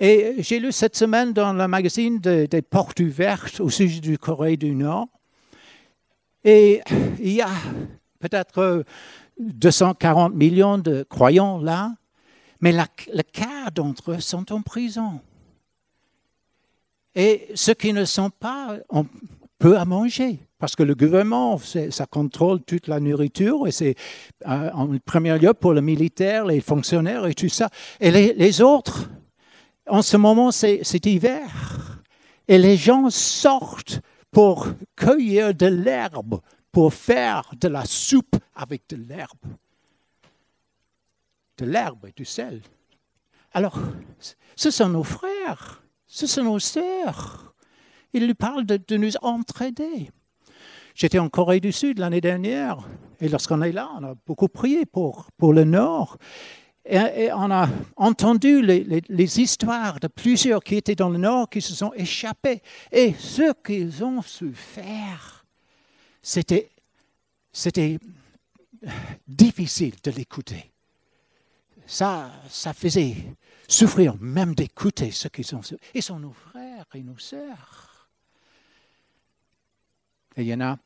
Et 0.00 0.36
j'ai 0.38 0.60
lu 0.60 0.70
cette 0.70 0.94
semaine 0.94 1.32
dans 1.32 1.52
le 1.52 1.66
magazine 1.66 2.18
des 2.20 2.62
portes 2.62 3.00
ouvertes 3.00 3.60
au 3.60 3.68
sujet 3.68 4.00
du 4.00 4.16
Corée 4.16 4.56
du 4.56 4.72
Nord. 4.74 5.08
Et 6.44 6.80
il 7.18 7.32
y 7.32 7.40
a 7.40 7.50
peut-être 8.20 8.84
240 9.40 10.34
millions 10.34 10.78
de 10.78 11.04
croyants 11.08 11.58
là, 11.58 11.94
mais 12.60 12.72
le 12.72 13.22
quart 13.22 13.72
d'entre 13.74 14.12
eux 14.12 14.20
sont 14.20 14.52
en 14.52 14.62
prison. 14.62 15.20
Et 17.16 17.48
ceux 17.54 17.74
qui 17.74 17.92
ne 17.92 18.04
sont 18.04 18.30
pas 18.30 18.76
ont 18.90 19.06
peu 19.58 19.76
à 19.76 19.84
manger, 19.84 20.38
parce 20.60 20.76
que 20.76 20.84
le 20.84 20.94
gouvernement, 20.94 21.58
ça 21.58 22.06
contrôle 22.06 22.62
toute 22.62 22.86
la 22.86 23.00
nourriture, 23.00 23.66
et 23.66 23.72
c'est 23.72 23.96
euh, 24.46 24.70
en 24.72 24.96
premier 25.04 25.36
lieu 25.36 25.52
pour 25.52 25.72
les 25.72 25.80
militaires, 25.80 26.44
les 26.44 26.60
fonctionnaires 26.60 27.26
et 27.26 27.34
tout 27.34 27.48
ça. 27.48 27.68
Et 27.98 28.12
les 28.12 28.60
autres, 28.62 29.10
en 29.88 30.02
ce 30.02 30.16
moment, 30.16 30.50
c'est 30.50 31.06
hiver. 31.06 32.02
Et 32.46 32.58
les 32.58 32.76
gens 32.76 33.10
sortent 33.10 34.00
pour 34.30 34.68
cueillir 34.96 35.54
de 35.54 35.66
l'herbe 35.66 36.40
pour 36.72 36.94
faire 36.94 37.50
de 37.60 37.68
la 37.68 37.84
soupe 37.84 38.36
avec 38.54 38.82
de 38.88 38.96
l'herbe. 38.96 39.38
De 41.56 41.64
l'herbe 41.64 42.06
et 42.06 42.12
du 42.12 42.24
sel. 42.24 42.62
Alors, 43.52 43.78
ce 44.54 44.70
sont 44.70 44.88
nos 44.88 45.02
frères, 45.02 45.82
ce 46.06 46.26
sont 46.26 46.44
nos 46.44 46.58
sœurs. 46.58 47.54
Il 48.12 48.26
lui 48.26 48.34
parle 48.34 48.64
de, 48.64 48.96
nous 48.96 49.12
entraider. 49.22 50.10
J'étais 50.94 51.18
en 51.18 51.28
Corée 51.28 51.60
du 51.60 51.72
Sud 51.72 51.98
l'année 51.98 52.20
dernière, 52.20 52.78
et 53.20 53.28
lorsqu'on 53.28 53.62
est 53.62 53.72
là, 53.72 53.90
on 53.98 54.04
a 54.04 54.14
beaucoup 54.26 54.48
prié 54.48 54.86
pour, 54.86 55.28
pour 55.36 55.52
le 55.52 55.64
Nord. 55.64 56.18
Et, 56.90 57.30
on 57.32 57.50
a 57.50 57.68
entendu 57.96 58.62
les, 58.62 59.40
histoires 59.40 60.00
de 60.00 60.08
plusieurs 60.08 60.62
qui 60.62 60.76
étaient 60.76 60.94
dans 60.94 61.10
le 61.10 61.18
Nord 61.18 61.50
qui 61.50 61.60
se 61.60 61.74
sont 61.74 61.92
échappés. 61.94 62.62
Et 62.90 63.12
ce 63.18 63.52
qu'ils 63.62 64.02
ont 64.02 64.22
su 64.22 64.54
faire 64.54 65.38
c'était, 66.22 66.70
difficile 69.26 69.94
de 70.02 70.10
l'écouter. 70.10 70.70
Ça, 71.86 72.30
ça 72.48 72.72
faisait 72.74 73.16
souffrir 73.66 74.14
même 74.20 74.54
d'écouter 74.54 75.10
ce 75.10 75.28
qu'ils 75.28 75.54
ont. 75.54 75.60
Ils 75.94 76.02
sont 76.02 76.18
nos 76.18 76.32
frères 76.32 76.86
et 76.94 77.02
nos 77.02 77.18
sœurs. 77.18 78.10
Et 80.36 80.42
il 80.42 80.48
y 80.48 80.54
en 80.54 80.60
a 80.60 80.78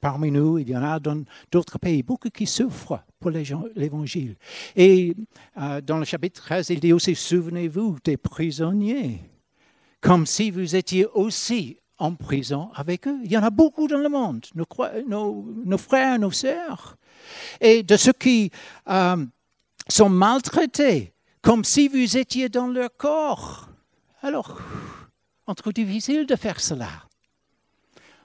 parmi 0.00 0.30
nous, 0.30 0.58
il 0.58 0.68
y 0.68 0.76
en 0.76 0.82
a 0.82 0.98
dans 0.98 1.24
d'autres 1.50 1.78
pays, 1.78 2.02
beaucoup 2.02 2.30
qui 2.30 2.46
souffrent 2.46 3.00
pour 3.18 3.30
l'Évangile. 3.30 4.36
Et 4.76 5.14
euh, 5.60 5.80
dans 5.80 5.98
le 5.98 6.04
chapitre 6.04 6.40
13, 6.42 6.70
il 6.70 6.80
dit 6.80 6.92
aussi, 6.92 7.14
souvenez-vous 7.14 7.98
des 8.04 8.16
prisonniers, 8.16 9.20
comme 10.00 10.26
si 10.26 10.50
vous 10.50 10.76
étiez 10.76 11.06
aussi 11.06 11.78
en 11.98 12.14
prison 12.14 12.70
avec 12.74 13.08
eux. 13.08 13.18
Il 13.24 13.32
y 13.32 13.36
en 13.36 13.42
a 13.42 13.50
beaucoup 13.50 13.88
dans 13.88 13.98
le 13.98 14.08
monde, 14.08 14.46
nos, 14.54 15.78
frères, 15.78 16.18
nos 16.18 16.30
sœurs. 16.30 16.96
Et 17.60 17.82
de 17.82 17.96
ceux 17.96 18.12
qui 18.12 18.50
euh, 18.88 19.26
sont 19.88 20.08
maltraités, 20.08 21.12
comme 21.42 21.64
si 21.64 21.88
vous 21.88 22.16
étiez 22.16 22.48
dans 22.48 22.68
leur 22.68 22.96
corps. 22.96 23.68
Alors, 24.22 24.60
on 25.46 25.54
trouve 25.54 25.72
difficile 25.72 26.26
de 26.26 26.36
faire 26.36 26.60
cela. 26.60 27.07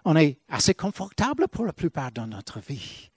On 0.05 0.15
est 0.15 0.39
assez 0.49 0.73
confortable 0.73 1.47
pour 1.47 1.65
la 1.65 1.73
plupart 1.73 2.11
de 2.11 2.21
notre 2.21 2.59
vie. 2.59 3.09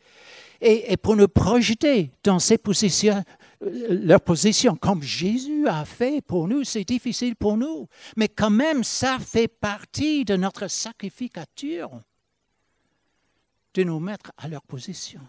et 0.61 0.97
pour 0.97 1.16
nous 1.16 1.28
projeter 1.28 2.12
dans 2.22 2.39
ces 2.39 2.57
positions, 2.57 3.22
leur 3.61 4.20
position, 4.20 4.76
comme 4.76 5.03
Jésus 5.03 5.66
a 5.66 5.84
fait 5.84 6.20
pour 6.20 6.49
nous, 6.49 6.64
c'est 6.64 6.84
difficile 6.84 7.37
pour 7.37 7.57
nous. 7.57 7.89
Mais 8.16 8.28
quand 8.28 8.51
même, 8.51 8.84
ça 8.84 9.18
fait 9.18 9.49
partie 9.49 10.24
de 10.24 10.37
notre 10.37 10.68
sacrificature 10.68 11.91
de 13.74 13.82
nous 13.84 14.01
mettre 14.01 14.32
à 14.39 14.49
leur 14.49 14.62
position. 14.62 15.20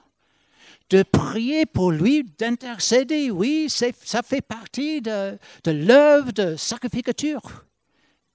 De 0.89 1.03
prier 1.03 1.66
pour 1.66 1.91
lui, 1.91 2.24
d'intercéder, 2.24 3.32
oui, 3.32 3.70
ça 3.70 4.24
fait 4.24 4.41
partie 4.41 5.01
de 5.01 5.38
l'œuvre 5.66 6.32
de 6.32 6.55
sacrificature. 6.55 7.66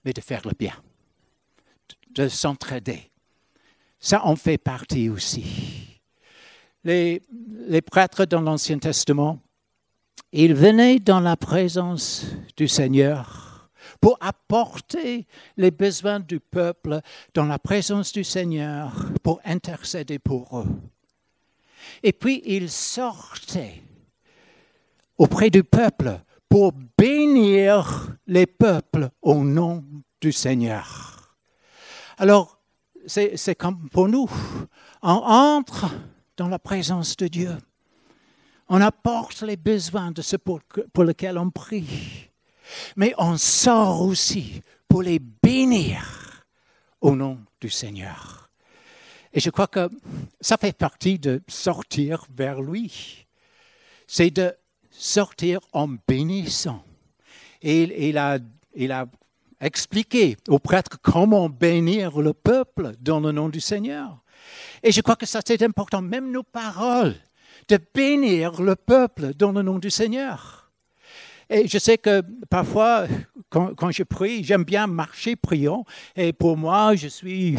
Mais 0.04 0.12
de 0.12 0.20
faire 0.20 0.42
le 0.46 0.52
bien, 0.58 0.74
de, 2.10 2.28
s'entraider, 2.28 3.10
ça 4.02 4.26
en 4.26 4.36
fait 4.36 4.58
partie 4.58 5.08
aussi. 5.08 6.00
Les, 6.84 7.22
prêtres 7.86 8.24
dans 8.24 8.40
l'Ancien 8.40 8.78
Testament, 8.78 9.38
il 10.32 10.54
venait 10.54 10.98
dans 10.98 11.20
la 11.20 11.36
présence 11.36 12.26
du 12.56 12.66
Seigneur 12.66 13.70
pour 14.00 14.18
apporter 14.20 15.26
les 15.56 15.70
besoins 15.70 16.18
du 16.18 16.40
peuple 16.40 17.00
dans 17.34 17.46
la 17.46 17.60
présence 17.60 18.12
du 18.12 18.24
Seigneur, 18.24 18.92
pour 19.22 19.40
intercéder 19.44 20.18
pour 20.18 20.58
eux. 20.58 20.66
Et 22.02 22.12
puis 22.12 22.42
il 22.44 22.68
sortait 22.68 23.82
auprès 25.16 25.50
du 25.50 25.62
peuple 25.62 26.18
pour 26.48 26.72
bénir 26.98 28.16
les 28.26 28.46
peuples 28.46 29.10
au 29.22 29.36
nom 29.44 29.84
du 30.20 30.32
Seigneur. 30.32 31.36
Alors, 32.18 32.61
c'est 33.06 33.54
comme 33.54 33.88
pour 33.88 34.08
nous, 34.08 34.28
on 35.02 35.10
entre 35.10 35.90
dans 36.36 36.48
la 36.48 36.58
présence 36.58 37.16
de 37.16 37.28
Dieu. 37.28 37.56
On 38.68 38.80
apporte 38.80 39.42
les 39.42 39.56
besoins 39.56 40.12
de 40.12 40.22
ceux 40.22 40.38
pour, 40.38 40.60
lesquels 41.04 41.38
on 41.38 41.50
prie. 41.50 42.30
Mais 42.96 43.12
on 43.18 43.36
sort 43.36 44.02
aussi 44.02 44.62
pour 44.88 45.02
les 45.02 45.18
bénir 45.18 46.46
au 47.00 47.14
nom 47.14 47.38
du 47.60 47.68
Seigneur. 47.68 48.50
Et 49.32 49.40
je 49.40 49.50
crois 49.50 49.66
que 49.66 49.90
ça 50.40 50.56
fait 50.56 50.76
partie 50.76 51.18
de 51.18 51.42
sortir 51.48 52.24
vers 52.34 52.60
lui. 52.62 53.26
C'est 54.06 54.30
de 54.30 54.54
sortir 54.90 55.60
en 55.72 55.88
bénissant. 56.06 56.84
Et 57.62 58.08
il, 58.08 58.18
a, 58.18 58.38
il 58.74 58.92
a 58.92 59.06
expliqué 59.62 60.36
aux 60.48 60.58
prêtres 60.58 60.98
comment 61.00 61.48
bénir 61.48 62.20
le 62.20 62.34
peuple 62.34 62.92
dans 63.00 63.20
le 63.20 63.32
nom 63.32 63.48
du 63.48 63.60
Seigneur. 63.60 64.22
Et 64.82 64.92
je 64.92 65.00
crois 65.00 65.16
que 65.16 65.26
ça 65.26 65.40
c'est 65.46 65.62
important, 65.62 66.02
même 66.02 66.30
nos 66.30 66.42
paroles 66.42 67.14
de 67.68 67.78
bénir 67.94 68.60
le 68.60 68.76
peuple 68.76 69.32
dans 69.34 69.52
le 69.52 69.62
nom 69.62 69.78
du 69.78 69.90
Seigneur. 69.90 70.70
Et 71.48 71.68
je 71.68 71.78
sais 71.78 71.98
que 71.98 72.22
parfois, 72.48 73.06
quand, 73.52 73.90
je 73.90 74.02
prie, 74.02 74.42
j'aime 74.42 74.64
bien 74.64 74.86
marcher 74.86 75.36
priant. 75.36 75.84
Et 76.16 76.32
pour 76.32 76.56
moi, 76.56 76.94
je 76.94 77.08
suis 77.08 77.56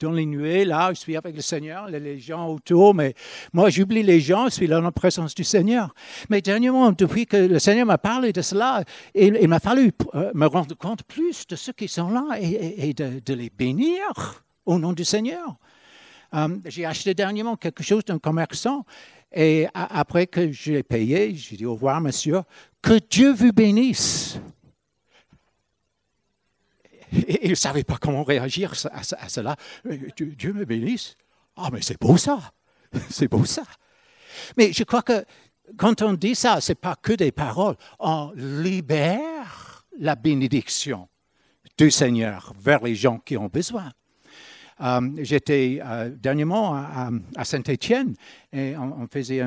dans 0.00 0.10
les 0.10 0.24
nuées, 0.24 0.64
là, 0.64 0.90
je 0.94 0.98
suis 1.00 1.16
avec 1.16 1.36
le 1.36 1.42
Seigneur, 1.42 1.88
les 1.88 2.18
gens 2.18 2.48
autour, 2.48 2.94
mais 2.94 3.14
moi, 3.52 3.68
j'oublie 3.68 4.02
les 4.02 4.20
gens, 4.20 4.46
je 4.46 4.54
suis 4.54 4.66
là 4.66 4.76
dans 4.76 4.84
la 4.84 4.92
présence 4.92 5.34
du 5.34 5.44
Seigneur. 5.44 5.94
Mais 6.30 6.40
dernièrement, 6.40 6.92
depuis 6.92 7.26
que 7.26 7.36
le 7.36 7.58
Seigneur 7.58 7.86
m'a 7.86 7.98
parlé 7.98 8.32
de 8.32 8.40
cela, 8.40 8.84
il, 9.14 9.46
m'a 9.46 9.60
fallu 9.60 9.92
euh, 10.14 10.30
me 10.34 10.46
rendre 10.46 10.74
compte 10.76 11.02
plus 11.02 11.46
de 11.46 11.56
ceux 11.56 11.72
qui 11.72 11.88
sont 11.88 12.10
là 12.10 12.38
et, 12.40 12.94
de, 12.94 13.34
les 13.34 13.50
bénir 13.50 14.44
au 14.64 14.78
nom 14.78 14.92
du 14.92 15.04
Seigneur. 15.04 15.56
Euh, 16.34 16.48
j'ai 16.66 16.86
acheté 16.86 17.12
dernièrement 17.14 17.56
quelque 17.56 17.82
chose 17.82 18.04
d'un 18.04 18.18
commerçant 18.18 18.84
et 19.32 19.66
après 19.74 20.26
que 20.26 20.52
j'ai 20.52 20.82
payé, 20.82 21.34
j'ai 21.34 21.56
dit 21.56 21.66
au 21.66 21.74
revoir, 21.74 22.00
monsieur, 22.00 22.42
que 22.80 22.98
Dieu 23.10 23.32
vous 23.32 23.52
bénisse. 23.52 24.38
Et 27.26 27.46
il 27.46 27.50
ne 27.50 27.54
savait 27.54 27.84
pas 27.84 27.98
comment 28.00 28.24
réagir 28.24 28.72
à, 28.92 29.28
cela. 29.28 29.56
Dieu 30.16 30.52
me 30.52 30.64
bénisse. 30.64 31.16
Ah, 31.56 31.68
mais 31.72 31.82
c'est 31.82 32.00
beau 32.00 32.16
ça. 32.16 32.52
C'est 33.10 33.28
beau 33.28 33.44
ça. 33.44 33.64
Mais 34.56 34.72
je 34.72 34.84
crois 34.84 35.02
que 35.02 35.24
quand 35.76 36.02
on 36.02 36.12
dit 36.12 36.34
ça, 36.34 36.60
ce 36.60 36.72
n'est 36.72 36.76
pas 36.76 36.96
que 36.96 37.12
des 37.12 37.32
paroles. 37.32 37.76
On 37.98 38.32
libère 38.36 39.84
la 39.98 40.14
bénédiction 40.14 41.08
du 41.76 41.90
Seigneur 41.90 42.52
vers 42.58 42.84
les 42.84 42.94
gens 42.94 43.18
qui 43.18 43.36
ont 43.36 43.48
besoin. 43.48 43.90
Euh, 44.80 45.10
j'étais 45.18 45.80
euh, 45.84 46.10
dernièrement 46.10 46.74
à, 46.74 47.44
Saint-Étienne 47.44 48.14
et 48.52 48.76
on, 48.76 49.06
faisait 49.06 49.42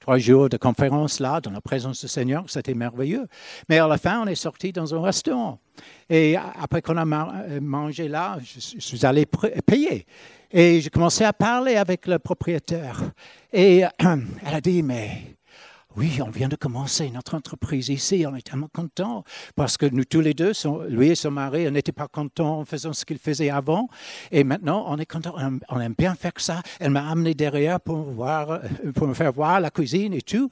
trois 0.00 0.18
jours 0.18 0.48
de 0.48 0.56
conférence 0.56 1.20
là, 1.20 1.40
dans 1.40 1.50
la 1.50 1.60
présence 1.60 2.00
du 2.00 2.08
Seigneur. 2.08 2.44
C'était 2.48 2.74
merveilleux. 2.74 3.26
Mais 3.68 3.78
à 3.78 3.86
la 3.86 3.98
fin, 3.98 4.22
on 4.22 4.26
est 4.26 4.34
sorti 4.34 4.72
dans 4.72 4.94
un 4.94 5.02
restaurant. 5.02 5.60
Et 6.08 6.36
après 6.36 6.82
qu'on 6.82 6.96
a 6.96 7.04
mangé 7.60 8.08
là, 8.08 8.38
je, 8.42 8.80
suis 8.80 9.04
allé 9.04 9.26
payer. 9.66 10.06
Et 10.50 10.80
j'ai 10.80 10.90
commencé 10.90 11.24
à 11.24 11.32
parler 11.32 11.76
avec 11.76 12.06
le 12.06 12.18
propriétaire. 12.18 13.12
Et 13.52 13.82
elle 13.98 14.54
a 14.54 14.60
dit, 14.60 14.82
mais 14.82 15.37
oui, 15.98 16.20
on 16.24 16.30
vient 16.30 16.48
de 16.48 16.54
commencer 16.54 17.10
notre 17.10 17.34
entreprise 17.34 17.88
ici, 17.88 18.24
on 18.24 18.36
est 18.36 18.42
tellement 18.42 18.68
contents 18.72 19.24
parce 19.56 19.76
que 19.76 19.84
nous 19.84 20.04
tous 20.04 20.20
les 20.20 20.32
deux, 20.32 20.52
lui 20.88 21.08
et 21.08 21.16
son 21.16 21.32
mari, 21.32 21.66
on 21.66 21.72
n'était 21.72 21.90
pas 21.90 22.06
contents 22.06 22.60
en 22.60 22.64
faisant 22.64 22.92
ce 22.92 23.04
qu'ils 23.04 23.18
faisaient 23.18 23.50
avant. 23.50 23.88
Et 24.30 24.44
maintenant, 24.44 24.84
on 24.86 24.96
est 24.98 25.06
contents, 25.06 25.34
on 25.68 25.80
aime 25.80 25.94
bien 25.98 26.14
faire 26.14 26.32
ça. 26.36 26.62
Elle 26.78 26.92
m'a 26.92 27.10
amené 27.10 27.34
derrière 27.34 27.80
pour, 27.80 27.96
voir, 27.96 28.60
pour 28.94 29.08
me 29.08 29.14
faire 29.14 29.32
voir 29.32 29.58
la 29.58 29.72
cuisine 29.72 30.14
et 30.14 30.22
tout. 30.22 30.48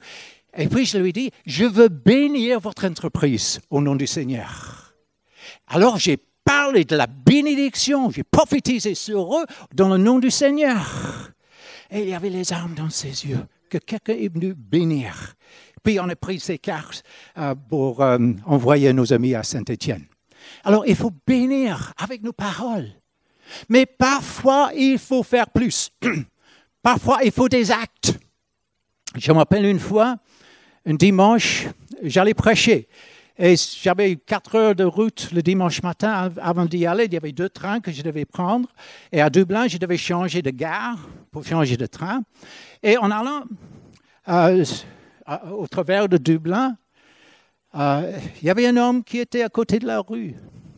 Et 0.57 0.67
puis 0.67 0.85
je 0.85 0.97
lui 0.97 1.13
dit, 1.13 1.31
je 1.45 1.63
veux 1.63 1.87
bénir 1.87 2.59
votre 2.59 2.85
entreprise 2.85 3.61
au 3.69 3.79
nom 3.79 3.95
du 3.95 4.05
Seigneur. 4.05 4.93
Alors 5.67 5.97
j'ai 5.97 6.17
parlé 6.43 6.83
de 6.83 6.97
la 6.97 7.07
bénédiction, 7.07 8.11
j'ai 8.11 8.23
prophétisé 8.23 8.95
sur 8.95 9.37
eux 9.37 9.45
dans 9.73 9.87
le 9.87 9.97
nom 9.97 10.19
du 10.19 10.29
Seigneur. 10.29 11.31
Et 11.89 12.01
il 12.01 12.09
y 12.09 12.13
avait 12.13 12.29
les 12.29 12.51
armes 12.51 12.73
dans 12.73 12.89
ses 12.89 13.25
yeux 13.25 13.45
que 13.69 13.77
quelqu'un 13.77 14.13
est 14.13 14.33
venu 14.33 14.53
bénir. 14.53 15.35
Puis 15.83 15.99
on 15.99 16.09
a 16.09 16.15
pris 16.15 16.39
ces 16.39 16.57
cartes 16.57 17.03
euh, 17.37 17.55
pour 17.69 18.01
euh, 18.01 18.17
envoyer 18.45 18.91
nos 18.93 19.13
amis 19.13 19.35
à 19.35 19.43
Saint-Étienne. 19.43 20.05
Alors 20.63 20.85
il 20.87 20.95
faut 20.95 21.11
bénir 21.25 21.93
avec 21.97 22.23
nos 22.23 22.33
paroles. 22.33 22.89
Mais 23.69 23.85
parfois, 23.85 24.71
il 24.75 24.97
faut 24.97 25.23
faire 25.23 25.49
plus. 25.49 25.89
parfois, 26.81 27.19
il 27.23 27.31
faut 27.31 27.47
des 27.47 27.71
actes. 27.71 28.17
Je 29.15 29.31
me 29.31 29.37
rappelle 29.37 29.65
une 29.65 29.79
fois, 29.79 30.17
un 30.85 30.93
dimanche, 30.93 31.67
j'allais 32.03 32.33
prêcher. 32.33 32.87
Et 33.39 33.55
j'avais 33.55 34.15
quatre 34.15 34.55
heures 34.55 34.73
de 34.73 34.83
route 34.83 35.29
le 35.31 35.43
dimanche 35.43 35.83
matin 35.83 36.31
avant 36.41 36.65
d'y 36.65 36.87
aller. 36.87 37.05
Il 37.05 37.13
y 37.13 37.17
avait 37.17 37.31
deux 37.31 37.49
trains 37.49 37.79
que 37.79 37.91
je 37.91 38.01
devais 38.01 38.25
prendre. 38.25 38.67
Et 39.11 39.21
à 39.21 39.29
Dublin, 39.29 39.67
je 39.67 39.77
devais 39.77 39.97
changer 39.97 40.41
de 40.41 40.49
gare 40.49 40.97
pour 41.31 41.45
changer 41.45 41.77
de 41.77 41.85
train. 41.85 42.23
Et 42.81 42.97
en 42.97 43.11
allant 43.11 43.43
euh, 44.29 44.65
au 45.51 45.67
travers 45.67 46.09
de 46.09 46.17
Dublin, 46.17 46.77
euh, 47.75 48.17
il 48.41 48.47
y 48.47 48.49
avait 48.49 48.65
un 48.65 48.75
homme 48.75 49.03
qui 49.03 49.19
était 49.19 49.43
à 49.43 49.49
côté 49.49 49.77
de 49.77 49.85
la 49.85 49.99
rue, 49.99 50.33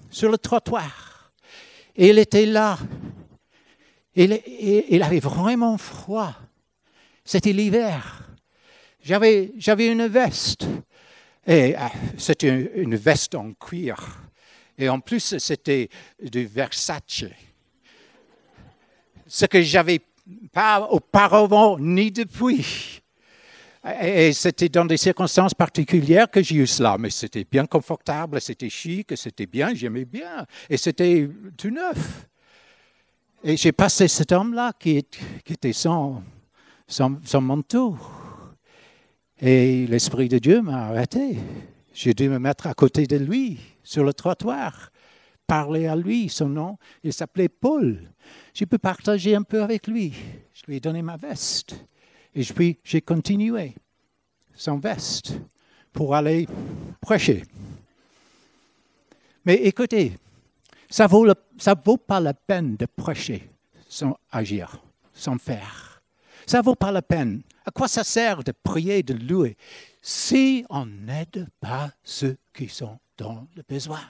sur 0.10 0.30
le 0.30 0.38
trottoir. 0.38 1.32
Et 1.95 2.10
il 2.10 2.20
était 2.20 2.45
là. 2.45 2.78
Il, 4.16 4.38
il 4.89 5.01
avait 5.01 5.22
vraiment 5.22 5.78
froid. 5.78 6.36
C'était 7.24 7.53
l'hiver. 7.53 8.30
J'avais, 9.01 9.53
j'avais 9.55 9.88
une 9.88 10.07
veste. 10.07 10.68
Et 11.45 11.75
ah, 11.75 11.91
c'était 12.17 12.71
une, 12.75 12.95
veste 12.95 13.35
en 13.35 13.53
cuir. 13.53 13.97
Et 14.77 14.89
en 14.89 14.99
plus, 14.99 15.37
c'était 15.37 15.89
du 16.21 16.45
Versace. 16.45 17.25
Ce 19.27 19.45
que 19.45 19.61
j'avais 19.61 20.01
pas 20.51 20.87
auparavant 20.89 21.77
ni 21.79 22.11
depuis. 22.11 23.01
Et 24.01 24.33
c'était 24.33 24.67
dans 24.67 24.85
des 24.85 24.97
circonstances 24.97 25.53
particulières 25.53 26.29
que 26.29 26.43
j'ai 26.43 26.55
eu 26.55 26.67
cela, 26.67 26.97
mais 26.99 27.09
c'était 27.09 27.45
bien 27.49 27.65
confortable, 27.65 28.41
c'était 28.41 28.69
chic, 28.69 29.15
c'était 29.15 29.45
bien, 29.45 29.73
j'aimais 29.73 30.03
bien, 30.03 30.45
et 30.69 30.75
c'était 30.75 31.29
tout 31.57 31.69
neuf. 31.69 32.27
Et 33.41 33.55
j'ai 33.55 33.71
passé 33.71 34.09
cet 34.09 34.33
homme-là 34.33 34.73
qui, 34.77 34.97
était 34.97 35.73
sans, 35.73 36.21
sans 36.87 37.41
manteau. 37.41 37.97
Et 39.41 39.87
l'Esprit 39.87 40.27
de 40.27 40.37
Dieu 40.37 40.61
m'a 40.61 40.87
arrêté. 40.87 41.37
J'ai 41.93 42.13
dû 42.13 42.27
me 42.27 42.39
mettre 42.39 42.67
à 42.67 42.73
côté 42.73 43.07
de 43.07 43.15
lui, 43.15 43.57
sur 43.83 44.03
le 44.03 44.13
trottoir, 44.13 44.91
parler 45.47 45.87
à 45.87 45.95
lui. 45.95 46.27
Son 46.27 46.49
nom, 46.49 46.77
il 47.03 47.13
s'appelait 47.13 47.47
Paul. 47.47 48.01
J'ai 48.53 48.65
pu 48.65 48.77
partager 48.77 49.35
un 49.35 49.43
peu 49.43 49.63
avec 49.63 49.87
lui. 49.87 50.13
Je 50.53 50.63
lui 50.67 50.75
ai 50.75 50.79
donné 50.81 51.01
ma 51.01 51.15
veste. 51.15 51.75
Et 52.35 52.43
puis, 52.43 52.79
j'ai 52.83 53.01
continué 53.01 53.75
sans 54.53 54.77
veste 54.77 55.39
pour 55.93 56.15
aller 56.15 56.45
prêcher. 56.99 57.43
Mais 59.45 59.55
écoutez, 59.55 60.17
ça 60.89 61.05
ne 61.05 61.09
vaut, 61.09 61.27
vaut 61.85 61.97
pas 61.97 62.19
la 62.19 62.33
peine 62.33 62.75
de 62.75 62.85
prêcher 62.85 63.49
sans 63.87 64.17
agir, 64.31 64.83
sans 65.13 65.37
faire. 65.37 65.88
Ça 66.49 66.57
ne 66.57 66.63
vaut 66.63 66.73
pas 66.73 66.91
la 66.91 67.03
peine 67.03 67.43
à 67.63 67.69
quoi 67.69 67.87
ça 67.87 68.03
sert 68.03 68.43
de 68.43 68.51
prier, 68.51 69.03
de 69.03 69.13
louer, 69.13 69.55
si 70.01 70.65
on 70.71 70.87
n'aide 70.87 71.47
pas 71.59 71.91
ceux 72.03 72.37
qui 72.55 72.67
sont 72.67 72.97
dans 73.19 73.47
le 73.55 73.61
besoin? 73.61 74.01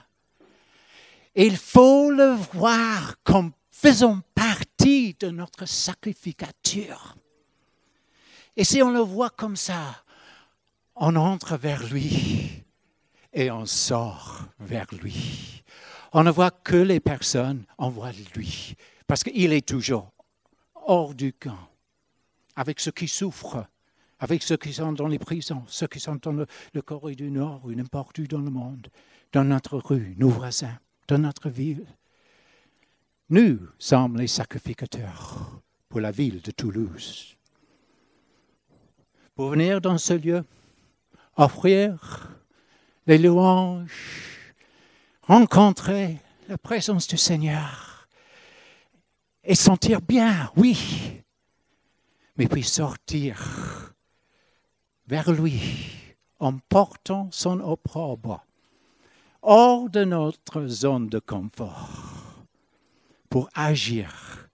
Il 1.34 1.58
faut 1.58 2.10
le 2.10 2.30
voir 2.54 3.16
comme 3.24 3.52
faisant 3.70 4.20
partie 4.34 5.14
de 5.20 5.28
notre 5.28 5.66
sacrificature. 5.66 7.14
Et 8.56 8.64
si 8.64 8.82
on 8.82 8.90
le 8.90 9.00
voit 9.00 9.28
comme 9.28 9.56
ça, 9.56 10.02
on 10.96 11.16
entre 11.16 11.58
vers 11.58 11.86
lui 11.92 12.64
et 13.34 13.50
on 13.50 13.66
sort 13.66 14.46
vers 14.58 14.86
lui. 14.94 15.62
On 16.14 16.24
ne 16.24 16.30
voit 16.30 16.52
que 16.52 16.76
les 16.76 17.00
personnes, 17.00 17.66
on 17.76 17.90
voit 17.90 18.12
lui, 18.34 18.76
parce 19.06 19.22
qu'il 19.22 19.52
est 19.52 19.68
toujours 19.68 20.10
hors 20.74 21.12
du 21.12 21.34
camp 21.34 21.69
avec 22.60 22.78
ceux 22.78 22.90
qui 22.90 23.08
souffrent, 23.08 23.64
avec 24.18 24.42
ceux 24.42 24.58
qui 24.58 24.74
sont 24.74 24.92
dans 24.92 25.08
les 25.08 25.18
prisons, 25.18 25.64
ceux 25.66 25.86
qui 25.86 25.98
sont 25.98 26.16
dans 26.16 26.32
le, 26.32 26.82
Corée 26.82 27.14
du 27.14 27.30
Nord 27.30 27.62
ou 27.64 27.72
n'importe 27.72 28.18
où 28.18 28.26
dans 28.26 28.42
le 28.42 28.50
monde, 28.50 28.88
dans 29.32 29.44
notre 29.44 29.78
rue, 29.78 30.14
nos 30.18 30.28
voisins, 30.28 30.78
dans 31.08 31.16
notre 31.16 31.48
ville. 31.48 31.86
Nous 33.30 33.58
sommes 33.78 34.18
les 34.18 34.26
sacrificateurs 34.26 35.62
pour 35.88 36.00
la 36.00 36.10
ville 36.10 36.42
de 36.42 36.50
Toulouse. 36.50 37.34
Pour 39.34 39.48
venir 39.48 39.80
dans 39.80 39.96
ce 39.96 40.12
lieu, 40.12 40.44
offrir 41.36 42.28
les 43.06 43.16
louanges, 43.16 44.52
rencontrer 45.22 46.18
la 46.46 46.58
présence 46.58 47.08
du 47.08 47.16
Seigneur 47.16 48.06
et 49.44 49.54
sentir 49.54 50.02
bien, 50.02 50.52
oui, 50.56 51.22
mais 52.40 52.48
puis 52.48 52.62
sortir 52.62 53.94
vers 55.06 55.30
lui 55.30 55.60
en 56.38 56.56
portant 56.56 57.28
son 57.30 57.60
opprobre 57.60 58.46
hors 59.42 59.90
de 59.90 60.04
notre 60.04 60.66
zone 60.66 61.10
de 61.10 61.18
confort 61.18 62.46
pour 63.28 63.50
agir 63.52 64.48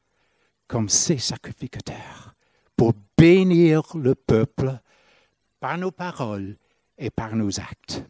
comme 0.66 0.88
ses 0.88 1.18
sacrificateurs, 1.18 2.34
pour 2.76 2.92
bénir 3.16 3.96
le 3.96 4.16
peuple 4.16 4.80
par 5.60 5.78
nos 5.78 5.92
paroles 5.92 6.56
et 6.98 7.10
par 7.10 7.36
nos 7.36 7.60
actes. 7.60 8.02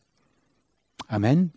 Amen. 1.10 1.50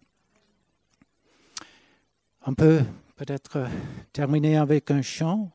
On 2.46 2.54
peut 2.54 2.84
peut-être 3.16 3.66
terminer 4.12 4.58
avec 4.58 4.92
un 4.92 5.02
chant 5.02 5.54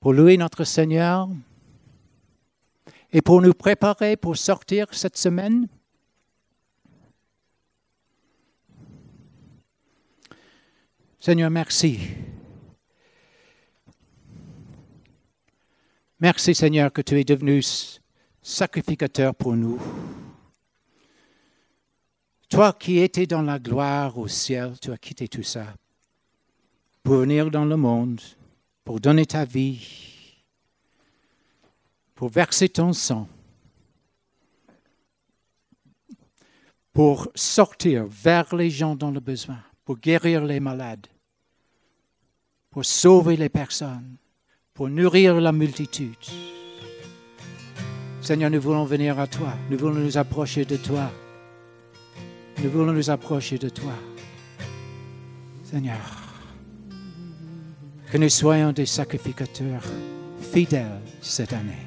pour 0.00 0.14
louer 0.14 0.38
notre 0.38 0.64
Seigneur 0.64 1.28
et 3.12 3.20
pour 3.20 3.42
nous 3.42 3.52
préparer 3.52 4.16
pour 4.16 4.36
sortir 4.36 4.86
cette 4.92 5.16
semaine. 5.16 5.68
Seigneur, 11.18 11.50
merci. 11.50 12.00
Merci 16.18 16.54
Seigneur 16.54 16.92
que 16.92 17.02
tu 17.02 17.18
es 17.20 17.24
devenu 17.24 17.62
sacrificateur 18.42 19.34
pour 19.34 19.54
nous. 19.54 19.78
Toi 22.48 22.72
qui 22.72 22.98
étais 22.98 23.26
dans 23.26 23.42
la 23.42 23.58
gloire 23.58 24.16
au 24.18 24.28
ciel, 24.28 24.78
tu 24.80 24.90
as 24.92 24.98
quitté 24.98 25.28
tout 25.28 25.42
ça 25.42 25.66
pour 27.02 27.16
venir 27.16 27.50
dans 27.50 27.64
le 27.64 27.76
monde 27.76 28.20
pour 28.84 29.00
donner 29.00 29.26
ta 29.26 29.44
vie, 29.44 30.34
pour 32.14 32.28
verser 32.28 32.68
ton 32.68 32.92
sang, 32.92 33.28
pour 36.92 37.28
sortir 37.34 38.06
vers 38.06 38.54
les 38.54 38.70
gens 38.70 38.94
dans 38.94 39.10
le 39.10 39.20
besoin, 39.20 39.58
pour 39.84 39.98
guérir 39.98 40.44
les 40.44 40.60
malades, 40.60 41.06
pour 42.70 42.84
sauver 42.84 43.36
les 43.36 43.48
personnes, 43.48 44.16
pour 44.74 44.88
nourrir 44.88 45.40
la 45.40 45.52
multitude. 45.52 46.16
Seigneur, 48.20 48.50
nous 48.50 48.60
voulons 48.60 48.84
venir 48.84 49.18
à 49.18 49.26
toi, 49.26 49.54
nous 49.70 49.78
voulons 49.78 49.94
nous 49.94 50.18
approcher 50.18 50.64
de 50.64 50.76
toi. 50.76 51.10
Nous 52.62 52.70
voulons 52.70 52.92
nous 52.92 53.08
approcher 53.08 53.56
de 53.56 53.70
toi. 53.70 53.94
Seigneur. 55.64 56.19
Que 58.10 58.18
nous 58.18 58.28
soyons 58.28 58.72
des 58.72 58.86
sacrificateurs 58.86 59.84
fidèles 60.52 61.00
cette 61.20 61.52
année. 61.52 61.86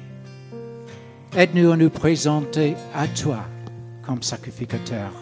Aide-nous 1.36 1.72
à 1.72 1.76
nous 1.76 1.90
présenter 1.90 2.74
à 2.94 3.06
toi 3.08 3.44
comme 4.06 4.22
sacrificateurs 4.22 5.12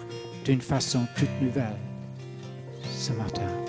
d'une 0.44 0.60
façon 0.60 1.06
toute 1.16 1.42
nouvelle 1.42 1.76
ce 2.84 3.12
matin. 3.12 3.61